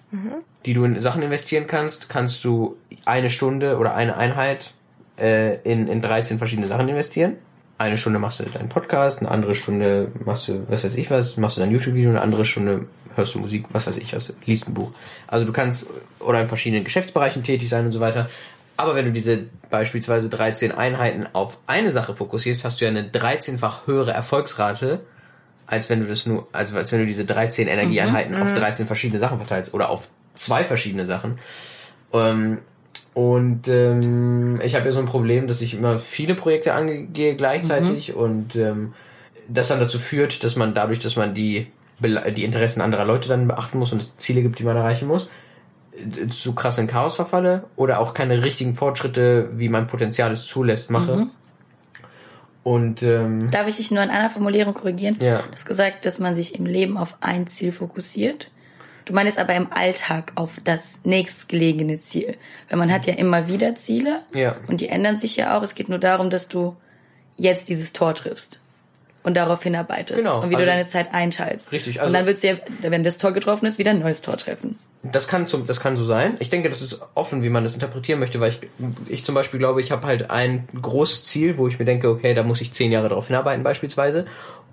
die 0.67 0.75
du 0.75 0.85
in 0.85 1.01
Sachen 1.01 1.23
investieren 1.23 1.67
kannst, 1.67 2.09
kannst 2.09 2.45
du 2.45 2.77
eine 3.05 3.31
Stunde 3.31 3.79
oder 3.79 3.95
eine 3.95 4.17
Einheit 4.17 4.73
äh, 5.19 5.57
in, 5.63 5.89
in 5.89 6.01
13 6.01 6.39
verschiedene 6.39 6.67
Sachen 6.67 6.89
investieren. 6.89 7.37
Eine 7.77 7.99
Stunde 7.99 8.19
machst 8.19 8.41
du 8.41 8.45
deinen 8.45 8.69
Podcast, 8.69 9.21
eine 9.21 9.31
andere 9.31 9.55
Stunde 9.55 10.11
machst 10.25 10.49
du, 10.49 10.65
was 10.69 10.85
weiß 10.85 10.95
ich 10.95 11.11
was, 11.11 11.37
machst 11.37 11.57
du 11.57 11.61
dein 11.61 11.71
YouTube-Video, 11.71 12.11
eine 12.11 12.21
andere 12.21 12.45
Stunde 12.45 12.87
hörst 13.17 13.35
du 13.35 13.41
Musik, 13.41 13.67
was 13.73 13.87
weiß 13.87 13.97
ich 13.97 14.13
was, 14.15 14.33
liest 14.47 14.69
ein 14.69 14.75
Buch. 14.75 14.91
Also 15.27 15.45
du 15.45 15.53
kannst 15.53 15.87
oder 16.21 16.41
in 16.41 16.49
verschiedenen 16.49 16.85
Geschäftsbereichen 16.85 17.43
tätig 17.43 17.69
sein 17.69 17.87
und 17.87 17.93
so 17.93 18.01
weiter. 18.01 18.29
Aber 18.77 18.95
wenn 18.95 19.05
du 19.05 19.13
diese 19.13 19.45
beispielsweise 19.71 20.29
13 20.29 20.73
Einheiten 20.73 21.27
auf 21.33 21.59
eine 21.67 21.91
Sache 21.91 22.15
fokussierst, 22.15 22.65
hast 22.65 22.81
du 22.81 22.85
ja 22.85 22.91
eine 22.91 23.09
13-fach 23.09 23.87
höhere 23.87 24.13
Erfolgsrate, 24.13 25.01
als 25.67 25.89
wenn 25.89 26.01
du 26.01 26.07
das 26.07 26.27
nur, 26.27 26.49
also 26.53 26.77
als 26.77 26.93
wenn 26.93 27.01
du 27.01 27.07
diese 27.07 27.25
13 27.25 27.69
Energieeinheiten 27.69 28.35
auf 28.35 28.53
13 28.55 28.87
verschiedene 28.87 29.21
Sachen 29.21 29.39
verteilst 29.39 29.75
oder 29.75 29.91
auf 29.91 30.09
zwei 30.35 30.65
verschiedene 30.65 31.07
Sachen. 31.07 31.39
Ähm, 32.13 32.59
und 33.15 33.69
ähm, 33.69 34.61
ich 34.63 34.75
habe 34.75 34.87
ja 34.87 34.93
so 34.93 34.99
ein 34.99 35.07
Problem, 35.07 35.47
dass 35.47 35.61
ich 35.61 35.75
immer 35.75 35.99
viele 35.99 36.35
Projekte 36.35 36.75
angehe 36.75 37.37
gleichzeitig 37.37 38.15
und 38.15 38.57
ähm, 38.57 38.93
das 39.49 39.69
dann 39.69 39.79
dazu 39.79 39.99
führt, 39.99 40.43
dass 40.43 40.57
man 40.57 40.75
dadurch, 40.75 40.99
dass 40.99 41.17
man 41.17 41.35
die 41.35 41.69
die 42.01 42.45
Interessen 42.45 42.81
anderer 42.81 43.05
Leute 43.05 43.29
dann 43.29 43.47
beachten 43.47 43.79
muss 43.79 43.93
und 43.93 44.03
es 44.03 44.17
Ziele 44.17 44.43
gibt, 44.43 44.59
die 44.59 44.65
man 44.65 44.77
erreichen 44.77 45.07
muss, 45.07 45.31
zu 46.31 46.55
krass 46.55 46.79
in 46.79 46.87
Chaos 46.87 47.15
verfalle 47.15 47.65
oder 47.77 48.01
auch 48.01 48.15
keine 48.15 48.43
richtigen 48.43 48.75
Fortschritte, 48.75 49.51
wie 49.55 49.69
mein 49.69 49.87
Potenzial 49.87 50.33
es 50.33 50.45
zulässt, 50.47 50.91
mache. 50.91 51.29
Und 52.63 53.03
ähm, 53.03 53.51
Darf 53.51 53.69
ich 53.69 53.77
dich 53.77 53.91
nur 53.91 54.03
an 54.03 54.11
einer 54.11 54.31
Formulierung 54.31 54.75
korrigieren? 54.75 55.17
Ja. 55.21 55.39
Du 55.39 55.53
hast 55.53 55.67
gesagt, 55.67 56.07
dass 56.07 56.19
man 56.19 56.35
sich 56.35 56.59
im 56.59 56.67
Leben 56.67 56.97
auf 56.97 57.17
ein 57.21 57.47
Ziel 57.47 57.73
fokussiert. 57.73 58.51
Du 59.05 59.13
meinst 59.13 59.39
aber 59.39 59.55
im 59.55 59.71
Alltag 59.71 60.33
auf 60.35 60.53
das 60.65 60.95
nächstgelegene 61.05 62.01
Ziel. 62.01 62.39
Weil 62.71 62.79
man 62.79 62.91
hat 62.91 63.05
ja 63.07 63.15
immer 63.15 63.49
wieder 63.49 63.75
Ziele. 63.75 64.23
Ja. 64.33 64.57
Und 64.67 64.81
die 64.81 64.89
ändern 64.89 65.19
sich 65.19 65.37
ja 65.37 65.59
auch. 65.59 65.63
Es 65.63 65.75
geht 65.75 65.91
nur 65.91 65.99
darum, 65.99 66.31
dass 66.31 66.49
du 66.49 66.75
jetzt 67.37 67.69
dieses 67.69 67.93
Tor 67.93 68.15
triffst. 68.15 68.61
Und 69.23 69.37
darauf 69.37 69.63
hinarbeitest. 69.63 70.19
Genau, 70.19 70.43
Und 70.43 70.51
wie 70.51 70.57
also- 70.57 70.65
du 70.67 70.71
deine 70.73 70.87
Zeit 70.87 71.13
einteilst. 71.13 71.71
Richtig, 71.71 72.01
also- 72.01 72.09
und 72.09 72.15
dann 72.15 72.27
willst 72.27 72.43
du 72.45 72.49
ja, 72.49 72.57
wenn 72.81 73.05
das 73.05 73.19
Tor 73.19 73.33
getroffen 73.33 73.67
ist, 73.67 73.79
wieder 73.79 73.91
ein 73.91 73.99
neues 73.99 74.23
Tor 74.23 74.37
treffen. 74.39 74.79
Das 75.13 75.29
kann 75.29 75.47
zum, 75.47 75.67
das 75.67 75.81
kann 75.81 75.97
so 75.97 76.05
sein. 76.05 76.37
Ich 76.39 76.49
denke, 76.49 76.71
das 76.71 76.81
ist 76.81 77.03
offen, 77.15 77.43
wie 77.43 77.51
man 77.51 77.63
das 77.63 77.75
interpretieren 77.75 78.21
möchte, 78.21 78.41
weil 78.41 78.51
ich, 78.51 78.61
ich 79.09 79.25
zum 79.25 79.35
Beispiel 79.35 79.59
glaube, 79.59 79.83
ich 79.83 79.93
habe 79.93 80.07
halt 80.07 80.31
ein 80.31 80.67
großes 80.81 81.25
Ziel, 81.25 81.59
wo 81.59 81.69
ich 81.69 81.79
mir 81.79 81.85
denke, 81.85 82.09
okay, 82.09 82.33
da 82.33 82.43
muss 82.43 82.61
ich 82.63 82.73
zehn 82.73 82.91
Jahre 82.91 83.11
drauf 83.11 83.27
hinarbeiten 83.27 83.63
beispielsweise. 83.63 84.27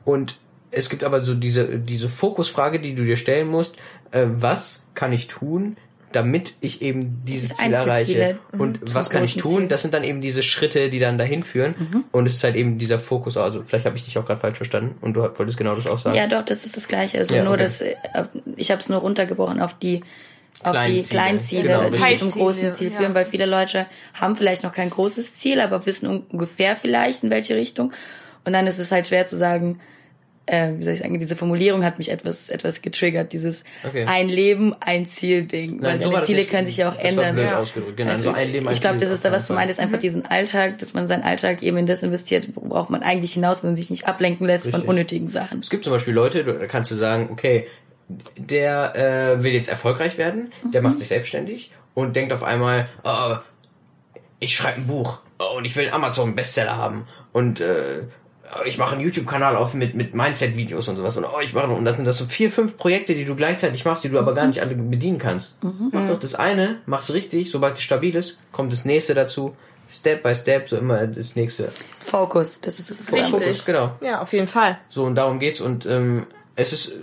Und 0.05 0.37
es 0.71 0.89
gibt 0.89 1.03
aber 1.03 1.23
so 1.25 1.35
diese, 1.35 1.77
diese 1.79 2.07
Fokusfrage, 2.07 2.79
die 2.79 2.95
du 2.95 3.03
dir 3.03 3.17
stellen 3.17 3.49
musst, 3.49 3.75
äh, 4.11 4.25
was 4.27 4.87
kann 4.95 5.11
ich 5.11 5.27
tun, 5.27 5.75
damit 6.11 6.53
ich 6.61 6.81
eben 6.81 7.23
dieses 7.25 7.49
Das 7.49 7.57
Ziel 7.59 7.73
erreiche? 7.73 8.39
mhm, 8.51 8.59
Und 8.61 8.93
was 8.93 9.09
kann 9.09 9.23
ich 9.23 9.37
tun? 9.37 9.59
Ziel. 9.61 9.67
Das 9.67 9.81
sind 9.81 9.93
dann 9.93 10.03
eben 10.03 10.21
diese 10.21 10.43
Schritte, 10.43 10.89
die 10.89 10.99
dann 10.99 11.17
dahin 11.17 11.43
führen. 11.43 11.75
Mhm. 11.77 12.03
Und 12.11 12.27
es 12.27 12.35
ist 12.35 12.43
halt 12.43 12.55
eben 12.55 12.77
dieser 12.77 12.99
Fokus, 12.99 13.37
also 13.37 13.63
vielleicht 13.63 13.85
habe 13.85 13.95
ich 13.97 14.05
dich 14.05 14.17
auch 14.17 14.25
gerade 14.25 14.39
falsch 14.39 14.57
verstanden 14.57 14.95
und 15.01 15.13
du 15.13 15.21
wolltest 15.21 15.57
genau 15.57 15.75
das 15.75 15.87
auch 15.87 15.99
sagen. 15.99 16.15
Ja, 16.15 16.27
doch, 16.27 16.43
das 16.43 16.65
ist 16.65 16.75
das 16.77 16.87
Gleiche. 16.87 17.17
Also 17.19 17.35
Ja, 17.35 17.43
nur, 17.43 17.53
okay. 17.53 17.63
dass 17.63 17.81
äh, 17.81 17.95
ich 18.55 18.71
habe 18.71 18.81
es 18.81 18.89
nur 18.89 18.99
runtergebrochen 18.99 19.61
auf 19.61 19.77
die 19.77 20.01
auf 20.63 20.73
Kleinen 20.73 20.93
die 20.95 21.01
Ziele. 21.01 21.19
Kleinziele, 21.19 21.63
Genau, 21.63 21.89
die 21.89 22.17
zum 22.17 22.31
großen 22.31 22.73
Ziel 22.73 22.91
Ja. 22.91 22.97
führen, 22.99 23.15
weil 23.15 23.25
viele 23.25 23.45
Leute 23.47 23.87
haben 24.13 24.35
vielleicht 24.35 24.63
noch 24.63 24.73
kein 24.73 24.91
großes 24.91 25.35
Ziel, 25.35 25.59
aber 25.59 25.85
wissen 25.87 26.23
ungefähr 26.29 26.75
vielleicht 26.75 27.23
in 27.23 27.31
welche 27.31 27.55
Richtung. 27.55 27.93
Und 28.45 28.53
dann 28.53 28.67
ist 28.67 28.77
es 28.77 28.91
halt 28.91 29.07
schwer 29.07 29.25
zu 29.25 29.37
sagen, 29.37 29.79
äh, 30.47 30.71
wie 30.77 30.83
soll 30.83 30.93
ich 30.93 30.99
sagen, 30.99 31.17
diese 31.19 31.35
Formulierung 31.35 31.83
hat 31.85 31.97
mich 31.97 32.09
etwas 32.11 32.49
etwas 32.49 32.81
getriggert, 32.81 33.31
dieses 33.31 33.63
Okay. 33.87 34.05
ein 34.07 34.27
Leben, 34.27 34.75
ein 34.79 35.05
Ziel 35.05 35.43
Ding. 35.45 35.77
Nein, 35.79 35.99
weil 35.99 35.99
so 36.01 36.05
war 36.07 36.13
deine 36.15 36.25
Ziele 36.25 36.39
nicht. 36.39 36.49
können 36.49 36.65
sich 36.67 36.77
ja 36.77 36.89
auch 36.89 36.95
Das 36.95 37.03
war 37.15 37.23
ändern. 37.25 37.35
blöd 37.35 37.45
Ja. 37.45 37.57
ausgedrückt. 37.59 37.97
Genau, 37.97 38.09
Also, 38.11 38.23
so 38.23 38.31
ein 38.31 38.51
Leben, 38.51 38.67
ein 38.67 38.73
ich 38.73 38.81
glaube, 38.81 38.97
das 38.97 39.09
ist 39.11 39.23
da, 39.23 39.31
was 39.31 39.47
du 39.47 39.53
meinst, 39.53 39.79
einfach 39.79 39.99
diesen 39.99 40.25
Alltag, 40.25 40.77
dass 40.79 40.93
man 40.93 41.07
seinen 41.07 41.23
Alltag 41.23 41.61
eben 41.63 41.77
in 41.77 41.85
das 41.85 42.03
investiert, 42.03 42.47
worauf 42.55 42.89
man 42.89 43.03
eigentlich 43.03 43.33
hinaus 43.33 43.61
will 43.63 43.69
und 43.69 43.75
sich 43.75 43.89
nicht 43.89 44.07
ablenken 44.07 44.45
lässt 44.47 44.63
von 44.65 44.73
Richtig. 44.73 44.89
unnötigen 44.89 45.27
Sachen. 45.27 45.59
Es 45.59 45.69
gibt 45.69 45.83
zum 45.83 45.93
Beispiel 45.93 46.13
Leute, 46.13 46.43
da 46.43 46.65
kannst 46.67 46.89
du 46.91 46.95
sagen, 46.95 47.29
okay, 47.31 47.67
der 48.35 48.95
äh, 49.37 49.43
will 49.43 49.53
jetzt 49.53 49.69
erfolgreich 49.69 50.17
werden, 50.17 50.51
der 50.73 50.81
macht 50.81 50.99
sich 50.99 51.07
selbstständig 51.07 51.71
und 51.93 52.15
denkt 52.15 52.33
auf 52.33 52.43
einmal, 52.43 52.89
oh, 53.03 53.35
ich 54.39 54.55
schreibe 54.55 54.77
ein 54.77 54.87
Buch 54.87 55.21
oh, 55.39 55.57
und 55.57 55.65
ich 55.65 55.75
will 55.75 55.85
einen 55.85 55.93
Amazon-Bestseller 55.93 56.75
haben 56.75 57.07
und 57.31 57.61
äh, 57.61 58.01
ich 58.65 58.77
mache 58.77 58.93
einen 58.95 59.01
YouTube-Kanal 59.01 59.55
auf 59.55 59.73
mit, 59.73 59.95
mit 59.95 60.13
Mindset-Videos 60.13 60.87
und 60.87 60.97
sowas 60.97 61.17
und 61.17 61.25
oh, 61.25 61.39
ich 61.41 61.53
mache 61.53 61.71
und 61.71 61.85
das 61.85 61.95
sind 61.95 62.05
das 62.05 62.17
so 62.17 62.25
vier, 62.25 62.51
fünf 62.51 62.77
Projekte, 62.77 63.15
die 63.15 63.25
du 63.25 63.35
gleichzeitig 63.35 63.85
machst, 63.85 64.03
die 64.03 64.09
du 64.09 64.19
aber 64.19 64.33
gar 64.33 64.47
nicht 64.47 64.61
alle 64.61 64.75
bedienen 64.75 65.19
kannst. 65.19 65.55
Mach 65.91 66.07
doch 66.07 66.19
das 66.19 66.35
eine, 66.35 66.81
mach's 66.85 67.13
richtig, 67.13 67.51
sobald 67.51 67.75
es 67.75 67.81
stabil 67.81 68.15
ist, 68.15 68.37
kommt 68.51 68.71
das 68.71 68.85
nächste 68.85 69.13
dazu, 69.13 69.55
Step 69.91 70.23
by 70.23 70.33
Step, 70.35 70.69
so 70.69 70.77
immer 70.77 71.05
das 71.05 71.35
nächste. 71.35 71.69
Fokus, 71.99 72.61
das 72.61 72.79
ist 72.79 72.89
das 72.89 73.11
Richtig. 73.11 73.29
Fokus, 73.29 73.65
genau. 73.65 73.91
Ja, 74.01 74.21
auf 74.21 74.31
jeden 74.31 74.47
Fall. 74.47 74.79
So, 74.87 75.03
und 75.03 75.15
darum 75.15 75.39
geht's. 75.39 75.59
Und 75.59 75.85
ähm, 75.85 76.27
es 76.55 76.71
ist 76.71 76.91
äh, 76.91 76.95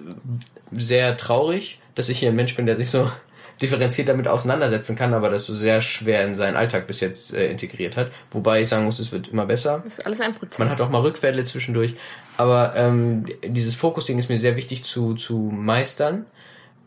sehr 0.72 1.16
traurig, 1.18 1.80
dass 1.94 2.08
ich 2.08 2.18
hier 2.18 2.30
ein 2.30 2.36
Mensch 2.36 2.56
bin, 2.56 2.64
der 2.64 2.76
sich 2.76 2.90
so 2.90 3.10
differenziert 3.60 4.08
damit 4.08 4.28
auseinandersetzen 4.28 4.96
kann, 4.96 5.14
aber 5.14 5.30
das 5.30 5.44
so 5.44 5.54
sehr 5.54 5.80
schwer 5.80 6.24
in 6.24 6.34
seinen 6.34 6.56
Alltag 6.56 6.86
bis 6.86 7.00
jetzt 7.00 7.34
äh, 7.34 7.50
integriert 7.50 7.96
hat. 7.96 8.10
Wobei 8.30 8.62
ich 8.62 8.68
sagen 8.68 8.84
muss, 8.84 8.98
es 8.98 9.12
wird 9.12 9.28
immer 9.28 9.46
besser. 9.46 9.80
Das 9.84 9.98
ist 9.98 10.06
alles 10.06 10.20
ein 10.20 10.34
Prozess. 10.34 10.58
Man 10.58 10.70
hat 10.70 10.80
auch 10.80 10.90
mal 10.90 11.00
Rückfälle 11.00 11.44
zwischendurch. 11.44 11.94
Aber 12.36 12.74
ähm, 12.76 13.26
dieses 13.44 13.74
Fokussing 13.74 14.18
ist 14.18 14.28
mir 14.28 14.38
sehr 14.38 14.56
wichtig 14.56 14.84
zu, 14.84 15.14
zu 15.14 15.36
meistern. 15.36 16.26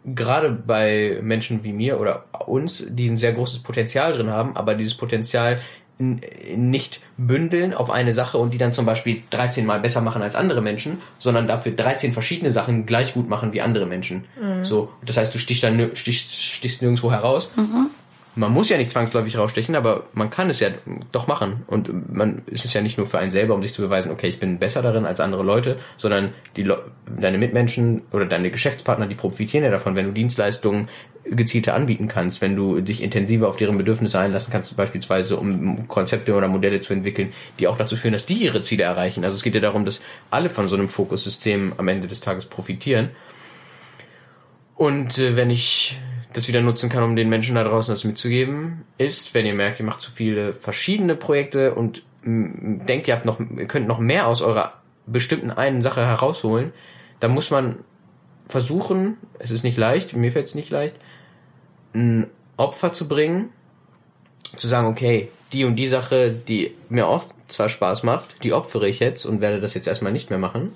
Gerade 0.04 0.50
bei 0.50 1.20
Menschen 1.22 1.64
wie 1.64 1.74
mir 1.74 2.00
oder 2.00 2.26
uns, 2.48 2.84
die 2.88 3.08
ein 3.08 3.18
sehr 3.18 3.34
großes 3.34 3.60
Potenzial 3.60 4.14
drin 4.14 4.32
haben, 4.32 4.56
aber 4.56 4.74
dieses 4.74 4.96
Potenzial 4.96 5.60
nicht 6.56 7.02
bündeln 7.18 7.74
auf 7.74 7.90
eine 7.90 8.14
Sache 8.14 8.38
und 8.38 8.54
die 8.54 8.58
dann 8.58 8.74
zum 8.74 8.86
Beispiel 8.86 9.24
13 9.30 9.66
Mal 9.66 9.80
besser 9.80 10.02
machen 10.02 10.22
als 10.22 10.36
andere 10.36 10.62
Menschen, 10.62 10.98
sondern 11.18 11.48
dafür 11.48 11.72
13 11.74 12.14
verschiedene 12.14 12.52
Sachen 12.52 12.86
gleich 12.86 13.14
gut 13.14 13.30
machen 13.30 13.54
wie 13.54 13.62
andere 13.62 13.86
Menschen. 13.86 14.26
So, 14.64 14.90
das 15.06 15.18
heißt, 15.18 15.34
du 15.34 15.40
stichst 15.40 15.64
dann 15.64 15.96
stichst, 15.96 16.36
stichst 16.36 16.82
nirgendwo 16.82 17.12
heraus. 17.12 17.52
Man 18.34 18.54
muss 18.54 18.70
ja 18.70 18.78
nicht 18.78 18.92
zwangsläufig 18.92 19.38
rausstechen, 19.38 19.76
aber 19.76 20.06
man 20.14 20.30
kann 20.30 20.50
es 20.50 20.62
ja 20.62 20.70
doch 21.12 21.28
machen. 21.28 21.64
Und 21.68 22.14
man 22.16 22.44
es 22.50 22.64
ist 22.64 22.74
ja 22.74 22.82
nicht 22.82 22.98
nur 22.98 23.06
für 23.06 23.20
einen 23.20 23.32
selber, 23.32 23.54
um 23.54 23.62
sich 23.62 23.74
zu 23.74 23.82
beweisen, 23.82 24.10
okay, 24.12 24.28
ich 24.28 24.40
bin 24.40 24.58
besser 24.58 24.82
darin 24.82 25.06
als 25.06 25.20
andere 25.20 25.44
Leute, 25.44 25.78
sondern 25.98 26.34
die 26.56 26.64
Le 26.64 26.82
deine 27.20 27.38
Mitmenschen 27.38 28.04
oder 28.14 28.26
deine 28.26 28.50
Geschäftspartner, 28.50 29.08
die 29.08 29.16
profitieren 29.16 29.66
ja 29.66 29.70
davon, 29.70 29.96
wenn 29.96 30.06
du 30.06 30.12
Dienstleistungen 30.14 30.88
gezielter 31.24 31.76
anbieten 31.76 32.08
kannst, 32.08 32.42
wenn 32.42 32.56
du 32.56 32.82
dich 32.82 33.04
intensiver 33.04 33.48
auf 33.48 33.56
deren 33.56 33.78
Bedürfnisse 33.78 34.20
einlassen 34.20 34.52
kannst, 34.52 34.76
beispielsweise 34.76 35.38
um 35.38 35.88
Konzepte 35.88 36.34
oder 36.36 36.48
Modelle 36.48 36.82
zu 36.82 36.94
entwickeln, 36.94 37.32
die 37.60 37.68
auch 37.68 37.78
dazu 37.78 37.96
führen, 37.96 38.14
dass 38.14 38.26
die 38.26 38.36
ihre 38.36 38.62
Ziele 38.62 38.84
erreichen. 38.84 39.24
Also 39.24 39.36
es 39.36 39.44
geht 39.44 39.56
ja 39.56 39.62
darum, 39.62 39.86
dass 39.86 40.02
alle 40.30 40.50
von 40.50 40.68
so 40.68 40.76
einem 40.76 40.90
Fokussystem 40.90 41.74
am 41.78 41.88
Ende 41.88 42.08
des 42.08 42.22
Tages 42.22 42.46
profitieren. 42.46 43.10
Und 44.76 45.20
äh, 45.20 45.36
wenn 45.36 45.52
ich 45.52 46.00
das 46.34 46.48
wieder 46.48 46.62
nutzen 46.62 46.90
kann, 46.90 47.04
um 47.04 47.16
den 47.16 47.30
Menschen 47.30 47.56
da 47.56 47.64
draußen 47.64 47.94
das 47.94 48.04
mitzugeben, 48.04 48.84
ist, 48.98 49.34
wenn 49.34 49.46
ihr 49.46 49.54
merkt, 49.54 49.80
ihr 49.80 49.86
macht 49.86 50.02
zu 50.02 50.12
viele 50.12 50.54
verschiedene 50.54 51.16
Projekte 51.16 51.76
und 51.76 52.04
denkt, 52.24 53.08
ihr 53.08 53.16
habt 53.16 53.26
noch, 53.26 53.40
ihr 53.40 53.68
könnt 53.68 53.88
noch 53.88 54.00
mehr 54.00 54.28
aus 54.28 54.42
eurer 54.42 54.74
bestimmten 55.08 55.52
einen 55.52 55.82
Sache 55.82 56.06
herausholen, 56.06 56.72
dann 57.20 57.32
muss 57.32 57.52
man 57.52 57.80
versuchen, 58.48 59.18
es 59.40 59.52
ist 59.52 59.64
nicht 59.64 59.78
leicht, 59.78 60.16
mir 60.16 60.32
fällt 60.32 60.48
es 60.48 60.56
nicht 60.56 60.70
leicht, 60.70 60.96
ein 61.94 62.28
Opfer 62.58 62.94
zu 62.94 63.08
bringen, 63.08 63.50
zu 64.58 64.68
sagen, 64.68 64.88
okay, 64.88 65.30
die 65.54 65.66
und 65.66 65.76
die 65.76 65.88
Sache, 65.88 66.32
die 66.32 66.74
mir 66.90 67.08
auch 67.08 67.26
zwar 67.48 67.70
Spaß 67.70 68.04
macht, 68.04 68.44
die 68.44 68.54
opfere 68.54 68.88
ich 68.88 69.00
jetzt 69.00 69.26
und 69.26 69.42
werde 69.42 69.60
das 69.60 69.74
jetzt 69.74 69.88
erstmal 69.88 70.12
nicht 70.12 70.30
mehr 70.30 70.40
machen, 70.40 70.74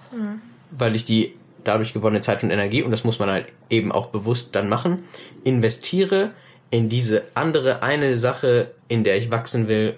weil 0.72 0.96
ich 0.96 1.06
die 1.06 1.34
dadurch 1.64 1.94
gewonnene 1.94 2.22
Zeit 2.22 2.44
und 2.44 2.52
Energie, 2.52 2.84
und 2.84 2.92
das 2.92 3.04
muss 3.04 3.20
man 3.20 3.30
halt 3.30 3.48
eben 3.70 3.92
auch 3.92 4.08
bewusst 4.08 4.56
dann 4.56 4.70
machen, 4.70 5.04
investiere 5.44 6.32
in 6.70 6.90
diese 6.90 7.24
andere 7.34 7.84
eine 7.84 8.18
Sache, 8.18 8.72
in 8.88 9.04
der 9.04 9.18
ich 9.18 9.32
wachsen 9.32 9.68
will 9.68 9.96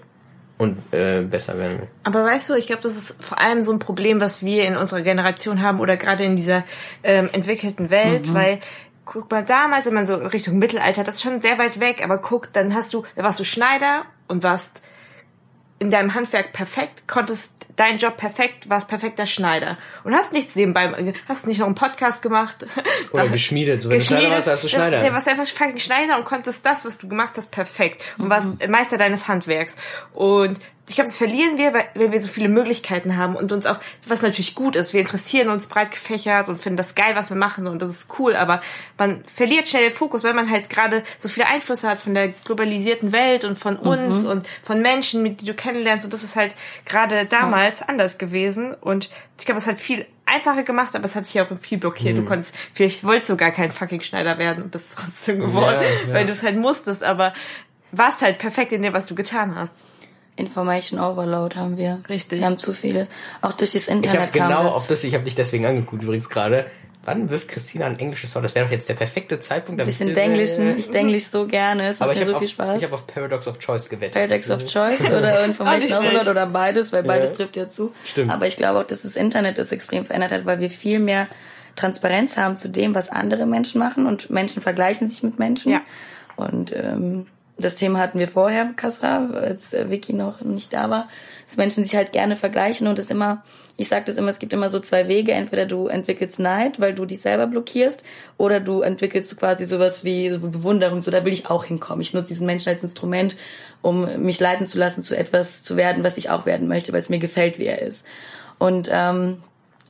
und 0.58 0.78
äh, 0.92 1.22
besser 1.22 1.58
werden 1.58 1.80
will. 1.80 1.88
Aber 2.04 2.24
weißt 2.24 2.50
du, 2.50 2.56
ich 2.56 2.68
glaube, 2.68 2.82
das 2.82 2.96
ist 2.96 3.24
vor 3.24 3.40
allem 3.40 3.62
so 3.62 3.72
ein 3.72 3.80
Problem, 3.80 4.20
was 4.20 4.44
wir 4.44 4.66
in 4.66 4.76
unserer 4.76 5.02
Generation 5.02 5.62
haben 5.62 5.80
oder 5.80 5.98
gerade 5.98 6.24
in 6.24 6.36
dieser 6.36 6.64
ähm, 7.04 7.30
entwickelten 7.32 7.90
Welt, 7.90 8.34
weil 8.34 8.60
guck 9.08 9.32
mal, 9.32 9.44
damals, 9.44 9.88
wenn 9.88 9.94
man 9.94 10.06
so 10.06 10.16
Richtung 10.16 10.60
Mittelalter, 10.60 11.04
das 11.04 11.16
ist 11.16 11.22
schon 11.24 11.42
sehr 11.42 11.58
weit 11.58 11.80
weg, 11.80 12.04
aber 12.04 12.20
guck, 12.20 12.54
dann 12.54 12.76
hast 12.76 12.94
du, 12.94 13.04
da 13.16 13.24
warst 13.24 13.40
du 13.40 13.44
Schneider 13.44 14.06
und 14.28 14.44
warst 14.44 14.82
in 15.80 15.90
deinem 15.90 16.14
Handwerk 16.14 16.54
perfekt, 16.54 17.08
konntest 17.08 17.67
deinen 17.78 17.98
Job 17.98 18.18
perfekt, 18.18 18.70
warst 18.70 18.90
perfekter 18.90 19.26
Schneider. 19.26 19.78
Und 20.04 20.14
hast 20.14 20.34
nichts 20.34 20.56
nebenbei, 20.56 21.14
hast 21.30 21.48
nicht 21.48 21.60
noch 21.60 21.68
einen 21.68 21.76
Podcast 21.76 22.22
gemacht. 22.22 22.66
Oder 23.12 23.30
geschmiedet, 23.30 23.84
so 23.84 23.90
wenn 23.90 24.00
du 24.00 24.04
Schneider 24.04 24.32
warst, 24.32 24.48
hast 24.48 24.66
du 24.66 24.70
Schneider. 24.70 25.04
Ja, 25.04 25.14
warst 25.14 25.30
einfach 25.30 25.48
fucking 25.48 25.80
Schneider 25.80 26.18
und 26.18 26.26
konntest 26.26 26.66
das, 26.66 26.84
was 26.84 26.98
du 26.98 27.08
gemacht 27.08 27.36
hast, 27.38 27.52
perfekt. 27.52 28.04
Und 28.18 28.30
warst 28.30 28.68
Meister 28.68 28.98
deines 28.98 29.28
Handwerks. 29.28 29.76
Und 30.14 30.60
ich 30.90 30.96
glaube, 30.96 31.10
das 31.10 31.18
verlieren 31.18 31.58
wir, 31.58 31.74
weil, 31.74 31.86
weil 31.96 32.12
wir 32.14 32.22
so 32.22 32.30
viele 32.30 32.48
Möglichkeiten 32.48 33.18
haben 33.18 33.36
und 33.36 33.52
uns 33.52 33.66
auch, 33.66 33.80
was 34.08 34.22
natürlich 34.22 34.56
gut 34.56 34.78
ist, 34.78 34.94
wir 34.94 35.02
interessieren 35.02 35.50
uns 35.50 35.68
breit 35.68 35.92
gefächert 35.92 36.48
und 36.48 36.62
finden 36.62 36.78
das 36.78 36.96
geil, 36.96 37.14
was 37.16 37.30
wir 37.30 37.36
machen 37.36 37.68
und 37.68 37.82
das 37.82 37.92
ist 37.92 38.20
cool, 38.20 38.38
aber 38.38 38.62
man 38.98 39.24
verliert 39.26 39.68
schnell 39.68 39.84
den 39.84 39.92
Fokus, 39.92 40.24
weil 40.24 40.34
man 40.34 40.50
halt 40.50 40.70
gerade 40.70 41.04
so 41.20 41.28
viele 41.28 41.48
Einflüsse 41.48 41.90
hat 41.90 42.00
von 42.00 42.14
der 42.14 42.30
globalisierten 42.30 43.12
Welt 43.12 43.44
und 43.44 43.60
von 43.60 43.76
uns 43.76 44.26
und 44.26 44.48
von 44.64 44.82
Menschen, 44.82 45.24
mit 45.24 45.42
die 45.42 45.46
du 45.46 45.54
kennenlernst. 45.54 46.06
Und 46.06 46.14
das 46.14 46.24
ist 46.24 46.38
halt 46.38 46.56
gerade 46.86 47.26
damals 47.26 47.67
anders 47.82 48.18
gewesen 48.18 48.74
und 48.74 49.10
ich 49.40 49.46
glaube, 49.46 49.60
es 49.60 49.68
hat 49.68 49.80
viel 49.80 50.06
einfacher 50.26 50.64
gemacht, 50.64 50.96
aber 50.96 51.06
es 51.06 51.16
hat 51.16 51.26
dich 51.26 51.40
auch 51.42 51.48
viel 51.60 51.78
blockiert. 51.78 52.18
Du 52.18 52.24
konntest, 52.26 52.56
vielleicht 52.74 53.04
wolltest 53.04 53.30
du 53.30 53.38
gar 53.38 53.52
kein 53.52 53.72
fucking 53.72 54.02
Schneider 54.02 54.38
werden 54.38 54.64
und 54.64 54.72
bist 54.72 54.98
trotzdem 55.00 55.40
geworden, 55.40 55.82
ja. 56.08 56.14
weil 56.14 56.26
du 56.26 56.32
es 56.32 56.44
halt 56.44 56.58
musstest, 56.58 57.04
aber 57.04 57.34
warst 57.92 58.22
halt 58.22 58.38
perfekt 58.40 58.72
in 58.72 58.82
dem, 58.82 58.94
was 58.94 59.06
du 59.06 59.16
getan 59.16 59.56
hast. 59.56 59.84
Information 60.36 61.00
Overload 61.00 61.56
haben 61.56 61.78
wir. 61.78 62.04
Richtig. 62.10 62.42
Wir 62.42 62.46
haben 62.46 62.60
zu 62.60 62.74
viele. 62.74 63.08
Auch 63.42 63.54
durch 63.54 63.72
das 63.72 63.88
Ich 63.88 63.94
Internet 63.94 64.22
habe 64.22 64.32
genau 64.32 64.48
kam 64.50 64.66
das. 64.66 64.76
auf 64.76 64.88
das, 64.88 65.04
ich 65.04 65.14
habe 65.16 65.24
dich 65.24 65.36
deswegen 65.36 65.66
angeguckt 65.66 66.04
übrigens 66.04 66.30
gerade. 66.30 66.68
Wann 67.08 67.30
wirft 67.30 67.48
Christina 67.48 67.86
ein 67.86 67.98
englisches 68.00 68.36
Wort? 68.36 68.44
Das 68.44 68.54
wäre 68.54 68.66
doch 68.66 68.72
jetzt 68.72 68.90
der 68.90 68.96
perfekte 68.96 69.40
Zeitpunkt. 69.40 69.80
damit 69.80 69.98
bisschen 69.98 70.14
Denglischen. 70.14 70.78
Ich 70.78 70.92
denglisch 70.92 71.26
so 71.32 71.48
gerne. 71.48 71.88
Es 71.88 72.02
Aber 72.02 72.12
macht 72.12 72.20
ich 72.22 72.28
mir 72.28 72.34
habe 72.34 72.34
so 72.34 72.40
viel 72.40 72.48
auf, 72.48 72.68
Spaß. 72.68 72.78
ich 72.80 72.84
hab 72.84 72.92
auf 72.94 73.08
Paradox 73.08 73.48
of 73.48 73.60
Choice 73.60 73.88
gewettet. 73.88 74.14
Paradox 74.14 74.52
of 74.52 74.66
Choice 74.66 75.02
oder 75.10 75.46
Information 75.46 75.82
nicht 75.90 75.98
Overload 75.98 76.30
oder 76.30 76.46
beides, 76.48 76.92
weil 76.92 77.04
beides 77.04 77.30
Ja. 77.30 77.36
trifft 77.38 77.56
ja 77.56 77.70
zu. 77.70 77.94
Stimmt. 78.06 78.30
Aber 78.32 78.46
ich 78.46 78.58
glaube 78.58 78.80
auch, 78.80 78.84
dass 78.84 79.04
das 79.04 79.16
Internet 79.16 79.58
das 79.58 79.72
extrem 79.72 80.06
verändert 80.06 80.32
hat, 80.34 80.46
weil 80.46 80.60
wir 80.60 80.70
viel 80.70 81.00
mehr 81.00 81.28
Transparenz 81.78 82.36
haben 82.36 82.58
zu 82.58 82.68
dem, 82.70 82.94
was 82.94 83.10
andere 83.10 83.46
Menschen 83.46 83.80
machen 83.80 84.06
und 84.06 84.30
Menschen 84.30 84.62
vergleichen 84.62 85.08
sich 85.08 85.24
mit 85.24 85.40
Menschen. 85.40 85.72
Ja. 85.72 85.82
Und 86.36 86.76
ähm, 86.76 87.28
das 87.58 87.76
Thema 87.76 88.00
hatten 88.00 88.20
wir 88.20 88.28
vorher, 88.28 88.72
Kasra, 88.76 89.30
als 89.34 89.74
äh, 89.74 89.90
Vicky 89.90 90.14
noch 90.14 90.42
nicht 90.42 90.74
da 90.74 90.90
war, 90.90 91.08
dass 91.48 91.58
Menschen 91.58 91.84
sich 91.84 91.96
halt 91.96 92.12
gerne 92.12 92.36
vergleichen 92.36 92.88
und 92.88 93.00
es 93.00 93.10
immer, 93.10 93.44
ich 93.78 93.88
sage 93.88 94.06
das 94.06 94.18
immer, 94.18 94.30
es 94.30 94.40
gibt 94.40 94.54
immer 94.54 94.70
so 94.72 94.80
zwei 94.80 95.08
Wege. 95.08 95.32
Entweder 95.32 95.66
du 95.66 95.88
entwickelst 95.88 96.40
Neid, 96.40 96.80
weil 96.80 96.96
du 96.96 97.06
dich 97.06 97.22
selber 97.22 97.46
blockierst, 97.46 98.04
oder 98.38 98.60
du 98.60 98.82
entwickelst 98.82 99.38
quasi 99.38 99.66
sowas 99.66 100.04
wie 100.04 100.30
Bewunderung, 100.30 101.02
so 101.04 101.12
da 101.12 101.24
will 101.24 101.34
ich 101.34 101.50
auch 101.50 101.64
hinkommen. 101.64 102.02
Ich 102.02 102.14
nutze 102.14 102.30
diesen 102.30 102.48
Menschen 102.48 102.70
als 102.70 102.84
Instrument, 102.84 103.36
um 103.84 104.08
mich 104.24 104.40
leiten 104.40 104.66
zu 104.66 104.80
lassen, 104.80 105.04
zu 105.04 105.16
etwas 105.16 105.64
zu 105.64 105.78
werden, 105.78 106.04
was 106.04 106.18
ich 106.18 106.32
auch 106.32 106.48
werden 106.48 106.68
möchte, 106.68 106.92
weil 106.92 107.02
es 107.02 107.10
mir 107.10 107.20
gefällt, 107.20 107.60
wie 107.60 107.66
er 107.66 107.82
ist. 107.84 108.04
Und 108.58 108.90
ähm, 108.92 109.38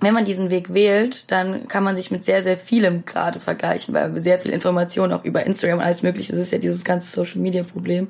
wenn 0.02 0.14
man 0.14 0.26
diesen 0.26 0.52
Weg 0.52 0.74
wählt, 0.74 1.32
dann 1.32 1.68
kann 1.68 1.84
man 1.84 1.96
sich 1.96 2.12
mit 2.12 2.24
sehr, 2.24 2.44
sehr 2.44 2.58
vielem 2.58 3.06
gerade 3.06 3.40
vergleichen, 3.40 3.96
weil 3.96 4.16
sehr 4.22 4.40
viel 4.40 4.52
Information 4.52 5.12
auch 5.12 5.24
über 5.24 5.44
Instagram 5.46 5.80
und 5.80 5.86
alles 5.86 6.04
mögliche, 6.04 6.34
das 6.34 6.42
ist 6.42 6.52
ja 6.52 6.60
dieses 6.60 6.84
ganze 6.84 7.10
Social 7.10 7.40
Media 7.40 7.64
Problem, 7.64 8.10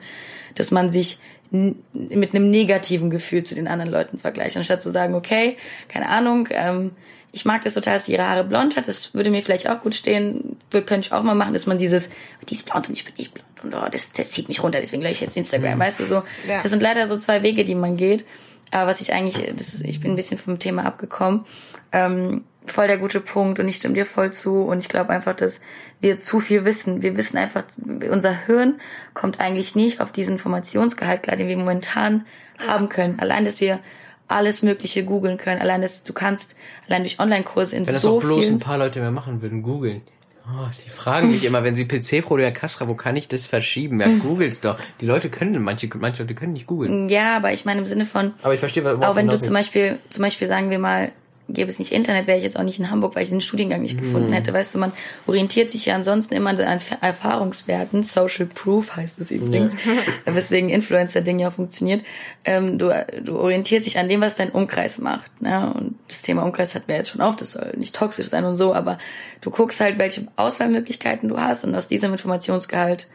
dass 0.56 0.72
man 0.72 0.92
sich 0.92 1.20
mit 1.52 2.34
einem 2.34 2.50
negativen 2.50 3.10
Gefühl 3.10 3.44
zu 3.44 3.56
den 3.56 3.68
anderen 3.68 3.92
Leuten 3.92 4.20
vergleicht, 4.20 4.58
anstatt 4.58 4.82
zu 4.82 4.92
sagen, 4.92 5.16
okay, 5.16 5.58
keine 5.88 6.10
Ahnung, 6.10 6.48
ähm, 6.52 6.92
ich 7.32 7.46
mag 7.46 7.64
das 7.64 7.74
total, 7.74 7.96
dass 7.96 8.06
die 8.06 8.14
ihre 8.14 8.28
Haare 8.28 8.44
blond 8.44 8.76
hat, 8.76 8.88
das 8.88 9.14
würde 9.14 9.30
mir 9.30 9.44
vielleicht 9.44 9.70
auch 9.70 9.82
gut 9.82 9.96
stehen, 9.96 10.58
wir 10.72 10.82
könnte 10.82 11.08
ich 11.08 11.14
auch 11.14 11.24
mal 11.24 11.36
machen, 11.36 11.54
dass 11.54 11.66
man 11.66 11.78
dieses, 11.78 12.10
die 12.50 12.56
ist 12.56 12.66
blond 12.66 12.90
und 12.90 12.96
ich 12.96 13.06
bin 13.06 13.14
nicht 13.18 13.34
blond 13.34 13.48
und 13.64 13.74
oh, 13.74 13.88
das, 13.92 14.12
das 14.14 14.32
zieht 14.32 14.48
mich 14.48 14.62
runter, 14.62 14.80
deswegen 14.80 15.02
gleich 15.02 15.14
ich 15.14 15.22
jetzt 15.22 15.38
Instagram, 15.38 15.80
weißt 15.80 16.00
du 16.00 16.06
so. 16.06 16.24
Ja. 16.48 16.62
Das 16.62 16.70
sind 16.70 16.82
leider 16.82 17.08
so 17.08 17.18
zwei 17.18 17.44
Wege, 17.44 17.66
die 17.66 17.76
man 17.76 17.98
geht. 17.98 18.26
Aber 18.72 18.90
was 18.90 19.02
ich 19.02 19.14
eigentlich, 19.14 19.52
das 19.56 19.74
ist, 19.74 19.86
ich 19.86 20.00
bin 20.00 20.12
ein 20.12 20.16
bisschen 20.16 20.38
vom 20.38 20.60
Thema 20.60 20.86
abgekommen. 20.86 21.46
Ähm, 21.92 22.44
voll 22.66 22.88
der 22.88 22.98
gute 22.98 23.22
Punkt 23.22 23.60
und 23.60 23.68
ich 23.68 23.78
stimme 23.78 23.94
dir 23.94 24.06
voll 24.06 24.34
zu 24.34 24.64
und 24.64 24.80
ich 24.80 24.90
glaube 24.90 25.12
einfach, 25.12 25.36
dass 25.36 25.62
wir 26.02 26.20
zu 26.20 26.40
viel 26.40 26.66
wissen. 26.66 27.02
Wir 27.02 27.16
wissen 27.16 27.38
einfach, 27.38 27.64
unser 28.12 28.46
Hirn 28.46 28.80
kommt 29.14 29.40
eigentlich 29.40 29.76
nicht 29.76 30.02
auf 30.02 30.12
diesen 30.12 30.34
Informationsgehalt 30.34 31.24
klar, 31.24 31.38
den 31.38 31.48
wir 31.48 31.58
momentan 31.58 32.26
haben 32.68 32.90
können. 32.90 33.20
Allein, 33.20 33.46
dass 33.46 33.62
wir 33.62 33.80
alles 34.28 34.62
Mögliche 34.62 35.06
googeln 35.06 35.38
können. 35.38 35.62
Allein, 35.62 35.82
dass 35.82 36.04
du 36.04 36.14
kannst, 36.14 36.56
allein 36.88 37.04
durch 37.04 37.20
Online-Kurse 37.20 37.76
in 37.76 37.88
Wenn 37.88 37.94
das 37.94 38.04
so 38.04 38.18
auch 38.18 38.22
bloß 38.22 38.44
vielen 38.44 38.56
ein 38.56 38.60
paar 38.60 38.78
Leute 38.78 39.00
mehr 39.00 39.12
machen 39.12 39.42
würden, 39.42 39.64
googeln. 39.64 40.02
Oh, 40.50 40.68
die 40.86 40.90
fragen 40.90 41.30
mich 41.32 41.44
immer, 41.44 41.64
wenn 41.66 41.76
sie 41.76 41.86
PC 41.86 42.24
pro 42.24 42.38
der 42.38 42.54
Kasra, 42.54 42.88
wo 42.88 42.96
kann 42.96 43.18
ich 43.18 43.28
das 43.28 43.46
verschieben? 43.46 44.00
Ja, 44.00 44.08
googelt's 44.08 44.62
doch. 44.62 44.80
Die 45.02 45.06
Leute 45.06 45.30
können, 45.30 45.62
manche, 45.62 45.90
manche 45.96 46.24
Leute 46.24 46.36
können 46.36 46.54
nicht 46.54 46.68
googeln. 46.68 47.10
Ja, 47.10 47.36
aber 47.36 47.52
ich 47.52 47.66
meine 47.66 47.82
im 47.82 47.86
Sinne 47.86 48.06
von, 48.06 48.34
Aber 48.44 48.54
ich 48.54 48.60
verstehe, 48.60 48.84
was 48.84 48.96
auch 48.96 49.16
wenn 49.16 49.28
du 49.28 49.34
hinaus 49.34 49.46
zum. 49.46 49.54
Beispiel, 49.54 50.00
zum 50.10 50.22
Beispiel 50.24 50.48
sagen 50.48 50.70
wir 50.70 50.80
mal, 50.80 51.12
gäbe 51.50 51.70
es 51.70 51.80
nicht 51.80 51.92
Internet, 51.92 52.28
wäre 52.28 52.38
ich 52.38 52.44
jetzt 52.44 52.58
auch 52.60 52.64
nicht 52.64 52.80
in 52.80 52.90
Hamburg, 52.92 53.16
weil 53.16 53.24
ich 53.24 53.30
den 53.30 53.42
Studiengang 53.42 53.82
nicht 53.82 53.96
Mhm. 53.96 54.02
gefunden 54.04 54.34
hätte. 54.34 54.54
Weißt 54.54 54.76
du, 54.76 54.80
man 54.80 54.92
orientiert 55.28 55.72
sich 55.72 55.86
ja 55.86 55.96
ansonsten 55.96 56.34
immer 56.34 56.50
an 56.52 56.58
Erf- 56.58 57.02
Erfahrungswerten. 57.02 58.04
Social 58.04 58.46
Proof 58.46 58.96
heißt 58.96 59.20
es 59.20 59.32
übrigens, 59.32 59.74
weswegen 60.26 60.70
Influencer-Ding 60.70 61.40
ja 61.40 61.52
funktioniert. 61.52 62.04
Ähm, 62.46 62.78
du, 62.78 62.92
du 63.24 63.38
orientierst 63.40 63.86
dich 63.86 63.98
an 64.00 64.10
dem, 64.10 64.22
was 64.22 64.36
dein 64.36 64.50
Umkreis 64.50 65.00
macht. 65.00 65.42
Ne? 65.42 65.74
Und 65.74 65.96
das 66.08 66.22
Thema 66.22 66.44
Umkreis 66.44 66.76
hat 66.76 66.88
mir 66.88 66.96
jetzt 66.98 67.10
schon 67.10 67.22
auf, 67.22 67.36
das 67.36 67.54
soll 67.54 67.74
nicht 67.78 67.96
toxisch 67.96 68.28
sein 68.28 68.46
und 68.46 68.56
so, 68.58 68.74
aber 68.74 68.98
du 69.42 69.50
guckst 69.50 69.80
halt, 69.80 69.98
welche 70.00 70.28
Auswahlmöglichkeiten 70.36 71.30
du 71.30 71.40
hast 71.40 71.64
und 71.64 71.76
aus 71.76 71.88
diesem 71.88 72.12
Informationsgehalt 72.12 73.08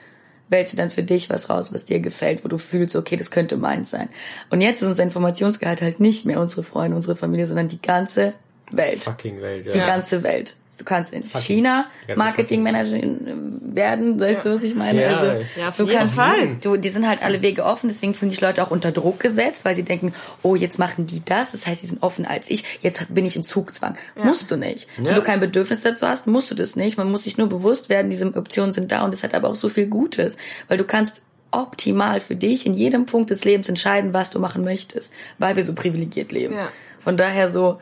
wählst 0.49 0.73
du 0.73 0.77
dann 0.77 0.91
für 0.91 1.03
dich 1.03 1.31
was 1.31 1.49
raus, 1.49 1.73
was 1.73 1.85
dir 1.85 2.01
gefällt, 2.01 2.45
wo 2.45 2.49
du 2.49 2.59
fühlst, 2.59 2.95
okay, 2.97 3.17
das 3.17 3.31
könnte 3.31 3.57
meins 3.57 3.91
sein. 3.91 4.09
Und 4.51 4.61
jetzt 4.61 4.83
ist 4.83 4.89
unser 4.89 5.03
Informationsgehalt 5.03 5.83
halt 5.83 6.01
nicht 6.01 6.27
mehr 6.27 6.41
unsere 6.41 6.63
Freunde, 6.63 6.97
unsere 6.97 7.17
Familie, 7.17 7.47
sondern 7.47 7.69
die 7.69 7.81
ganze 7.81 8.35
Welt. 8.71 9.05
Fucking 9.05 9.41
Welt, 9.41 9.73
Die 9.73 9.79
ja. 9.79 9.87
ganze 9.87 10.23
Welt. 10.23 10.57
Du 10.79 10.85
kannst 10.85 11.13
in 11.13 11.23
China 11.25 11.87
Ja, 12.09 12.17
Marketingmanagerin 12.17 13.61
werden, 13.75 14.21
weißt 14.21 14.47
du, 14.47 14.55
was 14.55 14.63
ich 14.63 14.75
meine? 14.75 15.03
Ja. 15.03 15.17
also, 15.19 15.45
Ja, 15.59 15.69
auf 15.69 15.77
du 15.77 15.85
jeden 15.85 15.99
kannst, 15.99 16.15
Fall. 16.17 16.57
Du, 16.61 16.77
die 16.77 16.89
sind 16.89 17.07
halt 17.07 17.23
alle 17.23 17.43
Wege 17.43 17.65
offen, 17.65 17.89
deswegen 17.89 18.15
fühlen 18.15 18.31
sich 18.31 18.41
Leute 18.41 18.63
auch 18.63 18.71
unter 18.71 18.91
Druck 18.91 19.21
gesetzt, 19.21 19.65
weil 19.65 19.75
sie 19.75 19.83
denken, 19.83 20.15
oh, 20.43 20.57
jetzt 20.57 20.79
machen 20.79 21.07
die 21.07 21.23
das, 21.25 21.53
das 21.53 21.67
heißt, 21.67 21.83
die 21.83 21.87
sind 21.87 22.03
offen 22.03 22.27
als 22.27 22.51
ich, 22.51 22.65
jetzt 22.81 23.15
bin 23.15 23.27
ich 23.27 23.37
im 23.37 23.45
Zugzwang. 23.45 23.97
Musst 24.17 24.51
du 24.51 24.57
nicht. 24.57 24.89
Ja. 24.97 25.05
Wenn 25.05 25.15
du 25.17 25.23
kein 25.23 25.41
Bedürfnis 25.41 25.83
dazu 25.83 26.07
hast, 26.07 26.27
musst 26.27 26.51
du 26.51 26.55
das 26.55 26.75
nicht. 26.75 26.97
Man 26.97 27.11
muss 27.11 27.25
sich 27.25 27.37
nur 27.37 27.49
bewusst 27.49 27.89
werden, 27.89 28.11
diese 28.11 28.27
Optionen 28.35 28.73
sind 28.73 28.91
da 28.91 29.03
und 29.05 29.13
es 29.13 29.23
hat 29.23 29.35
aber 29.35 29.49
auch 29.49 29.57
so 29.57 29.69
viel 29.69 29.87
Gutes, 29.87 30.37
weil 30.69 30.79
du 30.79 30.85
kannst 30.85 31.23
optimal 31.51 32.21
für 32.21 32.35
dich 32.35 32.67
in 32.67 32.75
jedem 32.75 33.07
Punkt 33.07 33.31
des 33.31 33.45
Lebens 33.45 33.69
entscheiden, 33.69 34.15
was 34.15 34.31
du 34.31 34.39
machen 34.39 34.65
möchtest, 34.65 35.13
weil 35.39 35.55
wir 35.55 35.65
so 35.65 35.75
privilegiert 35.75 36.33
leben. 36.33 36.55
Ja. 36.55 36.69
Von 36.99 37.17
daher 37.17 37.51
so, 37.51 37.79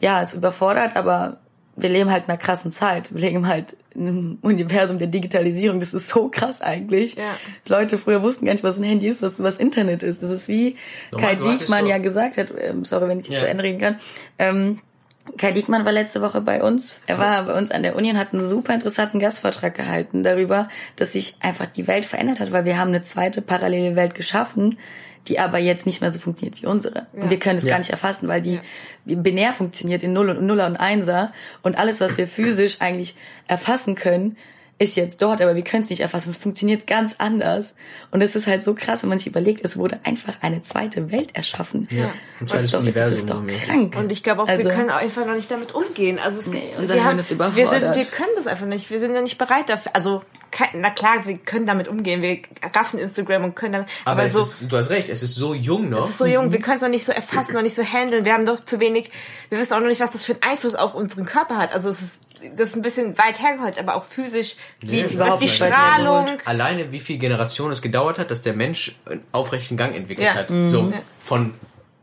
ja, 0.00 0.22
es 0.22 0.34
überfordert, 0.34 0.96
aber 0.96 1.38
wir 1.76 1.88
leben 1.88 2.10
halt 2.10 2.24
in 2.24 2.30
einer 2.30 2.38
krassen 2.38 2.72
Zeit. 2.72 3.14
Wir 3.14 3.20
leben 3.20 3.46
halt 3.46 3.76
in 3.94 4.06
einem 4.06 4.38
Universum 4.42 4.98
der 4.98 5.08
Digitalisierung. 5.08 5.80
Das 5.80 5.94
ist 5.94 6.08
so 6.08 6.28
krass 6.28 6.60
eigentlich. 6.60 7.14
Ja. 7.16 7.36
Leute 7.66 7.98
früher 7.98 8.22
wussten 8.22 8.46
gar 8.46 8.52
nicht, 8.52 8.64
was 8.64 8.78
ein 8.78 8.84
Handy 8.84 9.08
ist, 9.08 9.22
was, 9.22 9.42
was 9.42 9.56
Internet 9.56 10.02
ist. 10.02 10.22
Das 10.22 10.30
ist 10.30 10.48
wie 10.48 10.76
Nochmal, 11.10 11.36
Kai 11.36 11.56
Diekmann 11.56 11.86
ja 11.86 11.98
gesagt 11.98 12.36
hat, 12.36 12.52
ähm, 12.58 12.84
sorry, 12.84 13.08
wenn 13.08 13.20
ich 13.20 13.28
Ja. 13.28 13.38
zu 13.38 13.48
Ende 13.48 13.64
reden 13.64 13.80
kann, 13.80 13.96
ähm, 14.38 14.80
Kai 15.38 15.52
Diekmann 15.52 15.84
war 15.84 15.92
letzte 15.92 16.22
Woche 16.22 16.40
bei 16.40 16.62
uns. 16.62 17.00
Er 17.06 17.18
war 17.18 17.44
bei 17.44 17.56
uns 17.56 17.70
an 17.70 17.82
der 17.82 17.94
Uni 17.94 18.10
und 18.10 18.18
hat 18.18 18.32
einen 18.32 18.44
super 18.46 18.74
interessanten 18.74 19.20
Gastvortrag 19.20 19.74
gehalten 19.74 20.22
darüber, 20.22 20.68
dass 20.96 21.12
sich 21.12 21.36
einfach 21.40 21.66
die 21.66 21.86
Welt 21.86 22.04
verändert 22.04 22.40
hat, 22.40 22.52
weil 22.52 22.64
wir 22.64 22.78
haben 22.78 22.88
eine 22.88 23.02
zweite 23.02 23.40
parallele 23.42 23.94
Welt 23.96 24.14
geschaffen, 24.14 24.78
die 25.28 25.38
aber 25.38 25.58
jetzt 25.58 25.86
nicht 25.86 26.00
mehr 26.00 26.10
so 26.10 26.18
funktioniert 26.18 26.60
wie 26.62 26.66
unsere. 26.66 27.06
Und 27.12 27.30
wir 27.30 27.38
können 27.38 27.58
es 27.58 27.64
Ja. 27.64 27.70
gar 27.70 27.78
nicht 27.78 27.90
erfassen, 27.90 28.26
weil 28.28 28.40
die 28.42 28.60
binär 29.04 29.52
funktioniert 29.52 30.02
in 30.02 30.12
Null 30.12 30.30
und 30.30 30.42
Nuller 30.42 30.66
und 30.66 30.76
Einser 30.76 31.32
und 31.62 31.76
alles, 31.78 32.00
was 32.00 32.16
wir 32.16 32.26
physisch 32.26 32.80
eigentlich 32.80 33.16
erfassen 33.46 33.94
können, 33.94 34.36
ist 34.80 34.96
jetzt 34.96 35.20
dort, 35.20 35.42
aber 35.42 35.54
wir 35.54 35.62
können 35.62 35.82
es 35.84 35.90
nicht 35.90 36.00
erfassen. 36.00 36.30
Es 36.30 36.38
funktioniert 36.38 36.86
ganz 36.86 37.16
anders. 37.18 37.74
Und 38.10 38.22
es 38.22 38.34
ist 38.34 38.46
halt 38.46 38.64
so 38.64 38.72
krass, 38.74 39.02
wenn 39.02 39.10
man 39.10 39.18
sich 39.18 39.26
überlegt, 39.26 39.62
es 39.62 39.76
wurde 39.76 40.00
einfach 40.04 40.32
eine 40.40 40.62
zweite 40.62 41.12
Welt 41.12 41.36
erschaffen. 41.36 41.86
Ja. 41.90 42.04
Ein 42.06 42.10
Das 42.40 42.48
zweites 42.48 42.64
ist 42.64 42.74
doch, 42.74 42.78
das 42.78 42.80
Universum 42.80 43.18
ist 43.18 43.30
doch 43.30 43.66
krank. 43.66 43.96
Und 43.98 44.10
ich 44.10 44.22
glaube 44.22 44.42
auch, 44.42 44.48
Also- 44.48 44.64
wir 44.64 44.74
können 44.74 44.88
auch 44.88 44.96
einfach 44.96 45.26
noch 45.26 45.34
nicht 45.34 45.50
damit 45.50 45.74
umgehen. 45.74 46.18
Also 46.18 46.40
es 46.40 46.46
Nee, 46.46 46.62
unser 46.78 46.94
wir, 46.94 47.04
haben, 47.04 47.18
ist 47.18 47.30
wir, 47.38 47.68
sind, 47.68 47.94
wir 47.94 48.04
können 48.06 48.30
das 48.36 48.46
einfach 48.46 48.64
nicht. 48.64 48.90
Wir 48.90 49.00
sind 49.00 49.14
ja 49.14 49.20
nicht 49.20 49.36
bereit 49.36 49.68
dafür. 49.68 49.94
Also 49.94 50.22
na 50.74 50.88
klar, 50.88 51.26
wir 51.26 51.36
können 51.36 51.66
damit 51.66 51.86
umgehen. 51.86 52.22
Wir 52.22 52.38
raffen 52.74 52.98
Instagram 52.98 53.44
und 53.44 53.54
können 53.56 53.72
damit. 53.74 53.88
Aber, 54.06 54.12
Aber, 54.12 54.24
es 54.24 54.32
so, 54.32 54.40
ist, 54.40 54.64
du 54.72 54.76
hast 54.78 54.88
recht, 54.88 55.10
es 55.10 55.22
ist 55.22 55.34
so 55.34 55.52
jung 55.52 55.90
noch. 55.90 56.04
es 56.04 56.10
ist 56.10 56.18
so 56.18 56.24
jung. 56.26 56.52
Wir 56.52 56.60
können 56.60 56.76
es 56.76 56.82
noch 56.82 56.88
nicht 56.88 57.04
so 57.04 57.12
erfassen, 57.12 57.52
noch 57.52 57.62
nicht 57.62 57.74
so 57.74 57.82
handeln. 57.84 58.24
Wir 58.24 58.32
haben 58.32 58.46
doch 58.46 58.58
zu 58.60 58.80
wenig. 58.80 59.10
Wir 59.50 59.58
wissen 59.58 59.74
auch 59.74 59.80
noch 59.80 59.88
nicht, 59.88 60.00
was 60.00 60.12
das 60.12 60.24
für 60.24 60.32
einen 60.32 60.42
Einfluss 60.42 60.74
auf 60.74 60.94
unseren 60.94 61.26
Körper 61.26 61.58
hat. 61.58 61.72
Also 61.72 61.90
es 61.90 62.00
ist 62.00 62.20
das 62.56 62.68
ist 62.70 62.76
ein 62.76 62.82
bisschen 62.82 63.16
weit 63.18 63.40
hergeholt, 63.40 63.78
aber 63.78 63.94
auch 63.96 64.04
physisch. 64.04 64.56
Nee, 64.82 65.06
Wie, 65.08 65.18
was 65.18 65.38
die 65.38 65.48
Strahlung. 65.48 66.38
Alleine 66.44 66.92
wie 66.92 67.00
viel 67.00 67.18
Generationen 67.18 67.72
es 67.72 67.82
gedauert 67.82 68.18
hat, 68.18 68.30
dass 68.30 68.42
der 68.42 68.54
Mensch 68.54 68.96
einen 69.06 69.22
aufrechten 69.32 69.76
Gang 69.76 69.94
entwickelt 69.94 70.26
Ja. 70.28 70.34
hat. 70.34 70.50
Mhm. 70.50 70.70
So 70.70 70.92
von 71.22 71.54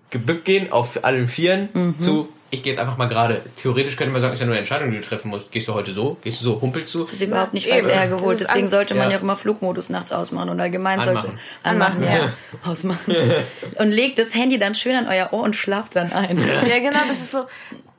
gebückt 0.10 0.46
gehen 0.46 0.72
auf 0.72 1.04
allen 1.04 1.28
Vieren 1.28 1.70
Mhm. 1.74 2.00
zu 2.00 2.30
ich 2.50 2.64
gehe 2.64 2.72
jetzt 2.72 2.80
einfach 2.80 2.96
mal 2.96 3.08
gerade. 3.10 3.42
Theoretisch 3.58 3.98
könnte 3.98 4.14
man 4.14 4.22
sagen, 4.22 4.34
ist 4.34 4.40
ja 4.40 4.46
nur 4.46 4.54
eine 4.54 4.60
Entscheidung, 4.62 4.90
die 4.90 4.96
du 4.96 5.04
treffen 5.04 5.28
musst. 5.28 5.52
Gehst 5.52 5.68
du 5.68 5.74
heute 5.74 5.92
so? 5.92 6.16
Gehst 6.24 6.40
du 6.40 6.46
so? 6.46 6.62
Humpelst 6.62 6.96
du? 6.96 7.02
Das 7.02 7.12
ist 7.12 7.22
überhaupt 7.22 7.54
nicht 7.54 7.68
Eben. 7.68 7.88
weit 7.88 7.96
hergeholt. 7.96 8.40
Deswegen 8.40 8.60
alles- 8.60 8.70
sollte 8.72 8.96
man 8.96 9.04
Ja. 9.08 9.12
ja 9.12 9.18
auch 9.18 9.22
immer 9.22 9.36
Flugmodus 9.36 9.90
nachts 9.90 10.14
ausmachen 10.14 10.48
und 10.52 10.62
allgemein 10.62 11.00
sollte 11.02 11.12
Anmachen. 11.20 11.40
anmachen, 11.64 12.04
Anmachen, 12.04 12.34
ja. 12.64 12.72
Ausmachen. 12.72 13.16
Und 13.80 13.90
legt 13.92 14.18
das 14.18 14.34
Handy 14.34 14.58
dann 14.58 14.76
schön 14.76 14.96
an 14.96 15.08
euer 15.10 15.34
Ohr 15.34 15.42
und 15.44 15.58
schlaft 15.58 15.98
dann 15.98 16.14
ein. 16.14 16.38
Ja, 16.38 16.80
genau, 16.80 17.00
das 17.06 17.20
ist 17.20 17.32
so. 17.32 17.48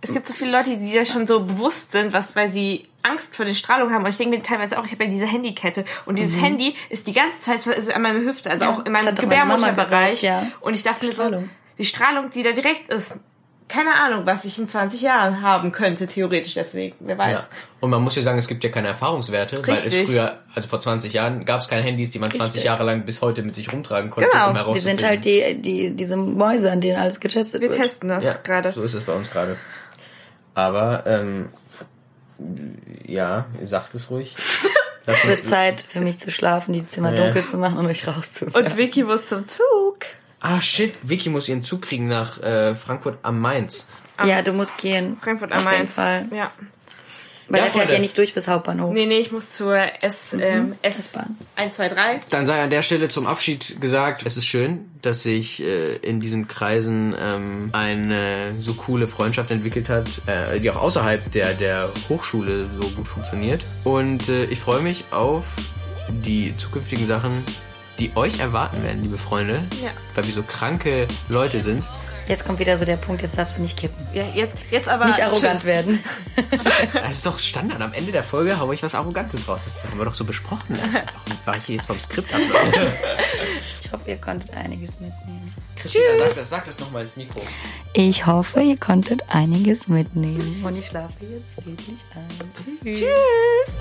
Es 0.01 0.13
gibt 0.13 0.29
so 0.29 0.35
viele 0.35 0.53
Leute, 0.53 0.77
die 0.77 0.93
ja 0.93 1.05
schon 1.05 1.27
so 1.27 1.41
bewusst 1.41 1.93
sind, 1.93 2.13
was, 2.13 2.37
weil 2.37 2.53
sie 2.53 2.87
Angst 3.03 3.35
vor 3.35 3.45
den 3.45 3.55
Strahlungen 3.55 3.93
haben. 3.93 4.05
Und 4.05 4.11
ich 4.11 4.17
denke 4.17 4.37
mir 4.37 4.43
teilweise 4.43 4.79
auch, 4.79 4.85
ich 4.85 4.93
habe 4.93 5.05
ja 5.05 5.11
diese 5.11 5.27
Handykette. 5.27 5.85
Und 6.07 6.19
dieses 6.19 6.41
Handy 6.41 6.75
ist 6.89 7.07
die 7.07 7.13
ganze 7.13 7.41
Zeit 7.41 7.63
so, 7.63 7.73
ist 7.73 7.93
an 7.93 8.03
meiner 8.03 8.21
Hüfte, 8.21 8.51
also 8.51 8.65
Ja, 8.65 8.71
auch 8.73 8.79
in 8.85 8.93
das 8.93 9.05
meinem 9.05 9.15
Gebärmutterbereich. 9.17 10.23
ja. 10.23 10.47
Und 10.61 10.75
ich 10.75 10.83
dachte 10.85 11.05
mir 11.07 11.13
so, 11.13 11.43
die 11.79 11.85
Strahlung, 11.85 12.31
die 12.31 12.43
da 12.43 12.53
direkt 12.53 12.93
ist, 12.93 13.17
keine 13.69 13.95
Ahnung, 14.01 14.25
was 14.25 14.47
ich 14.47 14.59
in 14.59 14.67
20 14.67 15.03
Jahren 15.03 15.43
haben 15.43 15.73
könnte, 15.73 16.07
theoretisch 16.07 16.55
deswegen. 16.55 16.97
Wer 17.01 17.19
weiß. 17.19 17.33
Ja. 17.33 17.47
Und 17.81 17.91
man 17.91 18.03
muss 18.03 18.17
ja 18.17 18.23
sagen, 18.23 18.39
es 18.39 18.49
gibt 18.49 18.65
ja 18.65 18.71
keine 18.71 18.89
Erfahrungswerte, 18.89 19.59
weil 19.67 19.75
es 19.75 19.85
Richtig. 19.85 20.07
früher, 20.09 20.39
also 20.55 20.69
vor 20.69 20.81
20 20.81 21.13
Jahren, 21.13 21.45
gab 21.45 21.61
es 21.61 21.69
keine 21.69 21.83
Handys, 21.83 22.11
die 22.11 22.19
man 22.19 22.31
20 22.31 22.47
Richtig. 22.47 22.65
Jahre 22.65 22.85
lang 22.85 23.05
bis 23.05 23.21
heute 23.21 23.43
mit 23.43 23.55
sich 23.57 23.71
rumtragen 23.71 24.11
konnte, 24.11 24.31
Genau. 24.33 24.49
um 24.49 24.55
Wir 24.55 24.75
Wir 24.75 24.81
sind 24.81 25.03
herauszufinden. 25.03 25.07
halt 25.07 25.25
die, 25.27 25.61
die, 25.61 25.91
diese 25.97 26.17
Mäuse, 26.17 26.71
an 26.73 26.81
denen 26.81 26.99
alles 26.99 27.21
getestet 27.21 27.61
Wir 27.61 27.69
wird. 27.69 27.79
testen 27.79 28.09
das 28.09 28.25
ja, 28.25 28.33
gerade. 28.43 28.73
So 28.73 28.83
ist 28.83 28.95
es 28.95 29.05
bei 29.05 29.13
uns 29.13 29.31
gerade. 29.31 29.57
Aber, 30.59 31.05
ähm, 31.07 31.51
ja, 33.07 33.47
ihr 33.61 33.67
sagt 33.69 33.95
es 33.95 34.11
ruhig. 34.11 34.35
Es 35.11 35.27
wird 35.27 35.39
Zeit 35.39 35.81
für 35.81 36.01
mich 36.03 36.19
zu 36.19 36.31
schlafen, 36.31 36.75
die 36.75 36.87
Zimmer 36.87 37.15
Ja. 37.15 37.25
dunkel 37.25 37.47
zu 37.47 37.57
machen 37.57 37.79
und 37.79 37.87
euch 37.87 38.07
rauszuführen. 38.07 38.67
Und 38.67 38.77
Vicky 38.77 39.05
muss 39.05 39.25
zum 39.25 39.49
Zug. 39.49 40.01
ah 40.41 40.61
shit, 40.61 40.93
Vicky 41.03 41.31
muss 41.31 41.49
ihren 41.49 41.63
Zug 41.63 41.81
kriegen 41.81 42.09
nach 42.09 42.43
äh, 42.43 42.75
Frankfurt 42.75 43.17
am 43.23 43.41
Mainz. 43.41 43.89
Ja, 44.23 44.43
du 44.43 44.53
musst 44.53 44.77
gehen. 44.77 45.17
Frankfurt 45.17 45.51
am 45.53 45.61
Auf 45.67 45.73
jeden 45.73 45.79
Mainz. 45.85 45.95
Fall. 45.95 46.27
Ja. 46.31 46.51
Weil 47.49 47.61
Ja, 47.61 47.67
er 47.67 47.71
fährt 47.73 47.91
ja 47.91 47.99
nicht 47.99 48.17
durch 48.19 48.35
bis 48.35 48.47
Hauptbahnhof. 48.47 48.93
Nee, 48.93 49.07
nee, 49.07 49.19
ich 49.19 49.33
muss 49.33 49.51
zur 49.51 49.77
S, 50.03 50.37
ähm, 50.39 50.75
S 50.83 50.99
S-Bahn. 50.99 51.37
123. 51.57 52.29
Dann 52.31 52.47
sei 52.47 52.63
an 52.63 52.71
der 52.71 52.83
Stelle 52.83 53.09
zum 53.09 53.27
Abschied 53.27 53.81
gesagt, 53.81 54.27
es 54.27 54.37
ist 54.37 54.45
schön, 54.45 54.91
dass 55.01 55.23
sich 55.23 55.63
äh, 55.63 55.97
in 55.97 56.21
diesen 56.21 56.47
Kreisen 56.47 57.15
ähm, 57.19 57.71
eine 57.73 58.55
so 58.61 58.75
coole 58.75 59.09
Freundschaft 59.09 59.51
entwickelt 59.51 59.89
hat, 59.89 60.07
äh, 60.27 60.61
die 60.61 60.71
auch 60.71 60.77
außerhalb 60.83 61.33
der, 61.33 61.55
der 61.55 61.89
Hochschule 62.09 62.69
so 62.69 62.87
gut 62.91 63.09
funktioniert. 63.09 63.65
Und 63.85 64.29
äh, 64.29 64.45
ich 64.45 64.61
freue 64.61 64.81
mich 64.81 65.05
auf 65.11 65.47
die 66.11 66.55
zukünftigen 66.57 67.07
Sachen, 67.07 67.33
die 67.99 68.13
euch 68.15 68.41
erwarten 68.41 68.83
werden, 68.83 69.03
liebe 69.03 69.19
Freunde. 69.19 69.61
Ja. 69.83 69.91
Weil 70.15 70.27
wir 70.27 70.35
so 70.35 70.43
kranke 70.43 71.09
Leute 71.29 71.61
sind. 71.61 71.83
Jetzt 72.29 72.45
kommt 72.45 72.59
wieder 72.59 72.77
so 72.77 72.85
der 72.85 72.97
Punkt, 72.97 73.23
jetzt 73.23 73.39
darfst 73.39 73.57
du 73.57 73.63
nicht 73.63 73.77
kippen. 73.79 74.07
Ja, 74.13 74.23
jetzt, 74.35 74.55
jetzt 74.71 74.89
aber. 74.89 75.07
Nicht 75.07 75.23
arrogant 75.23 75.55
tschüss. 75.55 75.65
werden. 75.65 76.05
Das 76.93 77.17
ist 77.17 77.27
doch 77.27 77.39
Standard. 77.39 77.81
Am 77.81 77.93
Ende 77.95 78.13
der 78.13 78.23
Folge 78.23 78.59
haue 78.59 78.75
ich 78.75 78.83
was 78.83 78.95
Arrogantes 78.95 79.49
raus. 79.49 79.63
Das 79.65 79.85
haben 79.85 79.99
wir 79.99 80.05
doch 80.05 80.15
so 80.15 80.25
besprochen. 80.25 80.79
Also, 80.83 80.99
warum 80.99 81.39
war 81.47 81.57
ich 81.57 81.65
hier 81.65 81.77
jetzt 81.77 81.87
vom 81.87 81.99
Skript 81.99 82.33
ab? 82.35 82.41
Ich 83.83 83.93
hoffe, 83.93 84.11
ihr 84.11 84.17
konntet 84.17 84.55
einiges 84.55 85.01
mitnehmen. 85.01 85.55
Christina, 85.77 86.05
sag 86.19 86.35
das, 86.35 86.51
sag 86.51 86.65
das 86.67 86.79
nochmal 86.79 87.03
ins 87.03 87.17
Mikro. 87.17 87.41
Ich 87.95 88.27
hoffe, 88.27 88.61
ihr 88.61 88.77
konntet 88.77 89.23
einiges 89.29 89.89
mitnehmen. 89.89 90.63
Und 90.65 90.77
ich 90.77 90.87
schlafe 90.87 91.15
jetzt 91.21 91.57
wirklich 91.67 91.99
ein. 92.15 92.93
Tschüss. 92.95 93.77